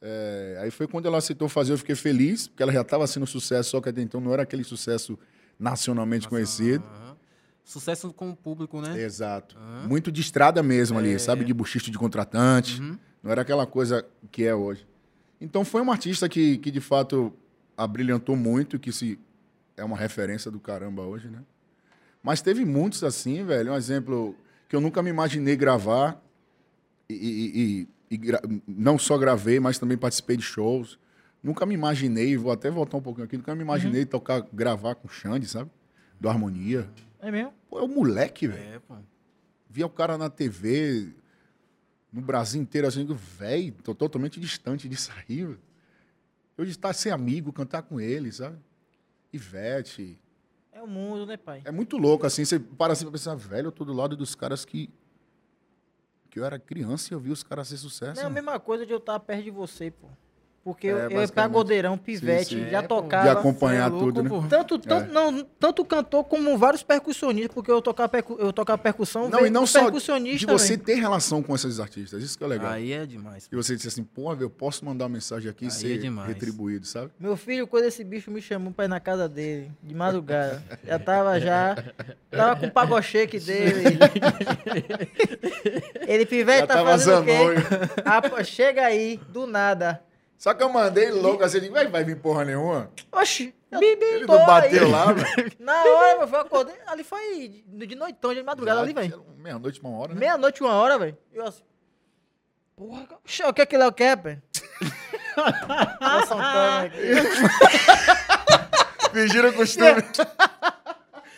[0.01, 3.25] É, aí foi quando ela aceitou fazer, eu fiquei feliz, porque ela já estava sendo
[3.25, 5.17] sucesso, só que até então não era aquele sucesso
[5.57, 6.83] nacionalmente conhecido.
[6.85, 7.15] Aham.
[7.63, 8.99] Sucesso com o público, né?
[9.01, 9.57] Exato.
[9.57, 9.87] Aham.
[9.87, 11.45] Muito de estrada mesmo ali, sabe?
[11.45, 12.81] De buchicho de contratante.
[12.81, 12.99] Uhum.
[13.23, 14.85] Não era aquela coisa que é hoje.
[15.39, 17.33] Então foi uma artista que, que de fato
[17.75, 19.17] abrilhantou muito, que se
[19.77, 21.39] é uma referência do caramba hoje, né?
[22.21, 23.71] Mas teve muitos assim, velho.
[23.71, 24.35] Um exemplo
[24.69, 26.21] que eu nunca me imaginei gravar.
[27.09, 30.99] E, e- e- e gra- não só gravei, mas também participei de shows.
[31.41, 35.07] Nunca me imaginei, vou até voltar um pouquinho aqui, nunca me imaginei tocar, gravar com
[35.07, 35.69] o Xande, sabe?
[36.19, 36.87] Do Harmonia.
[37.19, 37.53] É mesmo?
[37.69, 38.95] Pô, é o moleque, velho É, pô.
[39.69, 41.13] via o cara na TV,
[42.13, 45.43] no Brasil inteiro, assim, velho, tô totalmente distante disso aí.
[45.43, 45.59] velho.
[46.55, 48.57] Eu de estar ser amigo, cantar com ele, sabe?
[49.33, 50.19] Ivete.
[50.71, 51.63] É o mundo, né, pai?
[51.65, 54.35] É muito louco, assim, você para assim pra pensar, velho, eu tô do lado dos
[54.35, 54.91] caras que.
[56.29, 58.15] que eu era criança e eu vi os caras ser sucesso.
[58.15, 60.07] Não é a mesma coisa de eu estar perto de você, pô.
[60.63, 62.69] Porque É, eu, eu ia pagodeirão, pivete, Sim, sim.
[62.69, 63.23] já É, tocava.
[63.23, 64.47] De acompanhar é louco, tudo, né?
[64.49, 69.27] Tanto, tanto, não, tanto cantor como vários percussionistas, porque eu tocava, percu, eu tocava percussão,
[69.29, 72.71] Não, e não só de você ter relação com esses artistas, isso que é legal.
[72.71, 73.49] Aí é demais.
[73.51, 76.29] E você disse assim, pô, eu posso mandar uma mensagem aqui e é ser demais.
[76.29, 77.11] retribuído, sabe?
[77.19, 80.97] Meu filho, quando esse bicho me chamou pra ir na casa dele, de madrugada, já
[80.97, 81.75] tava já,
[82.31, 83.99] tava com o pagocheque dele.
[86.07, 87.33] Ele, pivete, Já tá fazendo o quê?
[88.05, 90.01] Ah, pô, chega aí, do nada.
[90.43, 92.91] Só que eu mandei louco assim, vai, vai vir porra nenhuma.
[93.13, 94.91] Oxi, eu Ele tô não bateu aí.
[94.91, 95.53] lá, velho.
[95.57, 99.25] Na hora, meu, foi acordei, ali foi de, noitão, de madrugada ali, velho.
[99.37, 100.19] Meia-noite, uma hora, né?
[100.19, 101.17] Meia-noite, uma hora, velho.
[101.31, 101.63] Eu assim.
[102.75, 104.41] Porra, oxe, o que é que Léo quer, velho?
[105.33, 106.99] Tá soltando aqui.
[109.15, 110.03] Fingiram o costume.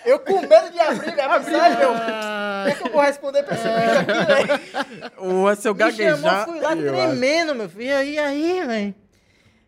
[0.06, 1.88] Eu com medo de abrir a mensagem, meu.
[1.90, 5.14] Como é que eu vou responder pra esse bicho aqui, velho?
[5.18, 6.46] O Me chamou, gaguejar.
[6.46, 7.84] fui lá eu tremendo, meu filho.
[7.84, 8.96] E aí, aí, velho?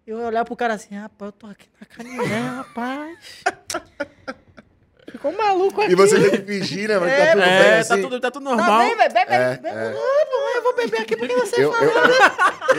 [0.05, 3.17] Eu olhar pro cara assim, rapaz, eu tô aqui na caminhão, rapaz.
[5.11, 5.91] Ficou maluco aqui.
[5.91, 6.97] E você tem que fingir, né?
[6.99, 7.89] Mas É, tá tudo bem É, assim.
[7.89, 8.79] tá tudo, tá tudo Tá normal.
[8.79, 9.13] bem, velho?
[9.13, 9.77] Bebe, É, bebe.
[9.79, 9.93] é.
[10.57, 11.93] Eu vou beber aqui porque você Eu, falou.
[11.93, 12.75] eu,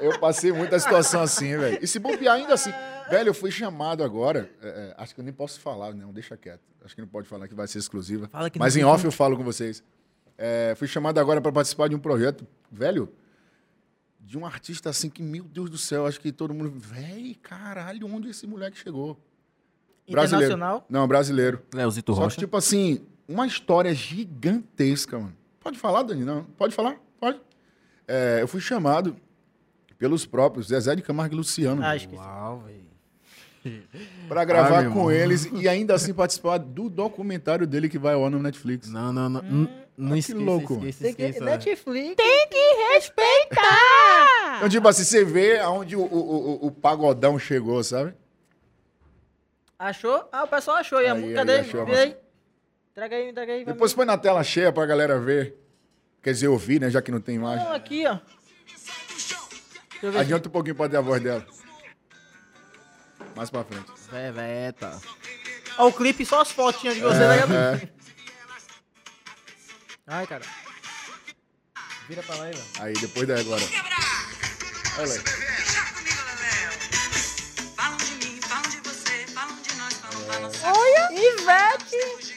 [0.00, 1.78] eu, eu passei muita situação assim, velho.
[1.80, 2.72] E se bobear ainda assim.
[3.10, 4.50] Velho, eu fui chamado agora.
[4.62, 6.62] é, é, acho que eu nem posso falar, não, deixa quieto.
[6.84, 8.28] Acho que não pode falar que vai ser exclusiva.
[8.28, 9.82] Fala que Mas em off eu falo com vocês.
[10.36, 13.08] É, fui chamado agora para participar de um projeto, velho,
[14.20, 16.70] de um artista assim que, meu Deus do céu, acho que todo mundo.
[16.70, 19.18] Velho, caralho, onde esse moleque chegou?
[20.06, 20.84] Internacional.
[20.88, 21.62] Não, brasileiro.
[21.72, 22.38] Leozito Só que, Rocha.
[22.38, 25.36] tipo assim, uma história gigantesca, mano.
[25.60, 26.24] Pode falar, Dani?
[26.24, 26.44] Não?
[26.44, 26.96] Pode falar?
[27.18, 27.40] Pode.
[28.06, 29.16] É, eu fui chamado
[29.96, 32.16] pelos próprios Zezé de Camargo e Luciano Ah, esqueci.
[32.16, 32.93] Uau, velho.
[34.28, 35.10] pra gravar Ah, com irmão.
[35.12, 38.88] eles e ainda assim participar do documentário dele que vai ao ar no Netflix.
[38.90, 39.40] Não, não, não.
[39.42, 40.74] N- Não que esqueça, louco.
[40.74, 41.44] esqueça, Tem que, esqueça.
[41.44, 42.14] Netflix.
[42.16, 44.56] Tem que respeitar.
[44.58, 46.04] Então, tipo assim, você vê aonde o, o,
[46.64, 48.12] o, o pagodão chegou, sabe?
[49.78, 50.28] Achou?
[50.32, 51.00] Ah, o pessoal achou.
[51.00, 51.60] E a Aí, música aí, dele?
[51.60, 52.16] achou, aí.
[52.94, 53.64] Traga aí, traga aí.
[53.64, 55.56] Depois põe na tela cheia pra galera ver.
[56.22, 56.88] Quer dizer, ouvir, né?
[56.90, 57.64] Já que não tem imagem.
[57.64, 58.18] Não, aqui, ó.
[60.18, 61.44] Adianta um pouquinho pra ter a voz dela.
[63.36, 63.86] Mais pra frente.
[64.10, 65.00] Veveta.
[65.78, 67.54] Ó, o clipe, só as fotinhas de você, tá ligado?
[67.54, 67.88] É,
[70.06, 70.44] Ai, cara.
[72.08, 72.64] Vira pra lá aí, velho.
[72.80, 73.62] aí, depois da agora.
[74.98, 75.20] Olha aí.
[81.10, 82.34] De Ivete!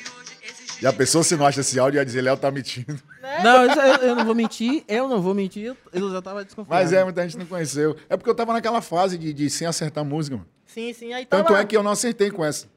[0.81, 3.01] E a pessoa, se não acha esse áudio, ia dizer, Léo tá mentindo.
[3.43, 6.45] Não, isso eu, eu não vou mentir, eu não vou mentir, eu- eu já tava
[6.45, 6.69] desconfiado.
[6.81, 7.97] Mas é, muita gente não conheceu.
[8.09, 10.47] É porque eu tava naquela fase de, de sem acertar música, mano.
[10.77, 11.43] Sim, sim, aí tava...
[11.43, 12.67] Tanto é que eu não acertei com essa.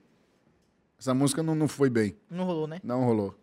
[0.98, 2.16] Essa música não, não foi bem.
[2.30, 2.80] Não rolou, né?
[2.82, 3.34] Não rolou.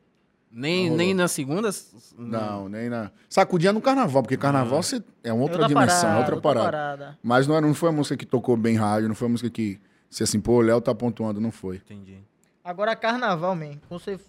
[0.51, 1.21] Nem, Não nem rolou.
[1.21, 1.69] na segunda?
[2.17, 3.11] Não, nem na.
[3.29, 5.03] Sacudia no carnaval, porque carnaval você...
[5.23, 6.71] é uma outra, Outra dimensão, parada, outra outra parada.
[6.71, 7.19] parada.
[7.21, 9.49] Mas não, era, não foi a música que tocou bem rádio, não foi a música
[9.49, 9.79] que.
[10.09, 11.75] Se assim, pô, o Léo tá pontuando, não foi.
[11.75, 12.17] Entendi.
[12.63, 13.73] Agora, carnaval, man.
[13.89, 14.19] Você.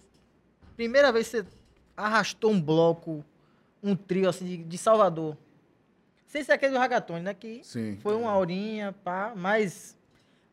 [0.75, 1.45] Primeira vez que você
[1.97, 3.25] arrastou um bloco,
[3.81, 5.35] um trio assim de, de Salvador.
[6.27, 7.33] Sem ser aquele do Ragatone, né?
[7.33, 7.97] Que Sim.
[8.03, 9.33] foi uma horinha, pá.
[9.35, 9.97] Mas.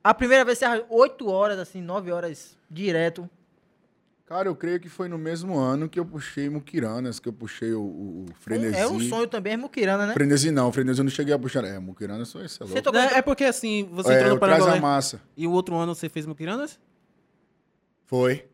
[0.07, 3.29] A primeira vez você arrastou 8 horas, assim, 9 horas direto.
[4.25, 7.73] Cara, eu creio que foi no mesmo ano que eu puxei Muquiranas, que eu puxei
[7.73, 8.77] o, o, o Frenesi.
[8.77, 10.13] É um sonho também, é Muquirana, né?
[10.13, 11.65] Frenesi não, Frenesi eu não cheguei a puxar.
[11.65, 12.83] É, Muquiranas foi esse, é Você louco.
[12.85, 13.01] tocou.
[13.01, 15.21] É, é porque assim, você É, entrou no o Traz a Massa.
[15.37, 16.79] e o outro ano você fez Muquiranas?
[18.05, 18.47] Foi.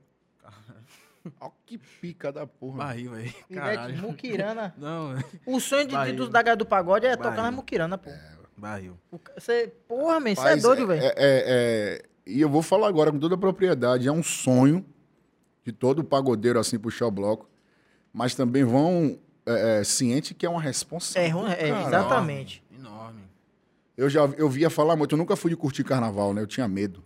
[1.39, 2.79] Olha que pica da porra.
[2.79, 3.35] Barril, velho.
[3.53, 3.99] Caralho.
[3.99, 4.75] Muquirana.
[4.81, 5.15] Não,
[5.47, 7.43] O sonho de, do, da galera do pagode é tocar Barril.
[7.45, 8.11] nas Muquirana, pô.
[8.57, 8.97] Barril.
[9.37, 11.03] Você, porra, man, você é doido, velho.
[11.03, 14.07] é- é- é- E eu vou falar agora com toda a propriedade.
[14.07, 14.85] É um sonho
[15.65, 17.49] de todo pagodeiro assim puxar o bloco.
[18.13, 21.55] Mas também vão é, é, ciente que é uma É, responsabilidade.
[21.55, 21.87] é, Caralho.
[21.89, 22.63] exatamente.
[22.79, 23.23] Enorme.
[23.97, 25.15] Eu já eu via falar muito.
[25.15, 26.43] Eu nunca fui de curtir carnaval, né?
[26.43, 27.03] Eu tinha medo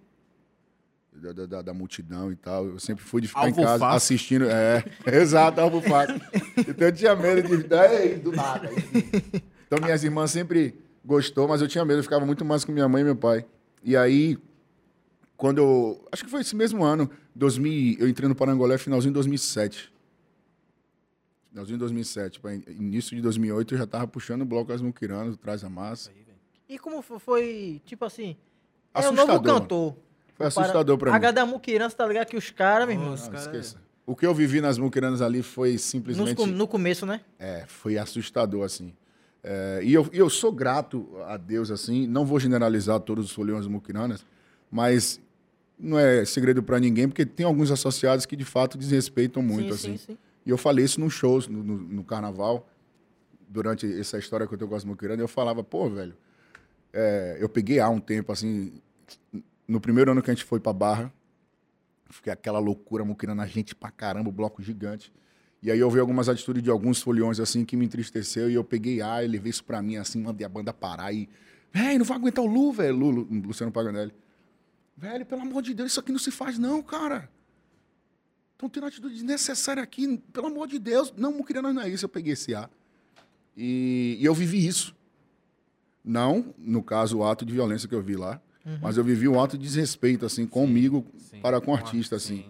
[1.13, 2.67] da, da- da- da multidão e tal.
[2.67, 3.97] Eu sempre fui de ficar Alvo em casa fácil.
[3.97, 4.45] assistindo.
[4.51, 4.85] É,
[5.17, 6.21] exato, alvo fácil.
[6.69, 7.75] Então eu tinha medo de.
[7.75, 8.69] Ei, do nada.
[9.67, 12.01] Então minhas irmãs sempre gostou, mas eu tinha medo.
[12.01, 13.47] Eu ficava muito mais com minha mãe e meu pai.
[13.83, 14.37] E aí,
[15.37, 16.05] quando eu.
[16.11, 19.93] Acho que foi esse mesmo ano, 2000, eu entrei no Parangolé finalzinho de 2007.
[21.51, 22.41] Finalzinho de 2007.
[22.41, 25.69] pra in- Início de 2008 eu já tava puxando o bloco As Muquiranas, Traz a
[25.71, 26.11] Massa.
[26.69, 28.37] E como fo- foi, tipo assim,
[28.93, 29.97] é o novo Assustador, cantor.
[30.35, 31.21] Foi assustador pra A mim.
[31.21, 32.27] galera da Muquirança, tá ligado?
[32.27, 33.81] Que os caras, meu irmão, Não, cara- esqueça.
[34.05, 36.35] O que eu vivi nas Muquiranas ali foi simplesmente.
[36.35, 37.21] com- no começo, né?
[37.39, 38.93] É, foi assustador, assim.
[39.49, 42.05] É, e eu, e eu sou grato a Deus, assim.
[42.05, 44.27] Não vou generalizar todos os foliões muquiranas,
[44.69, 45.21] mas
[45.79, 49.89] não é segredo pra ninguém, porque tem alguns associados que de fato desrespeitam muito, sim,
[49.93, 49.99] assim.
[49.99, 50.19] sim, sim.
[50.45, 52.69] E eu falei isso nos shows, no, no- no carnaval,
[53.49, 56.15] durante essa história que eu tenho com as muquiranas, eu falava, pô, velho,
[56.93, 58.73] é, eu peguei há um tempo, assim,
[59.69, 61.13] no primeiro ano que a gente foi pra Barra,
[62.11, 65.13] fiquei aquela loucura, muquirana, gente pra caramba, o bloco gigante.
[65.63, 68.63] E aí eu vi algumas atitudes de alguns foliões, assim, que me entristeceu, e eu
[68.63, 71.29] peguei ar, e levei isso pra mim, assim, mandei a banda parar e...
[71.73, 74.13] Véi, não vai aguentar o Lu, velho, Lu, Lu- Luciano Paganelli.
[74.97, 77.29] Velho, pelo amor de Deus, isso aqui não se faz não, cara.
[78.53, 81.13] Estão tendo atitude desnecessária aqui, pelo amor de Deus.
[81.17, 82.71] Não, Muquirana não é isso, eu peguei esse ar.
[83.55, 84.97] E, e eu vivi isso.
[86.03, 88.41] Não, no caso, o ato de violência que eu vi lá,
[88.81, 91.41] mas eu vivi um ato de desrespeito, assim, comigo, Sim.
[91.41, 92.47] para com o artista, assim.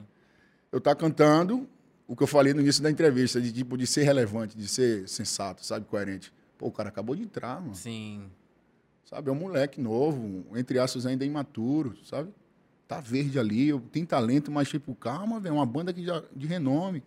[0.70, 1.68] Eu tá cantando
[2.06, 5.08] o que eu falei no início da entrevista, de tipo, de ser relevante, de ser
[5.08, 6.32] sensato, sabe, coerente.
[6.56, 7.74] Pô, o cara acabou de entrar, mano.
[7.74, 8.30] Sim.
[9.04, 12.32] Sabe, é um moleque novo, entre aspas ainda imaturo, sabe?
[12.88, 16.46] Tá verde ali, tem talento, mas tipo, calma, velho, é uma banda que já, de
[16.46, 17.02] renome.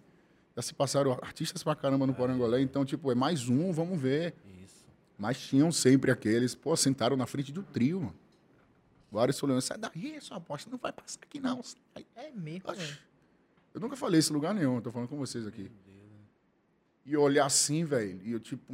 [0.55, 4.33] Já se passaram artistas pra caramba no Porangolé, então, tipo, é mais um, vamos ver.
[4.63, 4.85] Isso.
[5.17, 8.15] Mas tinham sempre aqueles, pô, sentaram na frente do trio, mano.
[9.11, 11.61] Vários falando, sai daí, sua aposta, não vai passar aqui não.
[12.15, 12.99] É mesmo, Oxi.
[13.73, 15.71] Eu nunca falei isso em lugar nenhum, tô falando com vocês aqui.
[17.05, 18.73] E eu olhar assim, velho, e eu tipo,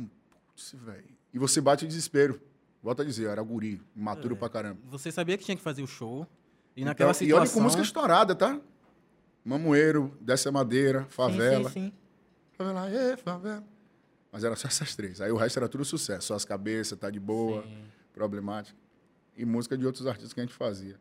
[0.49, 1.05] putz, velho.
[1.33, 2.41] E você bate o desespero.
[2.81, 4.79] Volta a dizer, eu era guri, imaturo pra caramba.
[4.89, 6.27] Você sabia que tinha que fazer o show.
[6.75, 7.63] E Então, naquela E olha com situação.
[7.63, 8.59] música estourada, tá?
[9.43, 11.69] Mamoeiro, Desce a Madeira, Favela.
[11.69, 11.93] Sim, sim, sim.
[12.57, 13.63] Favela, ê, favela.
[14.31, 15.21] Mas era só essas três.
[15.21, 16.27] Aí o resto era tudo sucesso.
[16.27, 17.85] Só as cabeças, tá de boa, Sim.
[18.13, 18.77] problemática.
[19.37, 20.99] E música de outros artistas que a gente fazia.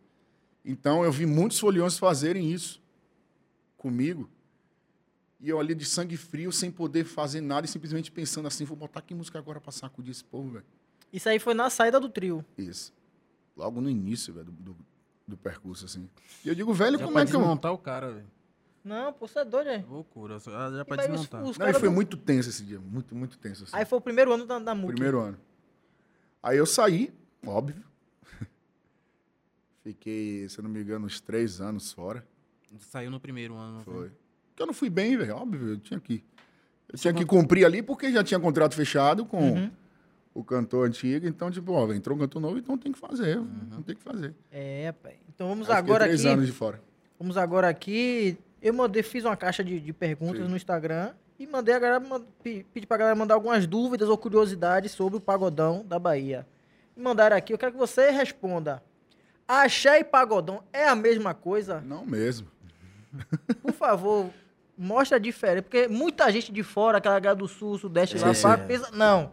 [0.64, 2.82] Então eu vi muitos foliões fazerem isso
[3.84, 4.30] comigo.
[5.38, 8.76] E eu ali de sangue frio, sem poder fazer nada e simplesmente pensando assim, vou
[8.76, 10.64] botar que música agora pra sacudir esse povo, velho.
[11.12, 12.42] Isso aí foi na saída do trio.
[12.56, 12.94] Isso.
[13.54, 14.76] Logo no início, velho, do, do,
[15.28, 16.08] do percurso, assim.
[16.42, 17.40] E eu digo, velho, Já como é que eu...
[17.40, 18.26] desmontar o cara, velho.
[18.82, 19.84] Não, pô, você é doido, é.
[19.86, 20.38] Loucura.
[20.40, 21.42] só- Já pra daí os- desmontar.
[21.42, 23.64] os Não, e foi do- muito tenso esse dia, muito, muito tenso.
[23.64, 23.76] Assim.
[23.76, 24.94] Aí foi o primeiro ano da, da MUC.
[24.94, 25.38] Primeiro ano.
[26.42, 27.12] Aí eu saí,
[27.46, 27.82] óbvio.
[29.82, 32.26] Fiquei, se eu não me engano, uns três anos fora.
[32.80, 33.76] Saiu no primeiro ano.
[33.78, 34.10] não Foi.
[34.48, 36.22] Porque eu não fui bem, velho, óbvio, eu tinha que.
[36.92, 39.70] Eu tinha que cumprir ali porque já tinha contrato fechado com Uhum.
[40.32, 41.26] o cantor antigo.
[41.26, 43.36] Então, tipo, ó, entrou um cantor novo, então tem que fazer.
[43.70, 44.32] Não tem que fazer.
[44.52, 45.16] É, pai.
[45.34, 46.32] Então vamos Aí agora três aqui.
[46.34, 46.80] anos de fora.
[47.18, 48.38] Vamos agora aqui.
[48.62, 50.48] Eu mandei, fiz uma caixa de, de perguntas Sim.
[50.48, 54.16] no Instagram e mandei a galera man- pe- pedir pra galera mandar algumas dúvidas ou
[54.16, 56.46] curiosidades sobre o pagodão da Bahia.
[56.96, 58.82] Me mandaram aqui, eu quero que você responda.
[59.48, 61.80] Axé e pagodão é a mesma coisa?
[61.80, 62.46] Não mesmo.
[63.62, 64.30] Por favor,
[64.76, 65.62] mostra a diferença.
[65.62, 68.34] Porque muita gente de fora, aquela galera do sul, sudeste lá, É.
[68.34, 69.32] fala, pensa, não.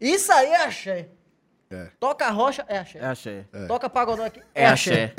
[0.00, 1.08] Isso aí é axé.
[1.68, 1.88] É.
[1.98, 2.98] Toca rocha, é axé.
[3.00, 3.44] É axé.
[3.66, 5.04] Toca pagodão aqui, é, É axé.
[5.06, 5.14] axé.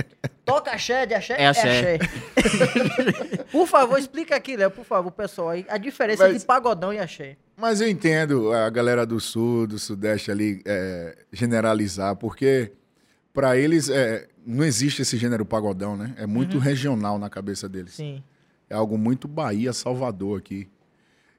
[0.46, 1.96] Toca axé de axé, É é axé.
[1.96, 1.98] axé.
[3.52, 7.00] por favor, explica aqui, Léo, por favor, pessoal, aí, a diferença Mas- de pagodão e
[7.00, 7.36] axé.
[7.56, 12.72] Mas eu entendo a galera do sul, do sudeste ali é, generalizar, porque
[13.34, 16.16] para eles é, não existe esse gênero pagodão, né?
[16.18, 17.94] É muito regional na cabeça deles.
[17.94, 18.24] Sim.
[18.70, 20.70] É algo muito Bahia, Salvador aqui.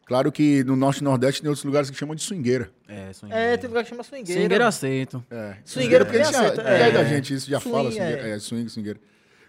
[0.06, 2.70] Claro que no norte e nordeste tem outros lugares que chamam de swingueira.
[2.86, 3.44] É, swingueira.
[3.44, 4.40] É, tem lugar que chama swingueira.
[4.40, 5.24] Swingueira aceito.
[5.30, 5.56] É.
[5.64, 6.88] Swingueira porque a gente também já, aceita, é.
[6.88, 6.92] é.
[6.92, 8.28] da gente, isso já Swing, fala swingueira.
[8.28, 8.30] é.
[8.30, 9.00] É, swing, swingueira.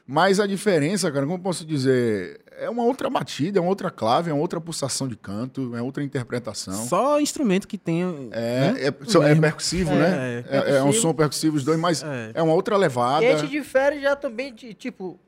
[0.06, 3.90] Mas a diferença, cara, como eu posso dizer, é uma outra batida, é uma outra
[3.90, 6.74] clave, é uma outra pulsação de canto, é outra interpretação.
[6.88, 8.30] Só instrumento que tem.
[8.32, 8.76] É, né?
[8.82, 9.42] é, é mesmo.
[9.42, 10.46] percussivo, É, né?
[10.50, 10.58] é.
[10.74, 12.32] É, é um som percussivo, os dois, mas É.
[12.36, 13.24] é, uma outra levada.
[13.24, 15.20] E a gente difere já também de, tipo,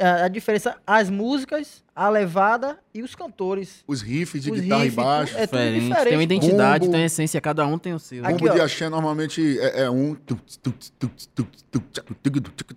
[0.00, 3.82] a, a diferença, as músicas, a levada e os cantores.
[3.86, 5.34] Os riffs de Os guitarra riffs, e baixo.
[5.36, 5.80] é tudo Diferente.
[5.82, 6.04] diferente.
[6.08, 6.92] Tem uma identidade, Bumbo.
[6.92, 8.24] tem uma essência, cada um tem o seu.
[8.24, 10.16] Aqui, Bumbo de axé normalmente é, é um.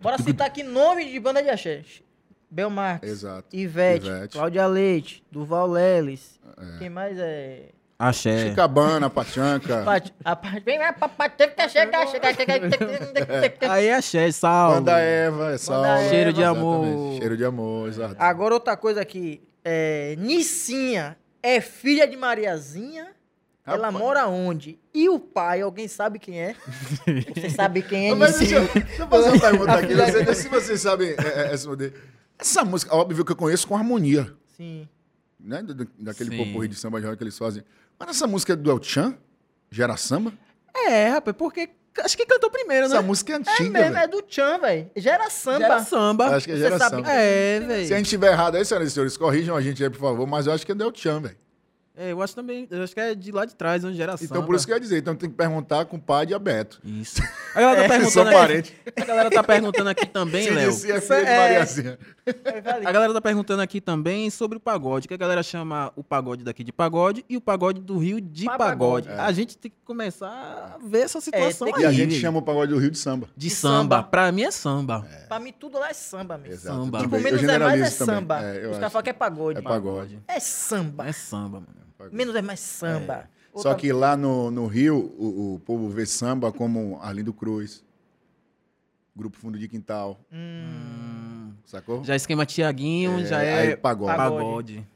[0.01, 1.83] Bora citar aqui nome de banda de axé.
[2.51, 3.45] Belmarx, Exato.
[3.55, 4.33] Ivete, Ivete.
[4.33, 6.39] Cláudia Leite, Durval Leles.
[6.77, 7.69] Quem mais é...
[7.97, 8.49] Axé.
[8.49, 9.83] Chicabana, Pachanca,
[10.25, 10.39] A.
[13.73, 14.73] Aí é axé, sal.
[14.75, 15.87] Banda Eva, é Salva.
[15.87, 16.09] Eva.
[16.09, 16.59] Cheiro de Exatamente.
[16.91, 17.17] amor.
[17.19, 18.15] Cheiro de amor, exato.
[18.17, 19.41] Agora outra coisa aqui.
[19.63, 23.09] É, Nicinha é filha de Mariazinha.
[23.65, 23.93] Ela Rapaz.
[24.03, 24.79] mora onde?
[24.93, 26.55] E o pai, alguém sabe quem é?
[27.35, 30.33] Você sabe quem é Mas deixa, eu- deixa eu fazer uma pergunta aqui.
[30.35, 31.93] se vocês sabem é, é, responder.
[32.41, 34.87] Essa música, óbvio que eu conheço com harmonia, Sim.
[35.39, 35.61] né?
[35.61, 37.63] Do- Daquele poporri de samba de roda que eles fazem.
[37.99, 39.15] Mas essa música é do El Chan?
[39.69, 40.33] Gera samba?
[40.75, 41.69] É, rapaz, porque
[42.03, 42.95] acho que cantou primeiro, né?
[42.95, 43.97] Essa música é É antiga, mesmo, velho.
[43.97, 44.89] é do Tchan, velho.
[44.95, 45.59] Gera samba.
[45.59, 46.25] Gera samba.
[46.35, 47.11] Acho que é gera samba.
[47.11, 47.87] É, Se a velho.
[47.87, 50.25] gente tiver errado aí, senhoras e senhores, corrijam a gente aí, por favor.
[50.25, 51.37] Mas eu acho que é do El Chan, velho.
[52.01, 54.25] É, eu acho também, eu acho que é de lá de trás, onde gera samba.
[54.25, 54.97] Então, por isso que eu ia dizer.
[54.97, 56.81] Então, tem que perguntar com o pai de Abeto.
[56.83, 57.21] Isso.
[57.53, 60.71] A galera tá São perguntando aqui, a galera tá perguntando aqui também, Se Léo.
[60.71, 61.99] disse é Isso filha de é- Mariazinha.
[62.85, 66.43] A galera tá perguntando aqui também sobre o pagode, que a galera chama o pagode
[66.45, 69.07] daqui de pagode e o pagode do Rio de Pagode.
[69.07, 69.09] pagode.
[69.09, 71.83] A gente tem que começar a ver essa situação tem aí.
[71.83, 73.27] E a gente chama o pagode do Rio de samba.
[73.35, 73.97] de de samba.
[73.97, 74.03] samba.
[74.03, 75.05] Pra mim é samba.
[75.27, 76.53] Pra mim, tudo lá é samba mesmo.
[76.53, 76.77] Exato.
[76.77, 76.99] Samba.
[76.99, 78.41] Tipo, menos é mais é samba.
[78.41, 79.59] É, Os caras falam que é pagode.
[79.59, 80.19] É pagode.
[80.27, 81.07] É samba.
[81.07, 81.81] É samba, mano.
[82.11, 83.29] Menos é mais samba.
[83.53, 87.83] Só Outra- que lá no, no Rio, o, o povo vê samba como Arlindo Cruz,
[89.15, 92.03] Grupo Fundo de Quintal, Hum, sacou?
[92.03, 94.15] já esquema Tiaguinho, É, já aí é pagode.
[94.15, 94.87] pagode.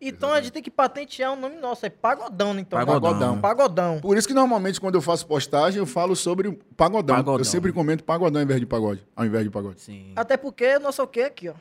[0.00, 1.86] Então a gente tem que patentear um nome nosso.
[1.86, 2.78] É pagodão, então.
[2.84, 3.40] Pagodão.
[3.40, 4.00] Pagodão.
[4.00, 7.16] Por isso que normalmente quando eu faço postagem, eu falo sobre pagodão.
[7.16, 7.38] Pagodão.
[7.40, 9.02] Eu sempre comento pagodão ao invés de pagode.
[9.16, 9.80] Ao invés de pagode.
[9.80, 10.12] Sim.
[10.14, 11.54] Até porque o nosso é o quê aqui, ó?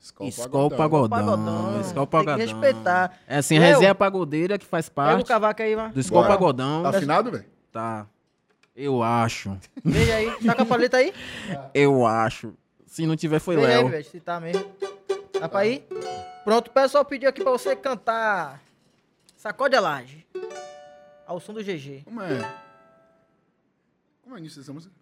[0.00, 1.08] Skol pagodão.
[1.08, 1.80] Pagodão.
[1.82, 2.36] Skol Tem que pagodão.
[2.38, 3.18] respeitar.
[3.28, 5.92] É assim, a Léo, resenha pagodeira que faz Pega o parte cavaco aí, mano.
[5.94, 6.28] do Bora.
[6.28, 6.82] pagodão.
[6.82, 7.44] Tá afinado, velho?
[7.70, 8.06] Tá.
[8.74, 9.56] Eu acho.
[9.84, 10.30] Veja aí.
[10.44, 11.12] Tá com a paleta aí?
[11.74, 12.54] Eu acho.
[12.86, 13.88] Se não tiver, foi Veja aí, Léo.
[13.88, 14.64] velho, se tá mesmo.
[15.38, 15.86] Dá pra ir?
[16.44, 18.60] Pronto, o pessoal pediu aqui pra você cantar
[19.36, 20.26] Sacode a Laje.
[21.26, 22.02] Ao som do GG.
[22.04, 22.38] Como é?
[24.22, 24.92] Como é o início dessa música?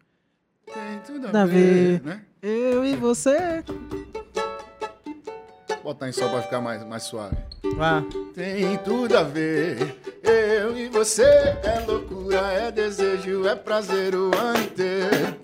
[0.66, 2.02] Tem tudo a ver.
[2.02, 2.22] né?
[2.42, 3.64] Eu e você.
[5.82, 7.36] Vou botar em sol pra ficar mais, mais suave.
[7.76, 8.02] Vá.
[8.34, 14.59] Tem tudo a ver, eu e você é loucura, é desejo, é prazer o ano
[14.59, 15.36] inteiro.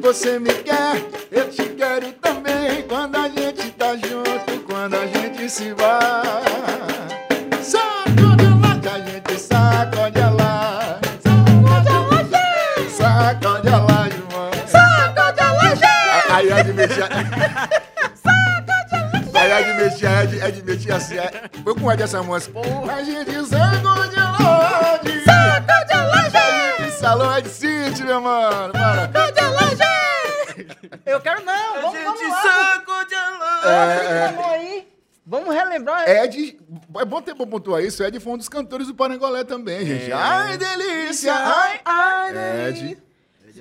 [0.00, 2.82] Você me quer, eu te quero também.
[2.88, 6.42] Quando a gente tá junto, quando a gente se vai.
[7.62, 11.00] Sacode lá, que a gente sacode lá.
[12.90, 14.50] Sacode lá, João.
[14.66, 17.02] Sacode lá, Aí a de mexer.
[17.04, 17.91] Aí a de
[20.06, 21.18] é de, é de mexer assim.
[21.18, 21.50] É.
[21.62, 22.58] Foi com Ed essa música.
[22.92, 25.24] A gente sacode lá, de.
[25.24, 26.92] Sacode lá, gente.
[26.92, 28.72] Salão é de City, meu mano.
[28.72, 29.10] Para.
[31.06, 31.82] Eu quero não.
[31.82, 32.42] Vamos, vamos lá.
[32.42, 34.88] sacode a É, Vamos aí.
[35.24, 36.08] Vamos relembrar.
[36.08, 36.58] Ed,
[36.98, 38.02] é bom ter bom pontuar isso.
[38.02, 40.10] Ed foi um dos cantores do Parangolé também, gente.
[40.10, 40.14] É.
[40.14, 41.32] Ai, delícia!
[41.32, 42.98] Ai, Ai, Ed.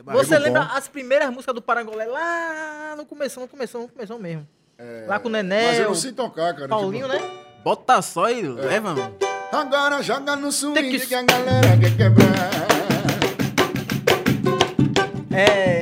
[0.05, 0.75] Você Amigo lembra bom.
[0.75, 4.47] as primeiras músicas do Parangolé lá no começo, no começo, no começo mesmo.
[5.07, 6.67] Lá com o Nené, Mas eu não o sei tocar, cara.
[6.67, 7.29] Paulinho, tipo, né?
[7.63, 9.15] Bota só e leva, mano.
[9.51, 11.15] Agora joga no swing Tem que- que...
[11.15, 12.51] a galera quer quebrar.
[15.33, 15.81] É.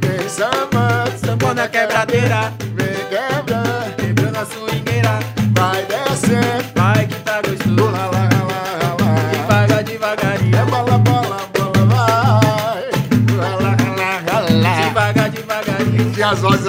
[0.00, 2.52] Vem samba, Sambou na quebradeira,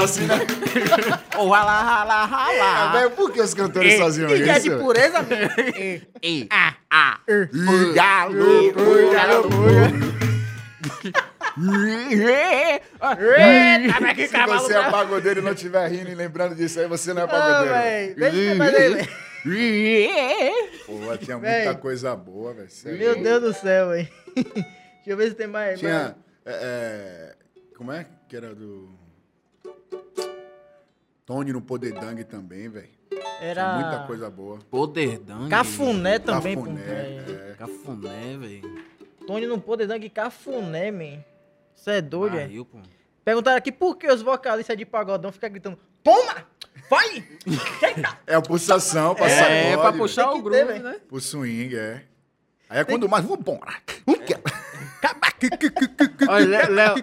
[0.04, 0.36] assim, né?
[1.38, 2.64] Oh, rala, rala, rala.
[2.64, 4.70] Ah, velho, por que os cantores faziam Que é isso?
[4.70, 5.26] de pureza.
[5.76, 6.48] Ei, Ih,
[7.94, 9.50] galo, pô, galo,
[13.38, 17.22] Eita, Se você é pagodeiro e não estiver rindo e lembrando disso aí, você não
[17.24, 18.16] é Ah, pagodeiro.
[18.16, 19.10] Deixa eu fazer.
[20.86, 21.76] Pô, tinha muita Véi.
[21.78, 22.70] coisa boa, velho.
[22.98, 23.16] Meu.
[23.22, 24.08] Deus do céu, velho.
[24.36, 24.64] Deixa
[25.08, 25.80] eu ver se tem mais.
[25.80, 26.16] Tinha.
[26.46, 27.36] é, é,
[27.76, 29.01] como é que era do.
[31.32, 32.90] Tony no Poder Dang também, velho.
[33.10, 33.24] mais.
[33.40, 33.74] Tinha Era.
[33.80, 34.60] muita coisa boa.
[34.70, 35.50] Poder Dang.
[35.50, 36.64] Cafuné também, pô.
[36.64, 37.42] Cafuné, velho.
[37.52, 37.54] é.
[37.58, 38.84] Cafuné, velho.
[39.26, 41.24] Tony pôde dar cafuné, man.
[41.74, 42.50] Isso é doido, é?
[43.24, 46.46] Perguntaram aqui por que os vocalistas de pagodão ficam gritando: Toma!
[46.90, 47.24] Vai!
[48.28, 50.04] É a pulsação pra É, sacode, pra velho.
[50.04, 50.84] puxar Tem o que groove, velho.
[50.84, 51.00] né?
[51.08, 52.04] Pro swing, é.
[52.70, 53.24] Aí é quando mais.
[53.24, 53.74] Vambora!
[54.06, 54.42] Olha,
[56.70, 56.96] Léo-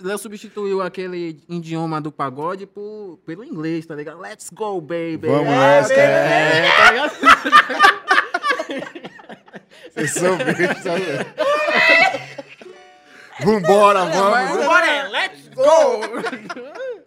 [0.00, 4.20] Léo- substituiu aquele idioma do pagode por, pelo inglês, tá ligado?
[4.20, 5.26] Let's go, baby.
[5.26, 6.68] Vamos nessa, é.
[6.76, 7.12] Tá ligado?
[9.94, 10.18] Vocês?
[13.40, 14.64] Vambora, vamos!
[14.64, 16.00] Bora, é, let's go!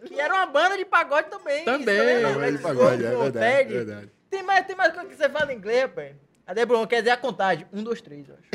[0.08, 1.66] que era uma banda de pagode também.
[1.66, 2.22] Também?
[2.22, 4.10] Banda de pagode, go, é verdade, verdade.
[4.30, 6.12] Tem mais, tem mais coisa que você fala em inglês, rapaz.
[6.50, 7.68] A Debron quer dizer a contagem.
[7.72, 8.50] Um, dois, três, eu acho.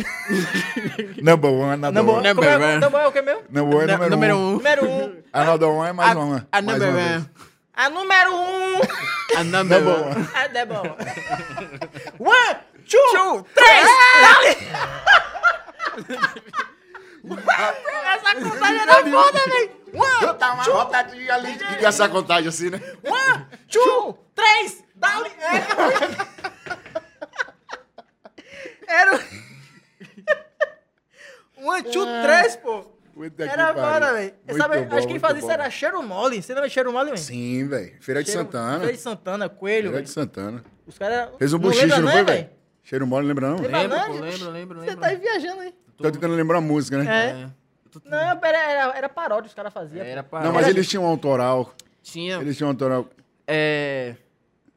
[1.22, 2.34] Number one, another Number, one.
[2.34, 2.78] como é, one.
[2.80, 3.42] number é o que mesmo?
[3.48, 4.48] Number one, número, Número um.
[4.48, 4.52] um.
[4.54, 5.22] Número um.
[5.32, 6.48] Another one é mais A- uma.
[6.50, 7.08] A mais number uma one.
[7.08, 7.24] vez.
[7.72, 8.80] A número um.
[9.36, 10.14] A number Number one.
[10.16, 10.28] one.
[10.34, 10.96] A Debron.
[12.18, 12.56] One,
[12.88, 13.86] two, três,
[18.04, 19.70] Essa contagem era foda, velho.
[19.94, 22.80] One, Dá uma rotadinha ali de essa contagem assim, né?
[23.04, 25.30] One, two, três, dali.
[28.88, 29.20] Era.
[31.56, 32.82] One, two, três, pô.
[33.14, 34.34] Puta que Era foda, velho.
[34.44, 36.42] Muito Sabe, bom, Acho que quem fazia isso era Cheiro Mole.
[36.42, 37.18] Você lembra de Cheiro Mole, velho?
[37.18, 37.92] Sim, velho.
[38.00, 38.78] Feira de Cheiro- Santana.
[38.80, 39.90] Feira de Santana, Coelho.
[39.90, 40.64] Feira de Santana.
[40.86, 41.30] Os caras.
[41.38, 42.50] Fez um bochiche, lembra não não, foi, é, velho?
[42.82, 43.56] Cheiro mole, lembra não?
[43.56, 44.06] Lembra Lembro, não?
[44.06, 45.74] pô, lembro, lembro, Você tá aí viajando aí.
[45.96, 47.06] Tô tentando lembrar a música, né?
[47.08, 47.42] É.
[47.44, 47.50] É.
[48.04, 50.04] Não, pera, era, era paródia, os caras faziam.
[50.04, 50.30] Era pô.
[50.30, 50.40] pra...
[50.42, 51.72] Não, mas Era- eles tinham um autoral.
[52.02, 52.38] Tinha...
[52.40, 53.08] Eles tinham um autoral.
[53.46, 54.16] É...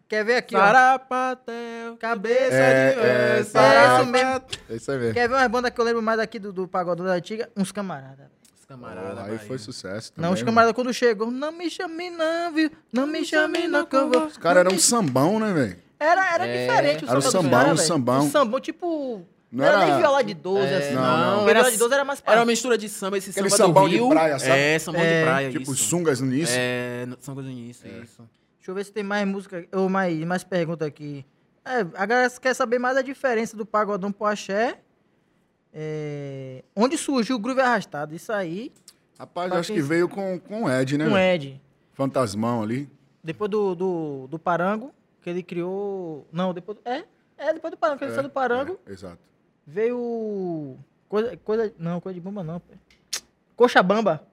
[0.07, 0.59] Quer ver aqui, ó?
[0.59, 3.61] Sarapatel, Cabeça É, de é, tá.
[3.73, 4.41] É isso mesmo.
[4.69, 5.13] É isso aí mesmo.
[5.13, 7.49] Quer ver umas bandas que eu lembro mais aqui do, do Pagodão da Antiga?
[7.57, 8.27] Uns camaradas.
[8.67, 10.27] Camarada, aí foi sucesso também.
[10.27, 10.51] Não, os mano.
[10.51, 12.69] camaradas quando chegou, não me chame não, viu?
[12.91, 14.25] Não me chame não que eu vou.
[14.25, 15.77] Os caras eram um sambão, né, velho?
[15.97, 16.67] Era, era É.
[16.67, 18.19] diferente o Era o samba dos sambão, caras, um sambão.
[18.25, 19.25] Um sambão, tipo...
[19.49, 20.93] Não Não era, era- nem viola de 12, É, assim.
[20.95, 21.37] não, Não, não.
[21.45, 23.89] Porque viola de 12 era mais Era uma mistura de samba, esse samba sambão do
[23.89, 24.09] de Rio.
[24.09, 24.51] praia, sabe?
[24.59, 25.19] É, sambão É.
[25.19, 25.83] de praia, Tipo, isso.
[25.85, 26.55] sungas no início.
[26.59, 28.29] É, no- samba do início, isso.
[28.57, 31.25] Deixa eu ver se tem mais música, ou mais, mais pergunta aqui.
[31.63, 34.79] É, a galera quer saber mais a diferença do pagodão pro axé.
[35.73, 38.15] É, onde surgiu o groove arrastado?
[38.15, 38.71] Isso aí,
[39.19, 41.05] Rapaz, acho que veio com, com o Ed, né?
[41.05, 41.43] com velho?
[41.49, 41.61] Ed.
[41.93, 42.89] Fantasmão ali.
[43.23, 46.25] Depois do, do, do Parango, que ele criou...
[46.31, 46.77] Não, depois...
[46.77, 47.03] do- É,
[47.37, 48.79] é depois do Parango, que ele É, saiu do Parango.
[48.85, 49.17] é, exato.
[49.65, 50.77] Veio.
[51.09, 51.73] Coisa, coisa.
[51.77, 52.61] Não, coisa de bomba não.
[53.55, 54.25] Coxa Bamba.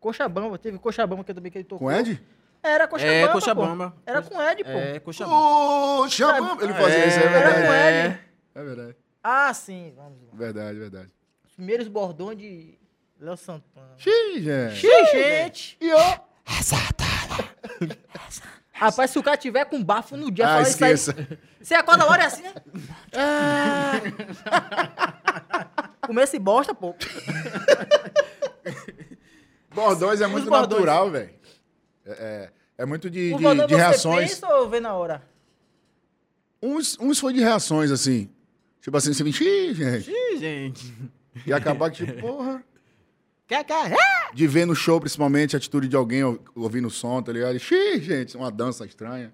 [0.00, 1.86] Coxa Bamba, teve Coxa Bamba que também que ele tocou.
[1.86, 2.20] Com o Ed?
[2.64, 3.32] Era Coxa É, Bamba.
[3.34, 3.66] Coxa pô.
[3.66, 3.94] Bamba.
[4.06, 4.70] Era com Ed, pô.
[4.70, 5.36] É, coxa bamba.
[5.36, 6.56] Ô, chama!
[6.62, 7.66] Ele fazia isso, é Era verdade.
[7.66, 8.20] com Ed.
[8.54, 8.96] É verdade.
[9.22, 9.92] Ah, sim.
[9.96, 10.28] Vamos lá.
[10.32, 11.10] Verdade, verdade.
[11.46, 12.78] Os primeiros bordões de
[13.20, 13.92] Léo Santana.
[13.98, 14.76] Xiii, gente.
[14.76, 15.76] Xiii, gente.
[15.80, 16.18] E ó.
[18.72, 20.92] Rapaz, se o cara tiver com bafo no dia, Ah, fala isso aí.
[20.92, 21.38] esqueça.
[21.60, 22.52] Você acorda agora é assim, né?
[23.14, 23.92] Ah.
[26.06, 26.94] Comer esse bosta, pô.
[29.74, 30.70] Bordões é muito bordões.
[30.80, 31.34] natural, velho.
[32.06, 34.34] É, é, é muito de, Os de, de você reações.
[34.34, 35.22] pensa ou vê na hora?
[36.62, 38.30] Uns, uns foi de reações, assim.
[38.80, 40.10] Tipo assim, você vem, xiii, gente.
[40.38, 40.94] Gente.
[41.46, 42.62] E acabar que, tipo, porra.
[43.46, 43.64] Quer?
[44.32, 47.58] De ver no show, principalmente, a atitude de alguém ou- ouvindo o som, tá ligado?
[47.58, 49.32] Xiii, gente, uma dança estranha.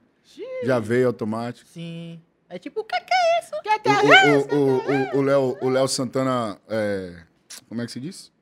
[0.64, 1.68] Já veio automático.
[1.68, 2.20] Sim.
[2.48, 3.52] É tipo, o que, que é isso?
[3.62, 7.22] Que que O- é o- o- o- O Léo o Léo Santana, é,
[7.68, 8.32] como é que se diz?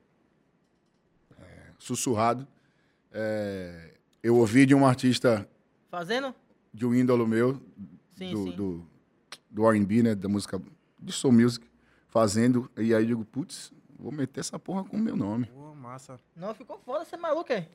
[1.39, 1.43] É,
[1.77, 2.47] sussurrado.
[3.13, 3.88] É,
[4.23, 5.47] eu ouvi de um artista,
[5.89, 6.33] Fazendo?
[6.73, 7.59] de um ídolo meu,
[8.15, 8.51] Sim, do, sim.
[8.51, 8.85] do,
[9.49, 10.61] do R&B, né, da música,
[11.01, 11.65] de soul music,
[12.07, 15.45] fazendo, e aí eu digo, putz, vou meter essa porra com o meu nome.
[15.47, 16.19] Pô, massa.
[16.35, 17.65] Não, ficou foda, você é maluco, é?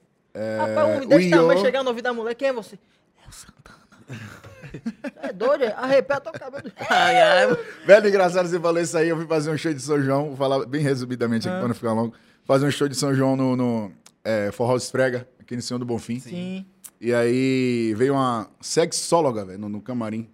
[0.59, 2.79] Rapaz, um o desse Iô- tamanho chegar no ouvido da mulher, quem é você?
[3.25, 3.85] É o Santana.
[5.23, 5.73] é doido, é?
[5.73, 6.71] Arrepia o cabelo.
[6.91, 7.47] Ai, ai.
[7.87, 10.37] Velho, engraçado, você falou isso aí, eu fui fazer um show de São João, vou
[10.37, 12.15] falar bem resumidamente aqui, pra não ficar longo,
[12.45, 13.93] fazer um show de São João no, no
[14.25, 16.19] é, Forró Esfrega, aqui no Senhor do Bonfim.
[16.19, 16.67] Sim.
[17.01, 20.29] E aí veio uma sexóloga, velho, no, no camarim.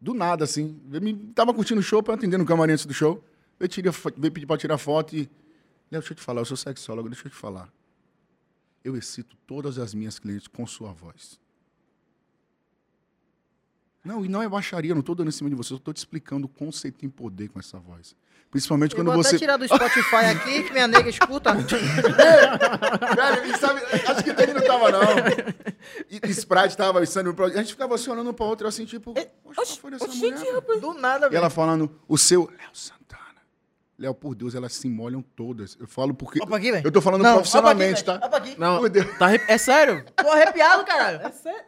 [0.00, 0.78] Do nada, assim.
[0.92, 3.22] Eu me, tava curtindo o show pra atender no camarim antes do show.
[3.58, 5.30] Veio, tira, veio pedir pra tirar foto e
[5.90, 7.72] Léo, deixa eu te falar, eu sou sexólogo, deixa eu te falar.
[8.82, 11.40] Eu excito todas as minhas clientes com sua voz.
[14.04, 15.98] Não, e não é baixaria, não estou dando em cima de você, eu estou te
[15.98, 18.16] explicando o você tem poder com essa voz.
[18.50, 19.30] Principalmente Eu quando vou você.
[19.30, 21.52] até tirar do Spotify aqui, que minha nega escuta.
[21.54, 25.00] Velho, e sabe, acho que ele não tava, não.
[26.10, 28.84] E, e Sprite tava, e Sunny, a gente ficava assim olhando um pra outra, assim,
[28.84, 30.38] tipo, poxa, qual foi dessa mulher?
[30.38, 31.38] velho?" Do nada, E velho.
[31.38, 32.44] ela falando, o seu.
[32.50, 33.05] Léo Santana.
[33.98, 35.74] Léo, por Deus, elas se molham todas.
[35.80, 36.38] Eu falo porque.
[36.44, 36.86] Pra aqui, velho.
[36.86, 38.28] Eu tô falando Não, profissionalmente, pra aqui, tá?
[38.28, 38.54] pra aqui.
[38.60, 39.18] Não, Por Deus.
[39.18, 40.04] tá é sério?
[40.14, 41.20] Tô arrepiado, caralho.
[41.26, 41.60] É sério?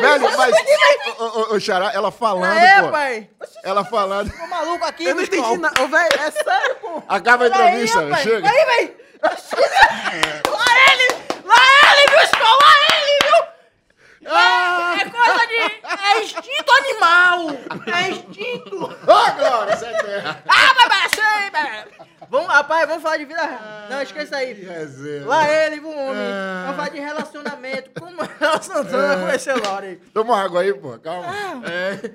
[0.00, 0.54] Velho, mas.
[1.18, 2.90] Ô, ô, ô, Xará, ela falando, É, pô.
[2.90, 3.30] pai.
[3.62, 4.30] Ela falando.
[4.30, 5.82] Tô maluco aqui, Eu não entendi nada.
[5.82, 7.02] Ô, velho, é sério, pô.
[7.08, 7.52] Acaba a aí,
[7.84, 8.48] entrevista, chega.
[8.50, 8.94] Aí, velho.
[9.24, 11.14] Lá ele!
[11.44, 11.56] Lá
[11.94, 12.42] ele, bicho!
[12.42, 13.13] Lá ele?
[14.26, 14.96] Ah!
[15.00, 16.04] É coisa de...
[16.04, 17.46] É instinto animal!
[17.94, 18.84] É instinto!
[18.84, 18.88] Ô,
[19.36, 20.42] Glória, sai terra.
[20.48, 20.74] Ah,
[21.50, 22.04] velho!
[22.30, 23.60] Vamos, rapaz, vamos falar de vida real.
[23.90, 24.66] Não, esqueça aí.
[25.24, 26.16] Lá ele, viu, homem?
[26.16, 26.62] Ah.
[26.66, 28.00] Vamos falar de relacionamento.
[28.00, 29.96] Como a Santana conheceu Laura aí?
[30.12, 31.28] Toma água aí, pô, calma.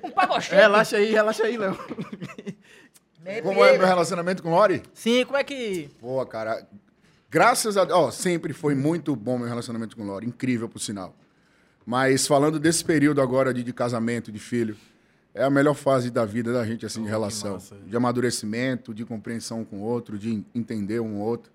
[0.03, 0.55] Um pagochete.
[0.55, 1.77] Relaxa aí, relaxa aí, Léo.
[3.43, 4.81] Como é meu relacionamento com Lori?
[4.93, 5.91] Sim, como é que...
[5.99, 6.67] Pô, cara,
[7.29, 11.13] graças a Ó, sempre foi muito bom meu relacionamento com Lori, incrível, por sinal.
[11.85, 14.75] Mas falando desse período agora de, de casamento, de filho,
[15.33, 17.53] é a melhor fase da vida da gente, assim, de relação.
[17.53, 17.75] massa.
[17.85, 21.51] De amadurecimento, de compreensão com o outro, de entender um outro,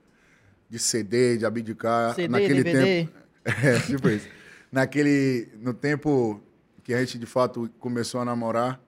[0.68, 2.14] de ceder, de abdicar.
[2.14, 2.84] CD, naquele DVD?
[2.84, 3.24] tempo.
[3.44, 4.26] É, tipo isso.
[4.72, 5.48] Naquele.
[5.60, 6.40] No tempo
[6.82, 8.80] que a gente de fato começou a namorar,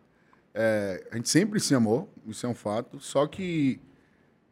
[0.54, 2.98] é, a gente sempre se amou, isso é um fato.
[2.98, 3.78] Só que,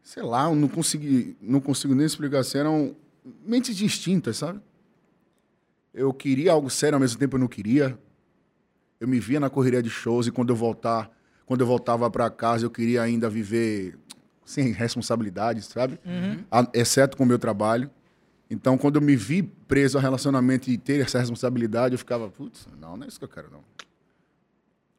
[0.03, 2.95] sei lá, eu não consegui, não consigo nem explicar assim, eram
[3.47, 4.61] mentes distintas, sabe?
[5.95, 7.97] Eu queria algo sério, ao mesmo tempo eu não queria.
[9.01, 11.11] Eu me via na correria de shows e quando eu voltar,
[11.47, 13.97] quando eu voltava para casa, eu queria ainda viver
[14.45, 15.99] sem responsabilidades, sabe?
[16.51, 17.91] A- Exceto com o meu trabalho.
[18.51, 22.67] Então, quando eu me vi preso ao relacionamento e ter essa responsabilidade, eu ficava, putz,
[22.81, 23.65] não, não é isso que eu quero, não.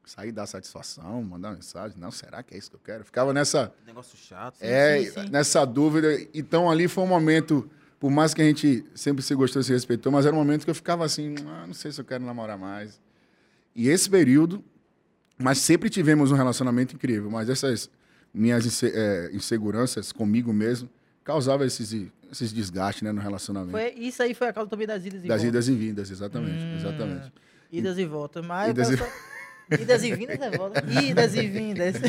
[0.05, 3.01] Sair dar satisfação, mandar mensagem, não, será que é isso que eu quero?
[3.01, 4.55] Eu ficava nessa, Negócio chato.
[4.61, 5.30] é, sim, sim.
[5.31, 6.07] nessa dúvida.
[6.34, 7.67] Então, ali foi um momento,
[7.99, 10.69] por mais que a gente sempre se gostou, se respeitou, mas era um momento que
[10.69, 12.99] eu ficava assim, ah, não sei se eu quero namorar mais.
[13.76, 14.63] E esse período,
[15.38, 17.89] mas sempre tivemos um relacionamento incrível, mas essas
[18.34, 20.89] minhas inse- eh, inseguranças comigo mesmo
[21.23, 21.91] causavam esses,
[22.31, 23.72] esses desgastes né, no relacionamento.
[23.72, 25.47] Foi, isso aí foi a causa também das idas e Das voltas.
[25.47, 26.63] idas e vindas, exatamente.
[26.80, 27.31] exatamente.
[27.72, 28.45] Idas e voltas.
[28.45, 29.07] Mas Idas e- só-
[29.81, 30.84] Idas e vindas é volta.
[31.03, 31.95] Idas e vindas.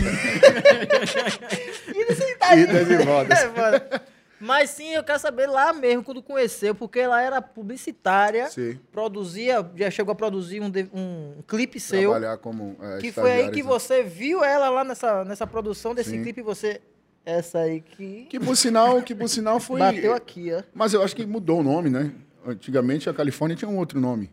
[1.89, 3.39] Idas e tá Idas e voltas.
[3.41, 4.16] É.
[4.39, 8.79] Mas sim, eu quero saber lá mesmo, quando conheceu, porque ela era publicitária, Sim.
[8.93, 13.51] produzia, já chegou a produzir um, um clipe seu, Trabalhar como eh, que foi aí
[13.51, 16.23] que você viu ela lá nessa, nessa produção desse Sim.
[16.23, 16.81] clipe e você...
[17.25, 19.81] Essa aí que, Que por sinal, que por sinal foi.
[19.81, 20.63] bateu aqui, ó.
[20.73, 22.13] Mas eu acho que mudou o nome, né?
[22.47, 24.31] Antigamente a Califórnia tinha um outro nome.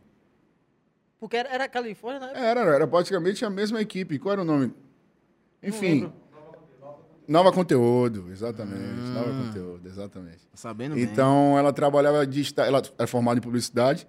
[1.19, 2.33] Porque era, era Califórnia, né?
[2.35, 4.19] Era, era praticamente a mesma equipe.
[4.19, 4.71] Qual era o nome?
[5.63, 6.13] Enfim.
[7.27, 8.99] Nova Conteúdo, exatamente.
[9.13, 10.39] Nova Conteúdo, exatamente.
[10.53, 11.03] Sabendo bem.
[11.03, 12.53] Então, ela trabalhava de...
[12.57, 14.07] Ela é formada em publicidade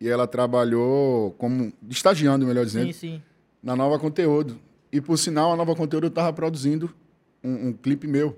[0.00, 1.72] e ela trabalhou como...
[1.88, 3.22] estagiando, melhor dizendo, Sim, sim.
[3.62, 4.58] na Nova Conteúdo.
[4.90, 6.92] E, por sinal, a Nova Conteúdo estava produzindo
[7.42, 8.36] um, um clipe meu.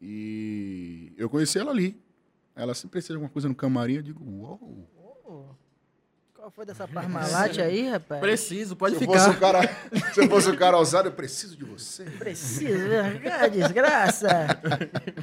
[0.00, 1.96] E eu conheci ela ali.
[2.56, 4.86] Ela se precisa de alguma coisa no camarim, eu digo, uou.
[6.44, 8.20] Qual foi dessa Parmalat aí, rapaz?
[8.20, 9.34] Preciso, pode Se fosse ficar.
[9.34, 9.76] um cara,
[10.12, 12.04] se eu fosse um cara ousado, eu preciso de você.
[12.04, 12.84] Preciso,
[13.40, 14.28] ah, desgraça.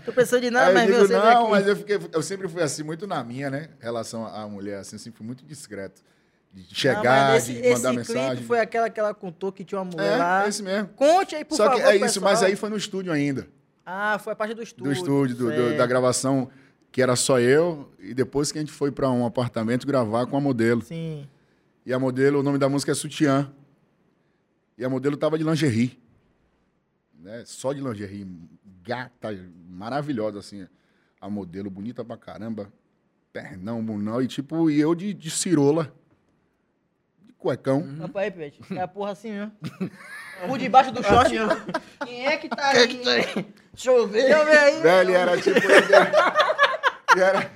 [0.04, 1.52] Tô pensando de nada, Aí mas digo, você não, aqui.
[1.52, 3.70] mas eu, fiquei, eu sempre fui assim, muito na minha, né?
[3.80, 6.02] Em relação à mulher, assim, sempre fui muito discreto.
[6.52, 8.30] De Não, chegar, mas esse, de mandar esse mensagem.
[8.38, 10.46] clipe foi aquela que ela contou que tinha uma mulher É, lá.
[10.46, 10.88] é esse mesmo.
[10.96, 12.32] Conte aí, por Só favor, que é isso, pessoal.
[12.32, 13.46] mas aí foi no estúdio ainda.
[13.86, 14.86] Ah, foi a parte do estúdio.
[14.86, 16.50] do estúdio, do- do- da gravação,
[16.92, 20.36] que era só eu, e depois que a gente foi para um apartamento gravar com
[20.36, 20.82] a modelo.
[20.82, 21.28] Sim.
[21.86, 23.52] E a modelo, o nome da música é Sutiã.
[24.78, 25.98] E a modelo tava de lingerie.
[27.18, 27.44] Né?
[27.46, 28.28] Só de lingerie.
[28.84, 29.30] Gata,
[29.70, 30.68] maravilhosa, assim.
[31.20, 32.72] A modelo, bonita pra caramba.
[33.32, 34.22] Pernão, bunão.
[34.22, 35.94] E tipo, e eu de, de cirola.
[37.24, 37.88] De cuecão.
[38.00, 38.60] Rapaz, aí, Pet.
[38.76, 39.52] É a porra assim mesmo.
[40.46, 41.32] Por debaixo do short.
[42.06, 42.88] Quem é que tá aí?
[43.74, 44.24] Deixa eu ver.
[44.24, 44.82] Deixa eu ver aí.
[44.82, 45.60] Velho, era tipo.
[47.16, 47.52] E, era,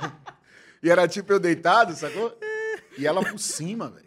[0.83, 2.37] e era tipo eu deitado, sacou?
[2.97, 4.05] E ela por cima, velho.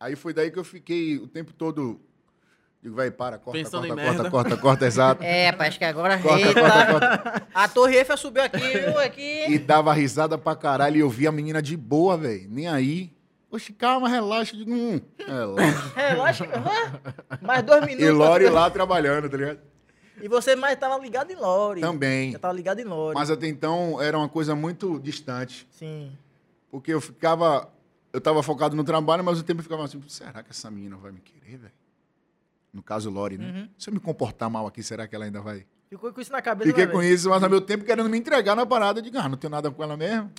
[0.00, 2.00] Aí foi daí que eu fiquei o tempo todo.
[2.80, 4.30] Digo, vai, para, corta, Pensando corta, corta, merda.
[4.30, 5.24] corta, corta, exato.
[5.24, 6.86] É, rapaz, acho que agora Corta, eita, corta,
[7.18, 7.48] corta.
[7.52, 8.98] A Torre Eiffel subiu aqui, viu?
[9.00, 9.46] Aqui.
[9.48, 10.96] E dava risada pra caralho.
[10.96, 12.46] E eu vi a menina de boa, velho.
[12.48, 13.12] Nem aí.
[13.50, 14.56] Oxe, calma, relaxa.
[14.56, 15.92] Digo, hum, relaxa.
[15.96, 16.46] Relaxa.
[17.42, 18.06] Mais dois minutos.
[18.06, 19.58] E Lori lá trabalhando, tá ligado?
[20.20, 21.80] E você mais tava ligado em Lore.
[21.80, 22.32] Também.
[22.32, 23.14] Já tava ligado em Lore.
[23.14, 25.66] Mas até então era uma coisa muito distante.
[25.70, 26.12] Sim.
[26.70, 27.70] Porque eu ficava.
[28.12, 30.96] Eu tava focado no trabalho, mas ao tempo eu ficava assim, será que essa menina
[30.96, 31.72] vai me querer, velho?
[32.72, 33.50] No caso, Lore, né?
[33.50, 33.68] Uhum.
[33.78, 35.66] Se eu me comportar mal aqui, será que ela ainda vai?
[35.88, 36.68] Ficou com isso na cabeça.
[36.68, 39.36] Fiquei com isso, mas ao meu tempo querendo me entregar na parada de ah, não
[39.36, 40.30] tenho nada com ela mesmo.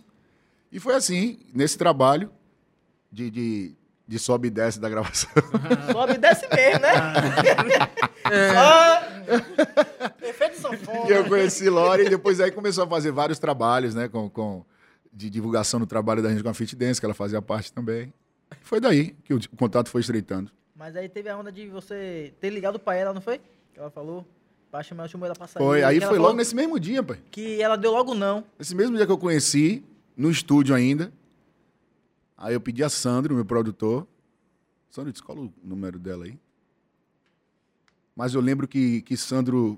[0.71, 2.31] E foi assim, nesse trabalho
[3.11, 3.75] de, de,
[4.09, 5.29] de sobe e desce da gravação.
[5.93, 6.93] Sobe e desce mesmo, né?
[8.55, 10.27] Só...
[10.27, 11.07] Efeito sanfona.
[11.07, 14.07] eu conheci Lore e depois aí começou a fazer vários trabalhos, né?
[14.07, 14.65] Com, com,
[15.13, 18.11] de divulgação do trabalho da gente com a Fit Dance, que ela fazia parte também.
[18.61, 20.49] Foi daí que o, contato foi estreitando.
[20.75, 23.39] Mas aí teve a onda de você ter ligado pra ela, não foi?
[23.71, 24.25] Que ela falou.
[24.71, 25.63] Pra chamar, chamou ela pra sair.
[25.63, 27.19] Foi, aí foi logo nesse mesmo dia, pai.
[27.29, 28.43] Que ela deu logo não.
[28.59, 29.83] Esse mesmo dia que eu conheci,
[30.17, 31.11] no estúdio ainda.
[32.41, 34.07] Aí eu pedi a Sandro, meu produtor.
[34.89, 36.39] Sandro, descola o número dela aí.
[38.15, 39.77] Mas eu lembro que, que Sandro.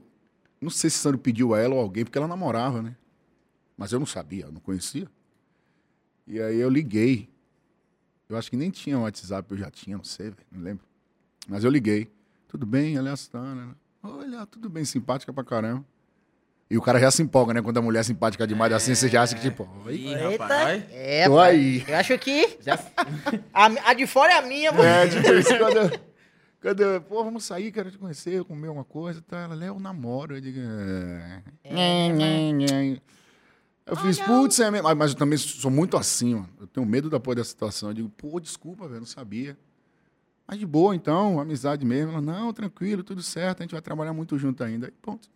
[0.62, 2.96] Não sei se Sandro pediu a ela ou alguém, porque ela namorava, né?
[3.76, 5.10] Mas eu não sabia, eu não conhecia.
[6.28, 7.28] E aí eu liguei.
[8.30, 10.86] Eu acho que nem tinha WhatsApp, eu já tinha, não sei, velho, não lembro.
[11.48, 12.12] Mas eu liguei.
[12.48, 13.76] Tudo bem, ela é a Sandra.
[14.04, 15.84] Olha, tudo bem, simpática pra caramba.
[16.72, 17.62] E o cara já se empolga, né?
[17.62, 20.44] Quando a mulher é simpática demais assim, você já acha que tipo, oi, Ih, Eita.
[20.46, 20.84] rapaz.
[20.90, 21.84] É, tô aí.
[21.86, 22.80] Eu acho que Já...
[23.54, 24.86] a, a de fora é a minha, mano.
[24.86, 26.00] É, tipo isso, quando, eu-
[26.62, 29.40] quando eu, pô, vamos sair, quero te conhecer, comer uma coisa, tá?
[29.42, 30.38] Ela, Léo, namoro.
[30.38, 31.42] Eu digo, é.
[31.70, 33.02] Nhe, nhe, nhe.
[33.86, 34.96] Eu fiz, putz, é mesmo.
[34.96, 36.50] Mas- eu também sou muito assim, mano.
[36.58, 37.90] Eu tenho medo da porra dessa situação.
[37.90, 39.58] Eu digo, pô, desculpa, velho, não sabia.
[40.48, 42.14] Mas de boa, então, amizade mesmo.
[42.14, 44.88] Ela, não, tranquilo, tudo certo, a gente vai trabalhar muito junto ainda.
[44.88, 45.28] Aí, ponto.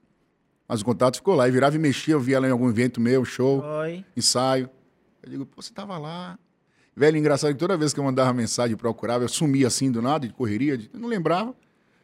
[0.67, 1.47] Mas o contato ficou lá.
[1.47, 4.03] E virava e mexia, eu via ela em algum evento meu, show Foi.
[4.17, 4.69] ensaio.
[5.23, 6.37] Eu digo, pô, você tava lá.
[6.95, 10.27] Velho, engraçado que toda vez que eu mandava mensagem, procurava, eu sumia assim do nada,
[10.27, 11.53] de correria, de- eu não lembrava.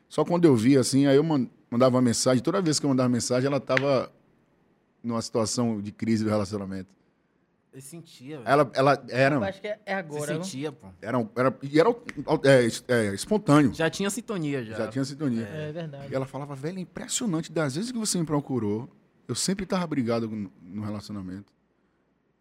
[0.09, 2.43] Só quando eu via assim, aí eu man- mandava uma mensagem.
[2.43, 4.11] Toda vez que eu mandava mensagem, ela tava
[5.01, 6.89] numa situação de crise do relacionamento.
[7.73, 8.49] Eu sentia, velho.
[8.49, 10.34] Ela, ela era, Eu acho que é, é Você agora.
[10.34, 10.43] viu?
[10.43, 10.88] sentia, pô.
[11.02, 11.89] era, era, e era
[12.43, 13.73] é, é, espontâneo.
[13.73, 14.76] Já tinha sintonia, já.
[14.76, 15.48] Já tinha sintonia.
[15.48, 16.11] É verdade.
[16.11, 17.49] E ela falava, velho, é impressionante.
[17.49, 18.89] Das vezes que você me procurou,
[19.26, 21.53] eu sempre tava brigado no, relacionamento.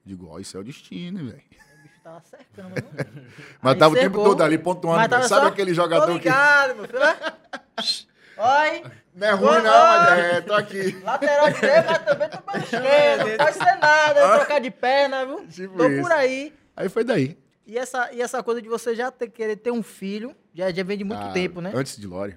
[0.04, 1.42] Digo, ó, isso é o destino, velho.
[1.78, 3.22] O bicho tava cercando, viu?
[3.62, 5.08] Mas Aí tava o tempo todo ali pontuando.
[5.08, 6.28] Sabe só, aquele Tô jogador que.
[6.28, 6.98] ligado, meu filho.
[8.42, 8.82] Oi,
[9.14, 10.96] Não é ruim, não, mas é, tô aqui.
[11.02, 13.28] lateral direito, mas também tô pelo esquerdo.
[13.28, 15.46] Não pode ser nada, eu trocar de perna, viu?
[15.46, 16.02] Tipo tô isso.
[16.02, 16.52] por aí.
[16.76, 17.36] Aí foi daí.
[17.66, 20.82] E essa, e essa coisa de você já ter, querer ter um filho, já, já
[20.82, 21.70] vem de muito Ah, tempo, né?
[21.74, 22.36] Antes de Lore.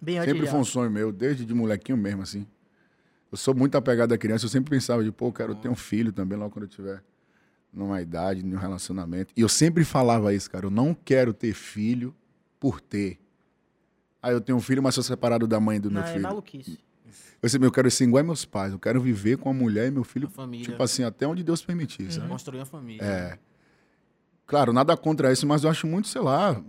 [0.00, 0.50] Bem antes Sempre já.
[0.52, 2.46] foi um sonho meu, desde de molequinho mesmo, assim.
[3.30, 5.74] Eu sou muito apegado à criança, eu sempre pensava de, pô, eu quero ter um
[5.74, 7.02] filho também logo quando eu tiver
[7.72, 9.32] numa idade, num relacionamento.
[9.36, 12.14] E eu sempre falava isso, cara, eu não quero ter filho
[12.60, 13.18] por ter.
[14.22, 16.22] Aí eu tenho um filho, mas sou separado da mãe do Não, meu é filho.
[16.22, 16.78] maluquice.
[17.42, 19.90] Eu, sempre, eu quero ser igual meus pais, eu quero viver com a mulher e
[19.90, 20.64] meu filho, A família.
[20.64, 22.10] tipo assim, até onde Deus permitir, Uhum.
[22.12, 22.28] sabe?
[22.28, 23.02] Construir uma família.
[23.04, 23.38] É.
[24.46, 26.62] Claro, nada contra isso, mas eu acho muito, sei lá,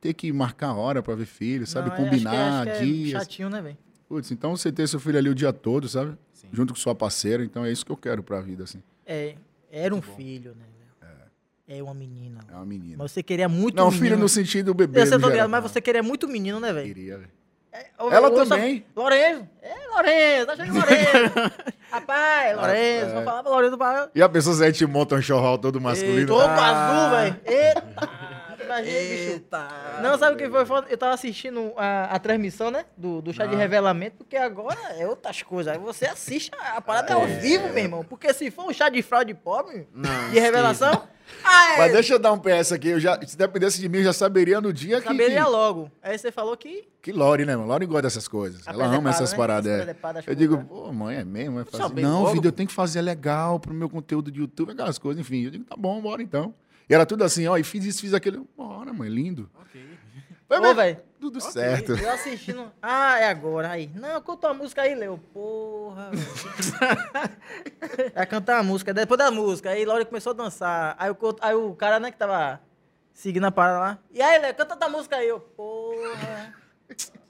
[0.00, 1.88] ter que marcar hora pra ver filho, sabe?
[1.88, 3.10] Não, é, acho que é- Combinar acho que é dias.
[3.22, 3.78] chatinho, né, velho?
[4.08, 6.16] Putz, então você ter seu filho ali o dia todo, sabe?
[6.32, 6.48] Sim.
[6.52, 8.82] Junto com sua parceira, então é isso que eu quero pra vida, assim.
[9.06, 9.34] É,
[9.70, 10.64] era um filho, né?
[11.72, 12.40] É uma menina.
[12.50, 12.96] É uma menina.
[12.98, 14.02] Mas você queria muito Não, menino.
[14.04, 15.02] filho no sentido bebê.
[15.02, 15.48] Eu sei, no tô ligado, geral.
[15.48, 16.86] mas você queria muito menino, né, velho?
[16.88, 17.30] Queria, velho.
[17.96, 18.84] Ô, Ela só- também.
[18.96, 19.48] Lourenço.
[19.62, 20.46] É, Lourenço.
[20.46, 21.52] Tá achando Lourenço.
[21.92, 23.06] Rapaz, Lourenço.
[23.06, 23.14] é.
[23.14, 23.78] Só falava Lourenço.
[23.78, 26.26] pra- E a pessoa se a gente monta um chorral todo masculino.
[26.26, 27.06] Todo Ah.
[27.06, 27.40] azul, velho.
[27.46, 28.39] Eita.
[28.78, 29.30] Imagina, bicho.
[29.32, 29.68] Eita.
[30.02, 30.84] Não, sabe o que foi?
[30.88, 32.84] Eu tava assistindo a, a transmissão, né?
[32.96, 35.72] Do, do chá de revelamento, porque agora é outras coisas.
[35.72, 38.04] Aí você assiste a, a parada ao vivo, meu irmão.
[38.04, 41.08] Porque se for um chá de fraude pobre, Não, de revelação,
[41.44, 42.88] ah, é, Mas deixa eu dar um PS aqui.
[42.88, 45.08] Eu já, se dependesse de mim, eu já saberia no dia que.
[45.08, 45.90] saberia que, logo.
[46.02, 46.88] Aí você falou que.
[47.00, 47.68] que Lore, né, mano?
[47.68, 48.66] Lore gosta dessas coisas.
[48.66, 49.36] A Ela ama presepada, essas né?
[49.36, 49.72] paradas.
[49.72, 49.84] As é.
[49.84, 51.60] presepadas, Eu digo, pô, mãe, é mesmo?
[51.60, 51.64] É
[52.00, 52.34] Não, logo.
[52.34, 55.44] filho, eu tenho que fazer legal pro meu conteúdo de YouTube, aquelas coisas, enfim.
[55.44, 56.54] Eu digo, tá bom, bora então.
[56.90, 58.48] E era tudo assim, ó, e fiz isso, fiz aquilo.
[58.56, 59.48] Bora, mãe, lindo.
[59.60, 59.80] Ok.
[60.48, 60.98] Foi Ô, velho.
[61.20, 61.92] Tudo certo.
[61.92, 62.72] Eu assistindo.
[62.82, 63.70] Ah, é agora.
[63.70, 63.88] Aí.
[63.94, 65.16] Não, conta a música aí, Leo.
[65.32, 66.10] Porra.
[68.12, 68.92] Vai cantar a música.
[68.92, 69.70] Depois da música.
[69.70, 70.96] Aí Laura começou a dançar.
[70.98, 72.60] Aí o, co- aí o cara, né, que tava
[73.12, 73.98] seguindo a parada lá.
[74.10, 75.28] E aí, Leo, canta a música aí.
[75.28, 76.54] Eu, porra.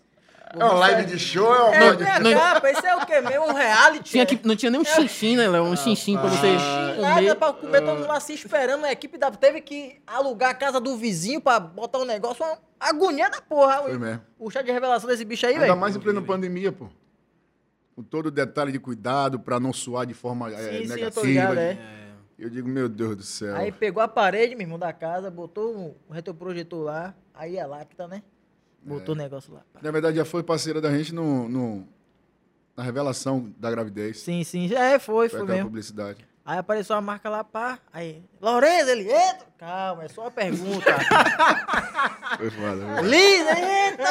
[0.52, 3.06] É uma live de show, é uma É, live minha não- capa, isso é o
[3.06, 3.20] quê?
[3.20, 4.10] Mesmo um reality?
[4.10, 4.26] Tinha é?
[4.26, 5.62] que, não tinha nem um xixim, né, Léo?
[5.64, 6.52] Um xixim pra você
[7.00, 7.34] Nada comer.
[7.36, 8.84] pra comer, todo mundo lá se esperando.
[8.84, 12.44] A equipe da, teve que alugar a casa do vizinho pra botar um negócio.
[12.44, 13.82] Uma agonia da porra.
[13.82, 14.22] Foi o, mesmo.
[14.40, 15.76] o chá de revelação desse bicho aí, Ainda velho.
[15.78, 16.88] mais em plena pandemia, pô.
[17.94, 20.88] Com todo o detalhe de cuidado pra não suar de forma é, Sim, sim, eu
[20.88, 21.10] negativa.
[21.12, 21.78] tô ligado, é.
[22.38, 23.54] Eu digo, meu Deus do céu.
[23.54, 28.08] Aí pegou a parede, meu irmão, da casa, botou o retroprojetor lá, aí a lacta,
[28.08, 28.22] né?
[28.82, 29.60] Botou o negócio lá.
[29.72, 29.80] pá.
[29.82, 31.86] Na verdade, já foi parceira da gente no, no-
[32.76, 34.20] na revelação da gravidez.
[34.20, 34.74] Sim, sim.
[34.74, 35.64] É, foi, Foi foi mesmo.
[35.66, 36.26] publicidade.
[36.44, 37.78] Aí apareceu a marca lá, pá.
[37.92, 39.46] Aí, Lourenço, ele entra.
[39.58, 40.86] Calma, é só uma pergunta.
[42.38, 43.00] Foi foda.
[43.02, 44.08] ele entra.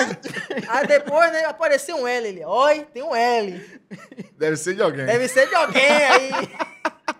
[0.69, 2.27] Aí depois, né, apareceu um L.
[2.27, 3.81] Ele, oi, tem um L.
[4.37, 5.05] Deve ser de alguém.
[5.07, 6.29] Deve ser de alguém aí.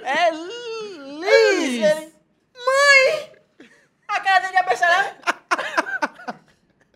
[0.00, 1.82] É Liz.
[1.84, 2.12] Ele,
[2.54, 3.32] mãe!
[4.06, 5.16] A cara dele abaixada.
[5.24, 5.37] Pô,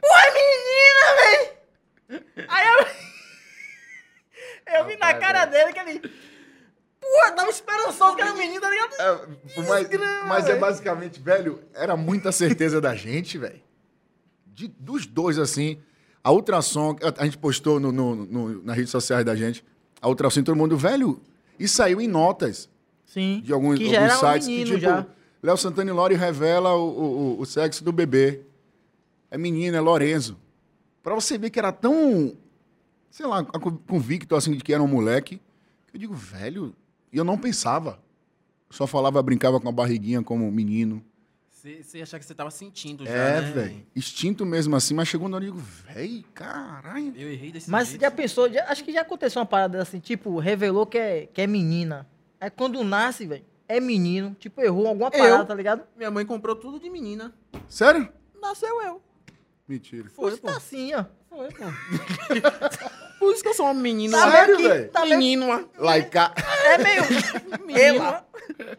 [0.04, 2.46] é menina, velho!
[2.48, 2.86] Aí eu.
[4.78, 5.66] Eu vi na cara velho.
[5.66, 6.08] dele que ele.
[7.00, 8.94] Pô, eu tava esperançoso que era menino, tá ligado?
[8.94, 13.60] É, mas, Desgrama, mas é basicamente, velho, era muita certeza da gente, velho.
[14.46, 15.80] De- Dos dois, assim.
[16.22, 19.64] A ultrassom, a, a gente postou no, no- no- nas redes sociais da gente.
[20.00, 21.20] A ultrassom, todo mundo, velho,
[21.58, 22.68] e saiu em notas
[23.04, 23.40] Sim.
[23.44, 25.06] de alguns, alguns era um sites menino que, tipo.
[25.42, 27.02] Léo Santana e Lore revela o, o,
[27.36, 28.42] o- o sexo do bebê.
[29.32, 30.36] É menino, é Lorenzo.
[31.02, 32.36] Pra você ver que era tão,
[33.10, 35.40] sei lá, con- convicto assim de que era um moleque,
[35.88, 36.74] que eu digo, velho,
[37.10, 37.98] e eu não pensava.
[38.68, 41.02] Só falava, brincava com a barriguinha como menino.
[41.50, 43.50] Você achar que você tava sentindo já, É, né?
[43.52, 43.86] velho.
[43.96, 47.14] Instinto mesmo assim, mas chegou na hora e eu digo, velho, caralho.
[47.16, 48.02] Eu errei desse Mas jeito.
[48.02, 51.40] já pensou, já- acho que já aconteceu uma parada assim, tipo, revelou que é, que
[51.40, 52.06] é menina.
[52.38, 55.46] Aí quando nasce, velho, é menino, tipo, errou alguma parada, Eu?
[55.46, 55.84] tá ligado?
[55.96, 57.32] Minha mãe comprou tudo de menina.
[57.66, 58.08] Sério?
[58.40, 59.00] Nasceu eu.
[59.72, 60.10] Mentira.
[60.10, 60.48] Foi, pô.
[60.48, 61.06] tá assim, ó.
[61.30, 61.64] Foi, pô.
[63.18, 64.12] Por isso que eu sou um menino.
[64.12, 64.32] Tá né?
[64.32, 64.88] Sério, velho?
[64.90, 65.64] tá menino, ó.
[65.82, 66.30] Laica.
[66.66, 67.02] É meio.
[67.64, 67.80] Menino.
[67.80, 68.26] Ela.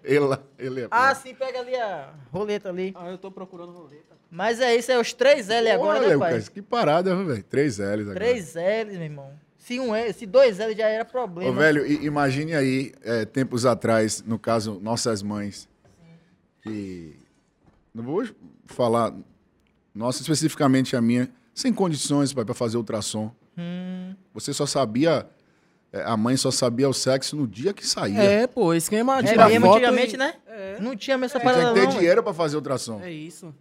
[0.04, 0.88] Ela, ele é.
[0.92, 2.94] Ah, sim, pega ali a roleta ali.
[2.96, 4.16] Ah, eu tô procurando roleta.
[4.30, 6.34] Mas é isso, é os três L agora, Olha, né, pai?
[6.34, 7.44] Lucas, que parada, viu, velho.
[7.44, 8.16] Três L's agora.
[8.16, 9.34] Três L, meu irmão.
[9.58, 11.50] Se, um L, se dois L já era problema.
[11.50, 15.68] Ô, velho, imagine aí, é, tempos atrás, no caso, nossas mães,
[16.62, 17.18] que.
[17.94, 18.24] Não vou
[18.66, 19.16] falar,
[19.94, 23.32] nossa, especificamente a minha, sem condições pai, pra fazer ultrassom.
[23.58, 25.28] Hum, Você só sabia.
[25.92, 28.22] é, A mãe só sabia o sexo no dia que saía.
[28.22, 30.34] É, pô, esquema é tira mesmo, foto antigamente, e- né?
[30.48, 30.78] É.
[30.80, 33.00] Não tinha mesmo essa Você tinha parada que ter não, dinheiro pra fazer ultrassom.
[33.02, 33.54] É isso.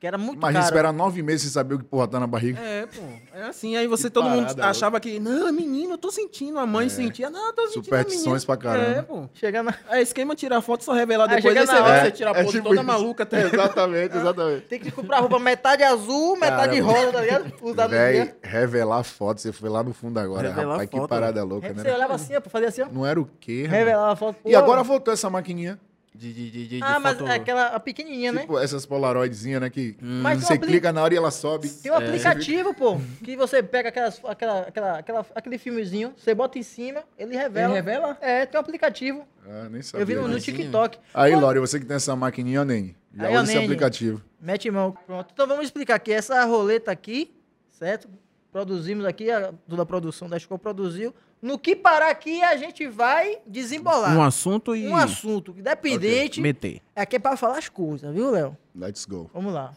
[0.00, 0.72] Que era muito Imagina caro.
[0.72, 2.60] esperar nove meses sem saber o que porra tá na barriga.
[2.60, 3.02] É, pô.
[3.34, 6.58] É assim, aí você, Que todo mundo achava que, não, menino, eu tô sentindo.
[6.58, 7.84] A mãe sentia, não, eu tô sentindo.
[7.84, 8.98] Superstições pra caramba.
[8.98, 9.28] É, pô.
[9.34, 9.74] Chega na...
[9.90, 11.56] É esquema tirar foto só revelar Aí depois.
[11.56, 11.98] Aí você na hora.
[11.98, 12.84] que você tira a É foto tipo toda isso.
[12.84, 13.22] maluca.
[13.24, 13.42] Até...
[13.48, 14.60] Exatamente, exatamente.
[14.66, 16.92] Tem que comprar roupa metade azul, metade Caramba.
[16.92, 17.52] rosa, tá ligado?
[17.62, 20.48] Usar no Véi, revelar foto, você foi lá no fundo agora.
[20.48, 21.08] Revelar Rapaz, que foto.
[21.08, 21.94] parada louca, Você né?
[21.94, 22.86] olhava assim, ó, pra fazer assim, ó.
[22.90, 23.62] Não era o quê?
[23.64, 23.78] rapaz?
[23.78, 24.36] Revelava a foto.
[24.44, 24.58] E pô.
[24.58, 25.78] agora voltou essa maquininha.
[26.14, 27.30] De, de, de, de, Ah, mas foto...
[27.30, 28.40] é aquela a pequenininha, né?
[28.40, 29.70] Tipo essas polaroidzinhas, né?
[29.70, 31.68] Que Mas você apli- clica na hora e ela sobe.
[31.68, 36.58] Tem um aplicativo, pô, que você pega aquelas, aquela, aquela, aquela, aquele filmezinho, você bota
[36.58, 37.68] em cima, ele revela.
[37.68, 38.18] Ele revela?
[38.20, 39.24] É, tem um aplicativo.
[39.46, 40.02] Ah, nem sabia.
[40.02, 40.40] Eu vi no, no.
[40.40, 40.98] TikTok.
[41.14, 42.96] Aí, Pô, Lore, você que tem essa maquininha, ó, Nene.
[43.14, 43.64] Já Aí, usa esse Nene.
[43.66, 44.22] aplicativo.
[44.40, 44.96] Mete mão.
[45.06, 45.30] Pronto.
[45.32, 46.12] Então vamos explicar aqui.
[46.12, 47.30] Essa roleta aqui,
[47.70, 48.08] certo?
[48.50, 51.14] Produzimos aqui, a, toda a produção da escola produziu.
[51.40, 54.16] No que parar aqui, a gente vai desembolar.
[54.16, 54.88] Um assunto e...
[54.88, 56.40] Um assunto, independente.
[56.40, 56.82] Meter.
[56.96, 58.56] É aqui é pra falar as coisas, viu, Léo?
[58.74, 59.30] Let's go.
[59.32, 59.72] Vamos lá.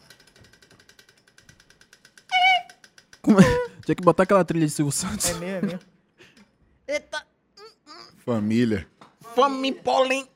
[3.20, 3.44] Como é?
[3.84, 5.30] Tinha que botar aquela trilha de Silvio Santos.
[5.30, 5.80] É mesmo, é mesmo.
[6.88, 7.24] Eita,
[8.24, 8.86] Família.
[9.34, 10.28] Fome, pólen.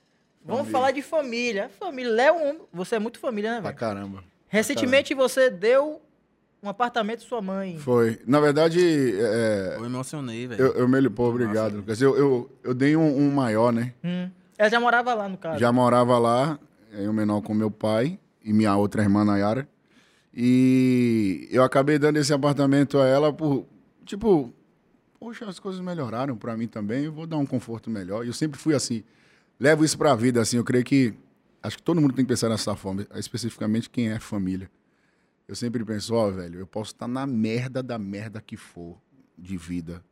[0.45, 1.71] vamos falar de família.
[1.79, 3.79] Família, Léo, você é muito família, né, Pra velho?
[3.79, 4.25] caramba.
[4.49, 6.01] Recentemente você deu
[6.67, 7.79] um apartamento à sua mãe.
[7.79, 8.19] Foi.
[8.27, 10.61] Na verdade, é, Eu emocionei, velho.
[10.61, 11.09] eu, eu me...
[11.09, 11.77] Pô, obrigado.
[11.77, 12.01] Lucas.
[12.03, 13.95] Eu, eu, eu dei um, um maior, né?
[14.05, 14.29] Hum.
[14.59, 15.59] Ela já morava lá, no caso.
[15.61, 16.59] Já morava lá,
[16.93, 19.69] eu menor com meu pai e minha outra irmã Nayara.
[20.35, 23.67] E eu acabei dando esse apartamento a ela por,
[24.05, 24.53] tipo,
[25.19, 28.25] poxa, as coisas melhoraram pra mim também, eu vou dar um conforto melhor.
[28.25, 29.03] E eu sempre fui assim,
[29.59, 31.15] levo isso pra vida, assim, eu creio que,
[31.63, 34.71] acho que todo mundo tem que pensar dessa forma, especificamente quem é família.
[35.49, 38.97] Eu sempre penso, ó, velho, eu posso estar na merda da merda que for
[39.39, 40.03] de vida,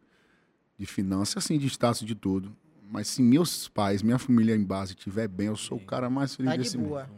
[0.78, 2.56] de finanças, assim, de status, de tudo.
[2.90, 6.35] Mas se meus pais, minha família em base estiver bem, eu sou o cara mais
[6.36, 6.89] feliz Tá de desse mundo.
[6.90, 7.11] boa.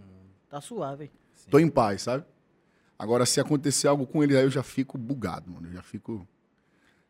[0.49, 1.11] Tá suave.
[1.51, 2.25] Tô em paz, sabe?
[2.99, 5.69] Agora, se acontecer algo com ele, aí eu já fico bugado, mano.
[5.69, 6.27] Eu já fico.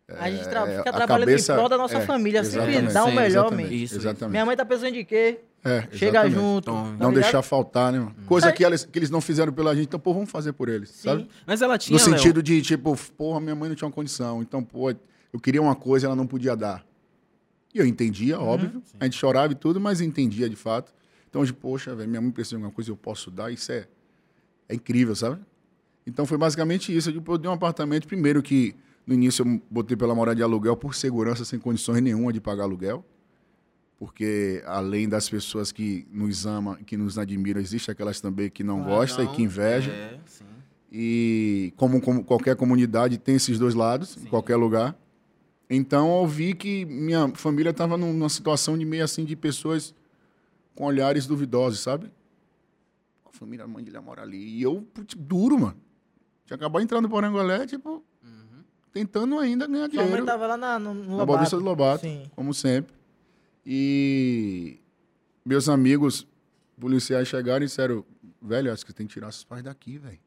[0.09, 2.43] a gente tra- é, fica a trabalhando cabeça- em prol da nossa é, família.
[2.45, 2.93] Sempre exatamente.
[2.95, 3.85] dá o Sim, melhor, exatamente, mesmo.
[3.85, 4.31] Isso, exatamente.
[4.33, 5.41] Minha mãe tá pensando de quê?
[5.69, 6.35] É, Chega exatamente.
[6.35, 6.71] junto.
[6.71, 7.15] Então, tá Não ligado?
[7.15, 7.99] deixar faltar, né?
[7.99, 8.15] mano?
[8.27, 10.91] Coisa que, eles, que eles não fizeram pela gente, então, pô, vamos fazer por eles,
[10.91, 11.23] sabe?
[11.23, 11.29] Sim.
[11.47, 14.41] Mas ela tinha, No Léo, sentido de, tipo, porra, minha mãe não tinha uma condição.
[14.43, 16.87] Então, pô, eu queria uma coisa e ela não podia dar.
[17.75, 18.47] E eu entendia, Uhum.
[18.47, 18.83] óbvio.
[19.01, 20.95] A gente chorava e tudo, mas entendia de fato.
[21.29, 23.51] Então, hoje, poxa, velho, minha mãe precisa de alguma coisa eu posso dar.
[23.53, 23.87] Isso é,
[24.69, 25.41] é incrível, sabe?
[26.07, 27.11] Então, foi basicamente isso.
[27.11, 28.75] Eu, tipo, eu dei um apartamento, primeiro que
[29.07, 32.63] no início eu botei pela morar de aluguel por segurança, sem condições nenhuma de pagar
[32.63, 33.05] aluguel.
[33.99, 38.83] Porque, além das pessoas que nos amam, que nos admiram, existe aquelas também que não
[38.83, 39.93] gostam e que invejam.
[39.93, 40.45] É, sim.
[40.93, 44.95] E como, como qualquer comunidade tem esses dois lados, em qualquer lugar.
[45.69, 49.95] Então eu vi que minha família estava numa situação de meio assim de pessoas
[50.75, 52.11] com olhares duvidosos, sabe?
[53.25, 54.39] A família a mãe dele mora ali.
[54.39, 55.77] E eu, putz, duro, mano.
[56.45, 58.05] Tinha acabado entrando no Angolé, tipo,
[58.93, 60.25] tentando ainda ganhar Sua mãe dinheiro.
[60.25, 61.57] tava lá na, no, no Na Lobato.
[61.59, 62.31] Do Lobato, Sim.
[62.35, 62.96] como sempre.
[63.69, 64.79] E
[65.45, 66.25] meus amigos
[66.79, 68.05] policiais chegaram e disseram,
[68.41, 70.21] velho, acho que tem que tirar seus pais daqui, velho.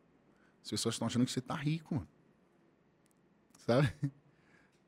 [0.61, 2.07] As pessoas estão achando que você tá rico, mano.
[3.65, 3.93] Sabe?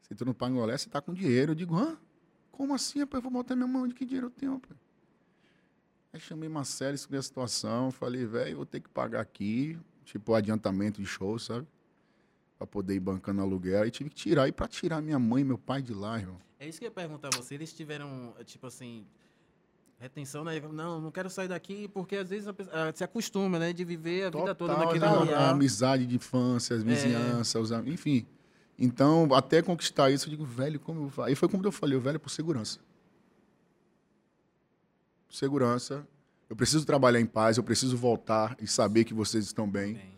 [0.01, 1.51] Você entrou no Pangolé, você tá com dinheiro.
[1.51, 1.97] Eu digo, hã?
[2.51, 3.23] Como assim, rapaz?
[3.23, 4.77] Eu vou botar minha mão, de que dinheiro eu tenho, rapaz?
[6.11, 7.91] Aí chamei Marcelo, expliquei a situação.
[7.91, 11.65] Falei, velho, vou ter que pagar aqui, tipo, adiantamento de show, sabe?
[12.57, 13.83] Pra poder ir bancando aluguel.
[13.83, 14.49] Aí tive que tirar.
[14.49, 16.41] E pra tirar minha mãe e meu pai de lá, irmão.
[16.61, 17.55] É isso que eu ia perguntar a você.
[17.55, 19.03] Eles tiveram, tipo assim,
[19.99, 20.59] retenção, né?
[20.59, 23.73] Não, não quero sair daqui, porque às vezes a pessoa, ah, se acostuma, né?
[23.73, 25.39] De viver a vida toda Total, naquele a- lugar.
[25.39, 28.27] A amizade de infância, as vizinhanças, am- enfim.
[28.77, 31.29] Então, até conquistar isso, eu digo, velho, como eu faço?
[31.29, 32.79] Aí foi como eu falei, o velho é por segurança.
[35.31, 36.07] Segurança.
[36.47, 39.95] Eu preciso trabalhar em paz, eu preciso voltar e saber que vocês estão bem.
[39.95, 40.11] Bem,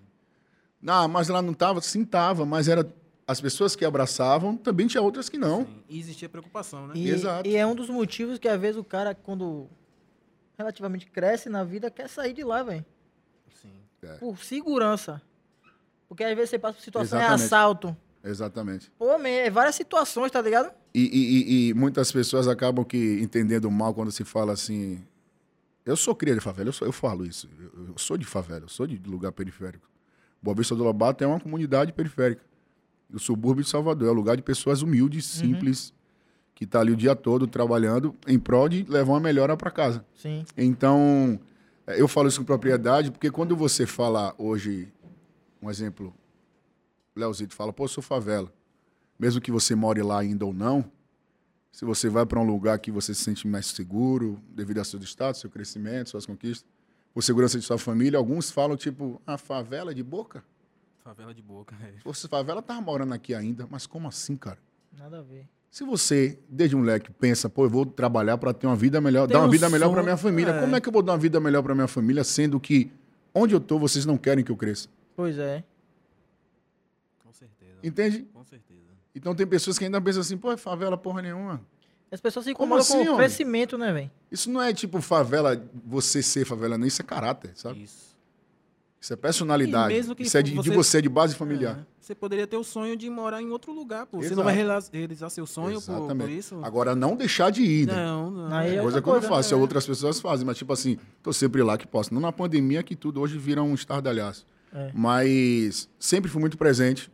[0.81, 2.83] Não, mas lá não tava, sim tava, mas era
[3.27, 5.65] as pessoas que abraçavam, também tinha outras que não.
[5.65, 5.83] sim.
[5.89, 6.93] E existia preocupação, né?
[6.95, 7.47] E, Exato.
[7.47, 9.69] e é um dos motivos que às vezes o cara, quando
[10.57, 12.85] relativamente cresce na vida, quer sair de lá, velho.
[13.61, 13.71] Sim.
[14.19, 15.21] Por segurança.
[16.07, 17.45] Porque às vezes você passa por situação de Exatamente.
[17.45, 17.97] assalto.
[18.23, 18.91] Exatamente.
[18.97, 20.71] Pô, man, é várias situações, tá ligado?
[20.93, 25.03] E, e- e- e muitas pessoas acabam que entendendo mal quando se fala assim.
[25.85, 27.49] Eu sou cria de favela, eu, sou- eu falo isso.
[27.59, 29.89] Eu, eu sou de favela, eu sou de lugar periférico.
[30.41, 32.41] Boa Vista do Lobato é uma comunidade periférica.
[33.13, 35.93] O subúrbio de Salvador é um lugar de pessoas humildes, simples,
[36.55, 40.03] que tá ali o dia todo trabalhando em prol de levar uma melhora para casa.
[40.15, 40.43] Sim.
[40.57, 41.39] Então,
[41.85, 44.91] eh, eu falo isso com propriedade, porque quando você fala hoje,
[45.61, 46.13] um exemplo,
[47.15, 48.51] Leozito fala, pô, eu sou favela.
[49.19, 50.83] Mesmo que você more lá ainda ou não,
[51.71, 54.99] se você vai para um lugar que você se sente mais seguro, devido ao seu
[55.01, 56.67] status, seu crescimento, suas conquistas,
[57.13, 60.43] por segurança de sua família, alguns falam, tipo, a favela é de boca?
[61.03, 61.75] Favela de boca.
[61.83, 61.93] é.
[62.03, 64.57] Você favela tá morando aqui ainda, mas como assim, cara?
[64.97, 65.45] Nada a ver.
[65.69, 69.33] Se você, desde moleque, pensa, pô, eu vou trabalhar para ter uma vida melhor, Tem
[69.33, 70.51] dar uma um vida melhor para minha família.
[70.51, 70.59] é.
[70.61, 72.91] Como é que eu vou dar uma vida melhor para minha família, sendo que
[73.33, 74.87] onde eu tô, vocês não querem que eu cresça?
[75.15, 75.63] Pois é.
[77.23, 77.79] Com certeza.
[77.83, 78.21] Entende?
[78.33, 78.79] Com certeza.
[79.15, 81.59] Então tem pessoas que ainda pensam assim, pô, é favela porra nenhuma.
[82.11, 83.17] As pessoas se Como incomodam assim, com o homem?
[83.17, 84.11] crescimento, né, velho?
[84.31, 86.85] Isso não é tipo favela, você ser favela, não.
[86.85, 87.83] Isso é caráter, sabe?
[87.83, 88.12] Isso.
[89.03, 89.93] Isso é personalidade.
[89.93, 91.77] E mesmo que Isso é de, de você- você, de base familiar.
[91.77, 91.85] É.
[91.99, 94.19] Você poderia ter o sonho de morar em outro lugar, pô.
[94.19, 94.37] Você Exato.
[94.37, 96.57] não vai realizar seu sonho por, por isso?
[96.63, 97.95] Agora, não deixar de ir, né?
[97.95, 98.55] Não, não.
[98.55, 99.61] Aí é Coisa que eu não faço, né?
[99.61, 102.13] outras pessoas fazem, mas tipo assim, tô sempre lá que posso.
[102.13, 104.47] Não na pandemia que tudo hoje vira um estardalhaço.
[104.73, 104.89] É.
[104.93, 107.11] Mas sempre fui muito presente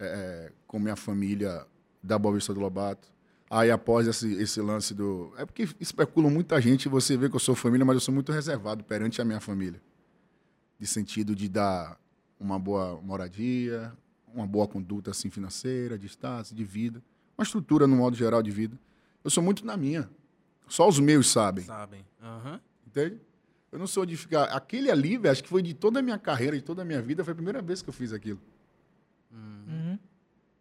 [0.00, 1.66] é, com minha família
[2.02, 3.06] da Boa Vista do Lobato.
[3.50, 5.30] Aí após esse, esse lance do...
[5.36, 8.32] É porque especulam muita gente, você vê que eu sou família, mas eu sou muito
[8.32, 9.78] reservado perante a minha família.
[10.82, 11.96] De sentido de dar
[12.40, 13.92] uma boa moradia,
[14.34, 17.00] uma boa conduta assim, financeira, de status, de vida.
[17.38, 18.76] Uma estrutura, no modo geral, de vida.
[19.22, 20.10] Eu sou muito na minha.
[20.66, 21.64] Só os meus sabem.
[21.64, 22.04] Sabem.
[22.20, 22.60] Aham.
[22.84, 23.20] Entende?
[23.70, 24.46] Eu não sou de ficar.
[24.46, 27.00] Aquele ali, velho, acho que foi de toda a minha carreira, de toda a minha
[27.00, 28.40] vida, foi a primeira vez que eu fiz aquilo.
[29.30, 29.96] Uhum.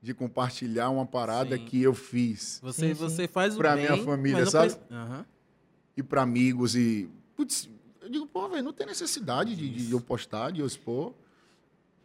[0.04, 1.66] De compartilhar uma parada Sim.
[1.66, 2.60] que eu fiz.
[2.62, 2.94] Você, Sim, sim.
[2.94, 4.76] você faz o Pra bem, minha família, sabe?
[4.92, 5.26] Aham.
[5.98, 7.10] E para amigos e.
[7.36, 7.68] Putz,
[8.02, 11.14] eu digo, pô, velho, não tem necessidade de, de eu postar, de eu expor.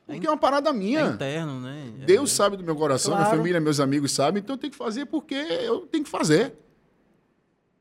[0.06, 1.06] Porque é uma parada É minha.
[1.06, 1.92] interno, né?
[2.02, 3.38] É- Deus sabe do meu coração, minha Claro.
[3.38, 6.54] família, meus amigos sabem, então eu tenho que fazer porque eu tenho que fazer.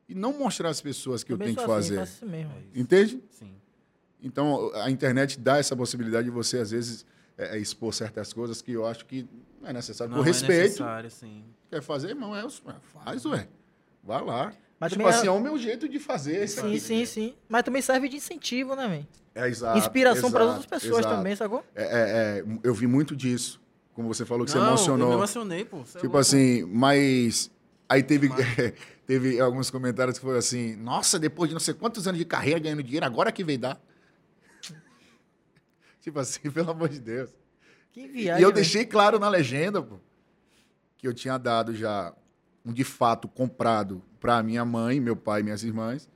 [0.08, 1.96] E não mostrar às pessoas que Também eu tenho que assim, fazer.
[2.00, 2.52] faço isso mesmo.
[2.74, 2.78] É.
[2.80, 3.22] Entende?
[3.30, 3.54] Sim.
[4.22, 7.04] Então, a internet dá essa possibilidade de você, às vezes,
[7.38, 9.28] é, é, expor certas coisas que eu acho que
[9.60, 10.10] não é necessário.
[10.10, 11.44] Não Por é respeito, necessário, sim.
[11.70, 12.44] quer fazer, irmão, é,
[13.04, 13.48] faz, ué.
[14.02, 14.52] Vai lá.
[14.78, 16.80] Mas tipo também é- assim, é o meu jeito de fazer isso Sim, aqui.
[16.80, 17.34] sim, sim.
[17.48, 19.06] Mas também serve de incentivo, né, velho?
[19.34, 21.16] É, exato, Inspiração para outras pessoas exato.
[21.16, 21.62] também, sacou?
[21.74, 23.60] É, é, é, eu vi muito disso.
[23.94, 25.06] Como você falou que você Não, emocionou.
[25.06, 25.78] Eu me emocionei, pô.
[25.84, 27.50] Você é Tipo assim, mas
[27.88, 28.28] aí teve,
[29.06, 32.58] teve alguns comentários que foram assim, nossa, depois de não sei quantos anos de carreira
[32.60, 33.80] ganhando dinheiro, agora que veio dar.
[36.00, 37.30] tipo assim, pelo amor de Deus.
[37.92, 38.40] Que viagem.
[38.40, 38.52] e eu velho.
[38.52, 39.98] deixei claro na legenda, pô,
[40.98, 42.12] que eu tinha dado já
[42.64, 46.08] um de fato comprado para minha mãe, meu pai e minhas irmãs.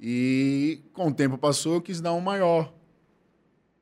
[0.00, 2.72] E com o tempo passou, eu quis dar um maior.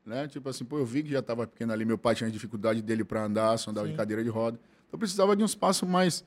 [0.04, 0.26] Né?
[0.26, 3.04] Tipo assim, pô, eu vi que já estava pequeno ali, meu pai tinha dificuldade dele
[3.04, 3.96] para andar, só andava de Sim.
[3.96, 4.58] cadeira de roda.
[4.88, 6.24] Então eu precisava de um espaço mais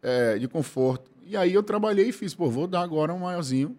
[0.00, 1.10] é, de conforto.
[1.26, 3.76] E aí eu trabalhei e fiz, pô, vou dar agora um maiorzinho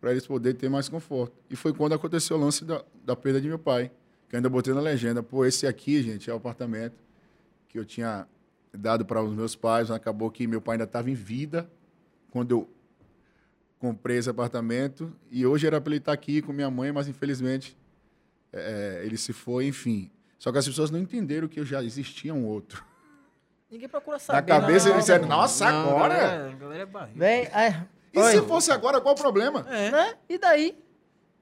[0.00, 1.36] para eles poderem ter mais conforto.
[1.48, 3.92] E foi quando aconteceu o lance da, da perda de meu pai,
[4.28, 7.00] que eu ainda botei na legenda, pô, esse aqui, gente, é o apartamento
[7.68, 8.26] que eu tinha
[8.76, 9.88] dado para os meus pais.
[9.88, 11.70] Acabou que meu pai ainda estava em vida
[12.30, 12.68] quando eu
[13.78, 15.12] comprei esse apartamento.
[15.30, 17.76] E hoje era para ele estar aqui com minha mãe, mas infelizmente
[18.52, 20.10] é, ele se foi, enfim.
[20.38, 22.84] Só que as pessoas não entenderam que eu já existia um outro.
[23.70, 24.36] Ninguém procura saber.
[24.40, 26.14] Na cabeça não, eles disseram, nossa, Não, agora?
[26.14, 27.18] Galera, galera é barriga.
[27.18, 29.64] Vem, é, E oi, se fosse agora, qual o problema?
[29.68, 29.90] É.
[29.90, 30.14] né?
[30.28, 30.76] E daí?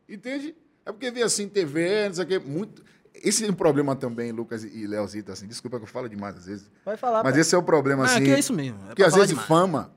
[0.09, 0.55] Entende?
[0.85, 2.82] É porque vê assim, TV, não sei o quê, muito.
[3.15, 5.47] Esse é um problema também, Lucas e Leozito, assim.
[5.47, 6.70] Desculpa que eu falo demais às vezes.
[6.85, 7.23] Pode falar.
[7.23, 7.40] Mas pai.
[7.40, 8.24] esse é o problema, Ah, assim.
[8.24, 8.78] que é isso mesmo.
[8.85, 9.48] É Porque às vezes demais.
[9.48, 9.93] fama,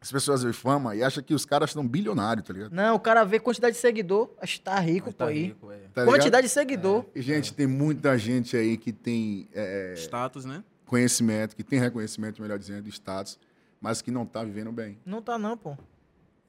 [0.00, 2.72] as pessoas veem fama e acham que os caras estão bilionários, tá ligado?
[2.72, 5.42] Não, o cara vê quantidade de seguidor, acho que tá rico, Mas pô, tá aí.
[5.44, 5.78] rico, é.
[5.92, 7.04] Tá quantidade de seguidor.
[7.14, 10.62] E, gente, tem muita gente aí que tem é, Status, né?
[10.86, 13.38] conhecimento, que tem reconhecimento, melhor dizendo, status,
[13.80, 14.98] mas que não tá vivendo bem.
[15.04, 15.70] Não tá não, pô.
[15.70, 15.72] A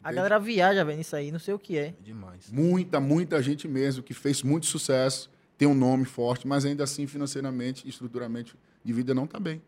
[0.10, 0.16] Entende?
[0.16, 1.88] galera viaja, velho, nisso aí, não sei o que é.
[1.88, 2.50] É demais.
[2.52, 7.06] Muita, muita gente mesmo que fez muito sucesso, tem um nome forte, mas ainda assim,
[7.06, 9.62] financeiramente, estruturalmente, de vida não tá bem.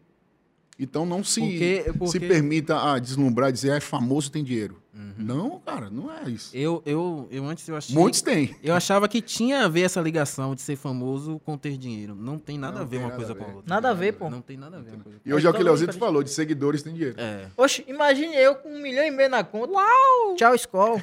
[0.84, 4.44] Então não se, Porque- se porque- permita ah, deslumbrar e dizer, ah, é famoso, tem
[4.44, 4.82] dinheiro.
[5.18, 6.56] Não, cara, não é isso.
[6.56, 7.96] Eu, eu, eu antes eu achei.
[7.96, 8.56] Muitos têm.
[8.62, 12.14] Eu achava que tinha a ver essa ligação de ser famoso com ter dinheiro.
[12.14, 13.64] Não tem nada Não a ver uma coisa com a outra.
[13.68, 14.30] Nada a ver, pô.
[14.30, 15.66] Não tem nada a ver uma coisa com E hoje é o que o Então,
[15.72, 16.08] Leozito diferente.
[16.08, 17.16] falou, de seguidores tem dinheiro.
[17.20, 17.48] É.
[17.56, 19.72] Oxe, imagine eu com um milhão e meio na conta.
[19.74, 20.36] Uau!
[20.36, 21.02] Tchau, escola.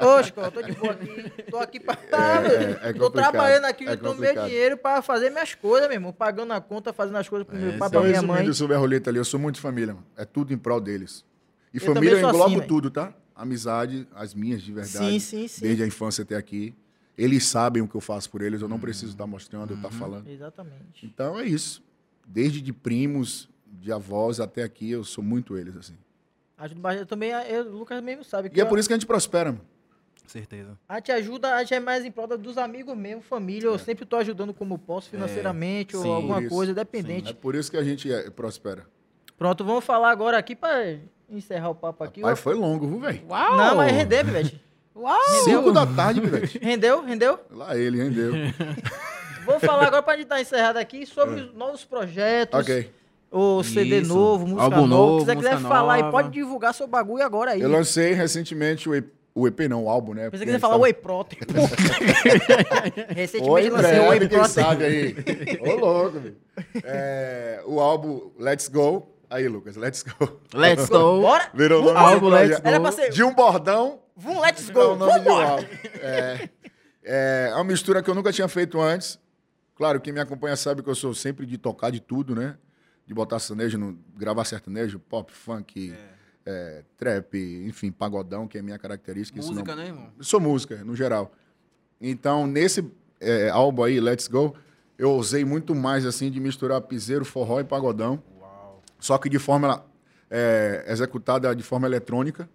[0.00, 1.32] Ô, escola, tô de boa aqui.
[1.50, 1.96] Tô aqui pra.
[2.12, 5.88] É, é, é tô trabalhando aqui, é eu tô meu dinheiro pra fazer minhas coisas,
[5.88, 6.12] meu irmão.
[6.12, 8.52] Pagando a conta, fazendo as coisas pro meu pai, pra Então, minha resumindo mãe.
[8.52, 10.06] sobre a roleta ali, eu sou muito família, mano.
[10.16, 11.24] É tudo em prol deles.
[11.72, 13.12] E Eu família eu englobo assim, tudo, tá?
[13.34, 14.96] Amizade, as minhas de verdade.
[15.12, 15.62] Sim, sim, sim.
[15.62, 16.74] Desde a infância até aqui.
[17.16, 19.90] Eles sabem o que eu faço por eles, eu não preciso estar mostrando, eu estar
[19.90, 20.28] falando.
[20.28, 21.04] Exatamente.
[21.04, 21.82] Então é isso.
[22.26, 25.94] Desde de primos, de avós até aqui, eu sou muito eles, assim.
[26.56, 27.00] Ajuda bastante.
[27.02, 28.96] Eu também, eu, o Lucas mesmo sabe que E é eu- por isso que a
[28.96, 29.64] gente prospera, mano.
[30.26, 30.78] Certeza.
[30.86, 33.66] a gente ajuda, a gente é mais em prol dos amigos mesmo, família.
[33.66, 36.10] Eu sempre tô ajudando como posso, financeiramente ou sim.
[36.10, 36.54] alguma Por isso.
[36.54, 37.34] coisa, É dependente.
[37.34, 38.86] por isso que a gente é- prospera.
[39.38, 40.84] Pronto, vamos falar agora aqui pra
[41.30, 42.20] encerrar o papo aqui.
[42.20, 43.20] Pai, foi longo, viu, velho?
[43.28, 43.56] Uau!
[43.56, 44.50] Não, mas rendeu, velho.
[45.44, 46.48] Cinco da tarde, velho.
[46.60, 47.38] Rendeu, rendeu?
[47.50, 48.32] Lá ele, rendeu.
[49.46, 52.58] Vou falar agora pra gente dar encerrado aqui sobre os novos projetos.
[52.60, 52.90] ok.
[53.30, 54.08] O CD Isso.
[54.14, 54.88] novo, música Álbum nova.
[54.88, 56.12] novo, Se você quiser falar aí, nova.
[56.12, 57.60] pode divulgar seu bagulho agora aí.
[57.60, 60.24] Eu lancei recentemente o EP, o EP não, o álbum, né?
[60.24, 61.38] Se Porque você falar tá- Whey Protein.
[63.14, 64.48] Recentemente Oi, lancei o Whey quem Protein.
[64.64, 65.16] sabe aí.
[65.60, 66.36] Ô, louco, velho.
[66.84, 69.08] É, o álbum Let's Go.
[69.30, 70.40] Aí, Lucas, Let's Go.
[70.54, 71.20] Let's go.
[71.22, 71.50] Bora?
[71.54, 72.66] Virou o nome do Let's projeto.
[72.66, 74.96] Era pra ser De um bordão, Vum, let's é go.
[74.96, 75.48] Vambora.
[75.48, 75.66] álbum.
[76.00, 76.48] É,
[77.04, 79.18] é uma mistura que eu nunca tinha feito antes.
[79.76, 82.56] Claro, quem me acompanha sabe que eu sou sempre de tocar de tudo, né?
[83.06, 85.94] De botar sertanejo, no, gravar sertanejo, pop, funk,
[86.44, 87.34] é, trap,
[87.64, 89.38] enfim, pagodão, que é a minha característica.
[89.40, 90.10] Música, não- né, irmão?
[90.18, 91.32] Eu sou música, no geral.
[92.00, 92.84] Então, nesse
[93.20, 94.56] é, álbum aí, Let's Go,
[94.98, 98.22] eu usei muito mais, assim, de misturar piseiro, forró e pagodão.
[98.98, 99.84] Só que de forma
[100.30, 102.48] é, executada de forma eletrônica,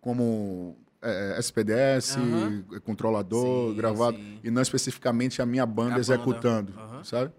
[0.00, 2.64] como é, SPDS, Aham.
[2.84, 4.40] controlador, Sim, gravado, sim.
[4.44, 6.00] e não especificamente a minha banda A banda.
[6.00, 7.04] executando, Aham.
[7.04, 7.32] sabe?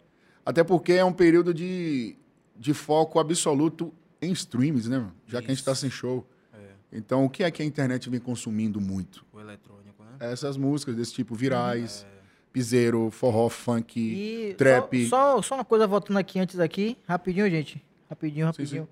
[0.45, 2.15] Até porque é um período de,
[2.55, 4.97] de foco absoluto em streams, né?
[4.99, 5.15] mano?
[5.27, 5.81] Já que a gente está Isso.
[5.81, 6.27] sem show.
[6.53, 6.57] É,
[6.91, 9.25] Então, o que é que a internet vem consumindo muito?
[9.31, 10.11] o eletrônico, né?
[10.19, 12.05] essas músicas desse tipo virais,
[12.51, 15.07] piseiro, forró, funk, E trap.
[15.07, 16.97] Só, só, só uma coisa voltando aqui antes aqui.
[17.07, 17.83] Rapidinho, gente.
[18.11, 18.88] Rapidinho, rapidinho.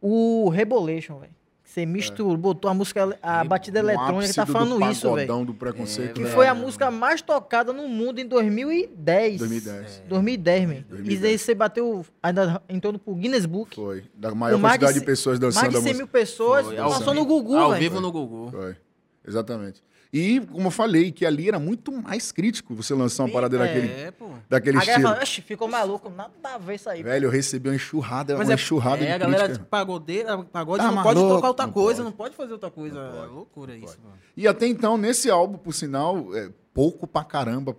[0.00, 1.32] O Rebolation, velho.
[1.62, 5.14] Você misturou, botou a música, a Rebo- batida no eletrônica, tá ápice do falando isso,
[5.14, 5.44] velho.
[5.46, 6.10] do preconceito.
[6.10, 6.28] É, Que né?
[6.30, 6.64] foi a velho.
[6.66, 9.38] música mais tocada no mundo em 2010.
[9.38, 10.02] 2010.
[10.08, 10.74] 2010, man.
[10.74, 11.20] E 2010.
[11.20, 13.74] daí você bateu, ainda em torno pro Guinness Book.
[13.76, 14.04] Foi.
[14.14, 15.96] Da maior mais de quantidade de, ce- pessoas Mais dançando de a 100 música.
[15.98, 17.80] mil pessoas, Foi, ao passou vivo- no Gugu, Ao velho.
[17.80, 18.50] vivo no Gugu.
[18.50, 18.76] Foi.
[19.26, 19.82] Exatamente.
[20.16, 23.88] E, como eu falei, que ali era muito mais crítico você lançar uma parada daquele,
[23.90, 24.28] É, pô.
[24.48, 25.20] daquele A galera estilo.
[25.20, 27.02] "Oxe, ficou maluco, nada a ver isso aí.
[27.02, 29.66] Velho, eu recebi uma enxurrada, Mas uma é, enxurrada é, de a galera crítica.
[29.68, 32.04] pagodeira, pagode Tá não pode maluco, tocar outra não coisa, pode.
[32.10, 32.96] não pode fazer outra coisa.
[33.00, 34.14] É loucura isso, mano.
[34.36, 37.76] E até então, nesse álbum, por sinal, é pouco pra caramba,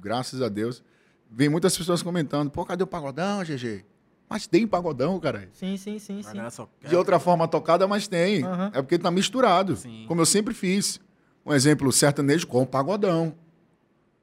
[0.00, 0.84] graças a Deus,
[1.28, 3.84] vem muitas pessoas comentando, pô, cadê o pagodão, GG?
[4.30, 5.48] Mas tem pagodão, cara.
[5.52, 6.32] Sim, sim, sim, sim.
[6.32, 6.48] galera
[6.88, 8.44] De outra forma tocada, mas tem.
[8.44, 8.70] Aham.
[8.72, 9.74] É porque tá misturado.
[9.76, 10.04] Sim.
[10.06, 11.00] Como eu sempre fiz.
[11.44, 13.34] Um exemplo, sertanejo com pagodão.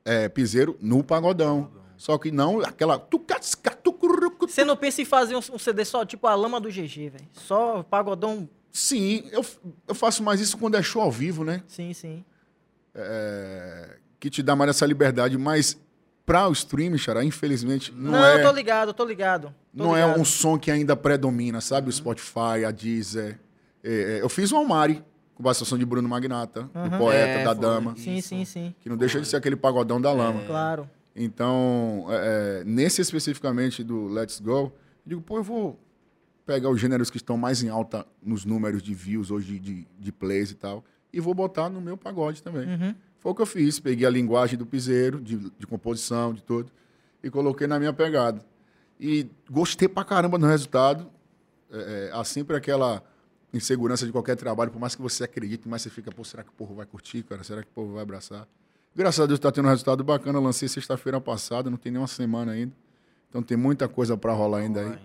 [0.05, 1.71] É, piseiro no pagodão.
[1.97, 3.05] Só que não aquela...
[4.39, 7.27] Você não pensa em fazer um, CD só, tipo a lama do GG, velho.
[7.33, 8.49] Só pagodão.
[8.71, 9.45] Sim, eu,
[9.87, 11.61] eu faço mais isso quando é show ao vivo, né?
[11.67, 12.23] Sim, sim.
[12.95, 15.37] É, que te dá mais essa liberdade.
[15.37, 15.77] Mas
[16.25, 18.43] para o stream, Xará, infelizmente, não, Não, é...
[18.43, 19.53] tô ligado, tô ligado.
[19.75, 20.15] Tô não é ligado.
[20.15, 20.21] Uhum.
[20.21, 21.89] um som que ainda predomina, sabe?
[21.89, 23.39] O Spotify, a Deezer.
[23.83, 25.03] É, é, eu fiz o Almari,
[25.39, 26.97] com participação de Bruno Magnata, do Uhum.
[26.97, 27.61] poeta, É, da foi.
[27.61, 28.27] dama, Sim, Isso.
[28.27, 28.75] sim, sim.
[28.81, 30.43] que não deixa de ser aquele pagodão da lama.
[30.45, 30.89] Claro.
[31.15, 34.73] Então, é, é, nesse especificamente do Let's Go,
[35.05, 35.79] Digo, pô, eu vou
[36.45, 40.11] pegar os gêneros que estão mais em alta nos números de views hoje, de, de
[40.11, 42.67] plays e tal, e vou botar no meu pagode também.
[42.67, 42.93] Uhum.
[43.17, 43.79] Foi o que eu fiz.
[43.79, 46.69] Peguei a linguagem do piseiro, de, de composição, de tudo,
[47.23, 48.41] e coloquei na minha pegada.
[48.99, 51.07] E gostei pra caramba do resultado.
[51.71, 53.01] É, é, há sempre aquela
[53.53, 56.49] insegurança de qualquer trabalho, por mais que você acredite, mas você fica, pô, será que
[56.49, 57.43] o povo vai curtir, cara?
[57.43, 58.47] Será que o povo vai abraçar?
[58.95, 60.37] Graças a Deus está tendo um resultado bacana.
[60.39, 62.73] Eu lancei sexta-feira passada, não tem nem uma semana ainda.
[63.29, 64.97] Então tem muita coisa para rolar ainda aí.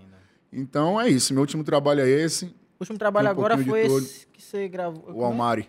[0.53, 1.33] Então é isso.
[1.33, 2.47] Meu último trabalho é esse.
[2.47, 5.05] O último trabalho Um agora foi esse que você gravou.
[5.15, 5.69] O Almari.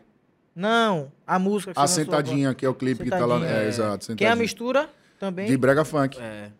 [0.55, 3.35] Não, a música que A você lançou Sentadinha, que é o clipe que tá lá.
[3.39, 3.67] Sentadinha, É, é.
[3.67, 3.83] exato.
[3.83, 3.97] agora.
[3.97, 4.35] Que é a Sentadinha.
[4.37, 4.89] mistura
[5.19, 5.47] também.
[5.47, 6.17] De brega funk.
[6.19, 6.51] É.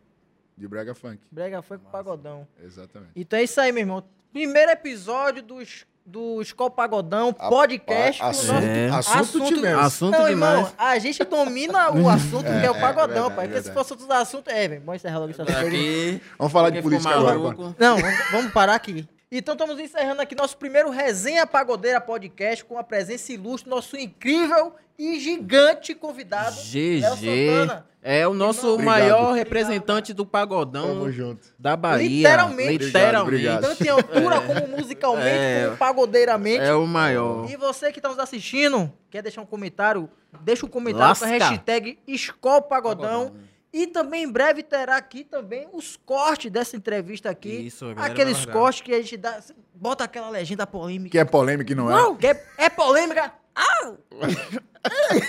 [0.58, 1.20] De brega funk.
[1.32, 2.46] Brega foi com pagodão.
[2.62, 3.12] Exatamente.
[3.16, 4.04] Então é isso aí, meu irmão.
[4.34, 8.22] Primeiro episódio do, es- do Escola Pagodão, A- podcast.
[8.22, 8.90] a- assunto, nosso- É.
[9.22, 9.86] assunto, tivemos.
[9.86, 10.56] Assunto Não, demais.
[10.58, 13.48] irmão, a gente domina o assunto que é o é pagodão, verdade, pai.
[13.48, 14.54] Porque se fosse outros assuntos.
[14.54, 15.68] É, velho, vamos encerrar logo assunto aí.
[15.68, 16.22] Aqui.
[16.38, 17.38] Vamos falar de política agora.
[17.80, 19.08] Não, vamos, vamos parar aqui.
[19.32, 24.74] Então estamos encerrando aqui nosso primeiro Resenha Pagodeira Podcast com a presença ilustre, nosso incrível
[24.98, 26.56] e gigante convidado.
[26.56, 27.02] GG.
[27.02, 27.86] Santana.
[28.08, 28.86] É o nosso Obrigado.
[28.86, 31.48] maior representante do pagodão Tamo junto.
[31.58, 32.08] da Bahia.
[32.08, 32.86] Literalmente.
[32.86, 33.22] Literalmente.
[33.36, 35.64] Obrigado, Tanto em altura como musicalmente, É.
[35.66, 36.64] como pagodeiramente.
[36.64, 37.50] É o maior.
[37.50, 40.08] E você que está nos assistindo, quer deixar um comentário?
[40.42, 41.26] Deixa um comentário Lasca.
[41.26, 43.34] com a hashtag Escol Pagodão.
[43.76, 47.50] E também em breve terá aqui também os cortes dessa entrevista aqui.
[47.50, 49.38] Isso, Aqueles cortes que a gente dá.
[49.74, 51.12] Bota aquela legenda polêmica.
[51.12, 51.94] Que é polêmica e não é.
[51.94, 53.34] Não, que é, é polêmica.
[53.54, 53.92] Ah!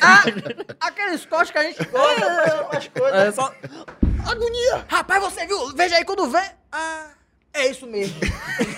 [0.01, 0.23] Ah,
[0.79, 3.21] aqueles cortes que a gente gosta as coisas.
[3.21, 3.53] É só.
[4.31, 4.85] Agonia!
[4.87, 5.75] Rapaz, você viu?
[5.75, 6.43] Veja aí quando vê.
[6.71, 7.09] Ah,
[7.53, 8.21] é isso mesmo.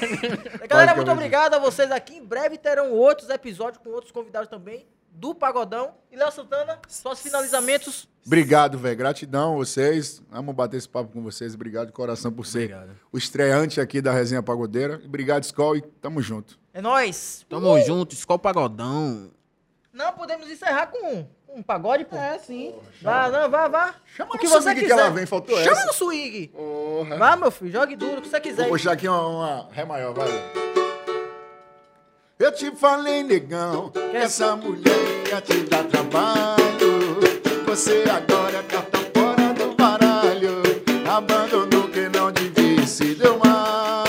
[0.66, 2.16] Galera, muito obrigado a vocês aqui.
[2.16, 5.94] Em breve terão outros episódios com outros convidados também do Pagodão.
[6.10, 8.08] E Léo Santana, só finalizamentos.
[8.28, 8.94] Obrigado, velho.
[8.94, 10.22] Gratidão a vocês.
[10.30, 11.54] Vamos bater esse papo com vocês.
[11.54, 12.90] Obrigado de coração por ser Obrigado.
[13.10, 15.00] o estreante aqui da Resenha Pagodeira.
[15.02, 16.58] Obrigado, Skol, e tamo junto.
[16.74, 17.46] É nóis.
[17.48, 19.30] Tamo junto, escola pagodão.
[19.90, 22.16] Não podemos encerrar com um pagode, pô.
[22.16, 22.74] É, sim.
[23.00, 23.94] Vá, não, vá, vá.
[24.14, 24.98] Chama o no que você swing que quiser.
[25.00, 25.86] ela vem, faltou Chama essa.
[25.86, 26.48] no swing.
[26.48, 27.16] Porra.
[27.16, 28.62] Vá, meu filho, jogue duro, o que você quiser.
[28.64, 30.28] Vou puxar aqui uma, uma ré maior, vai.
[32.38, 36.87] Eu te falei, negão, que essa mulher ia te dar trabalho.
[37.68, 40.62] Você agora já tá fora do baralho.
[41.06, 44.02] Abandonou que não devia se deu mal.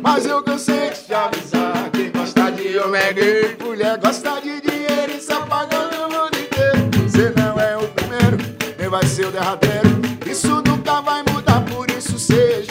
[0.00, 1.90] Mas eu cansei de te avisar.
[1.90, 3.56] Quem gosta de homem gay.
[3.60, 6.88] Mulher gosta de dinheiro e se apagando o mundo inteiro.
[7.02, 8.38] Você não é o primeiro,
[8.78, 10.00] nem vai ser o derradeiro.
[10.30, 12.67] Isso nunca vai mudar, por isso seja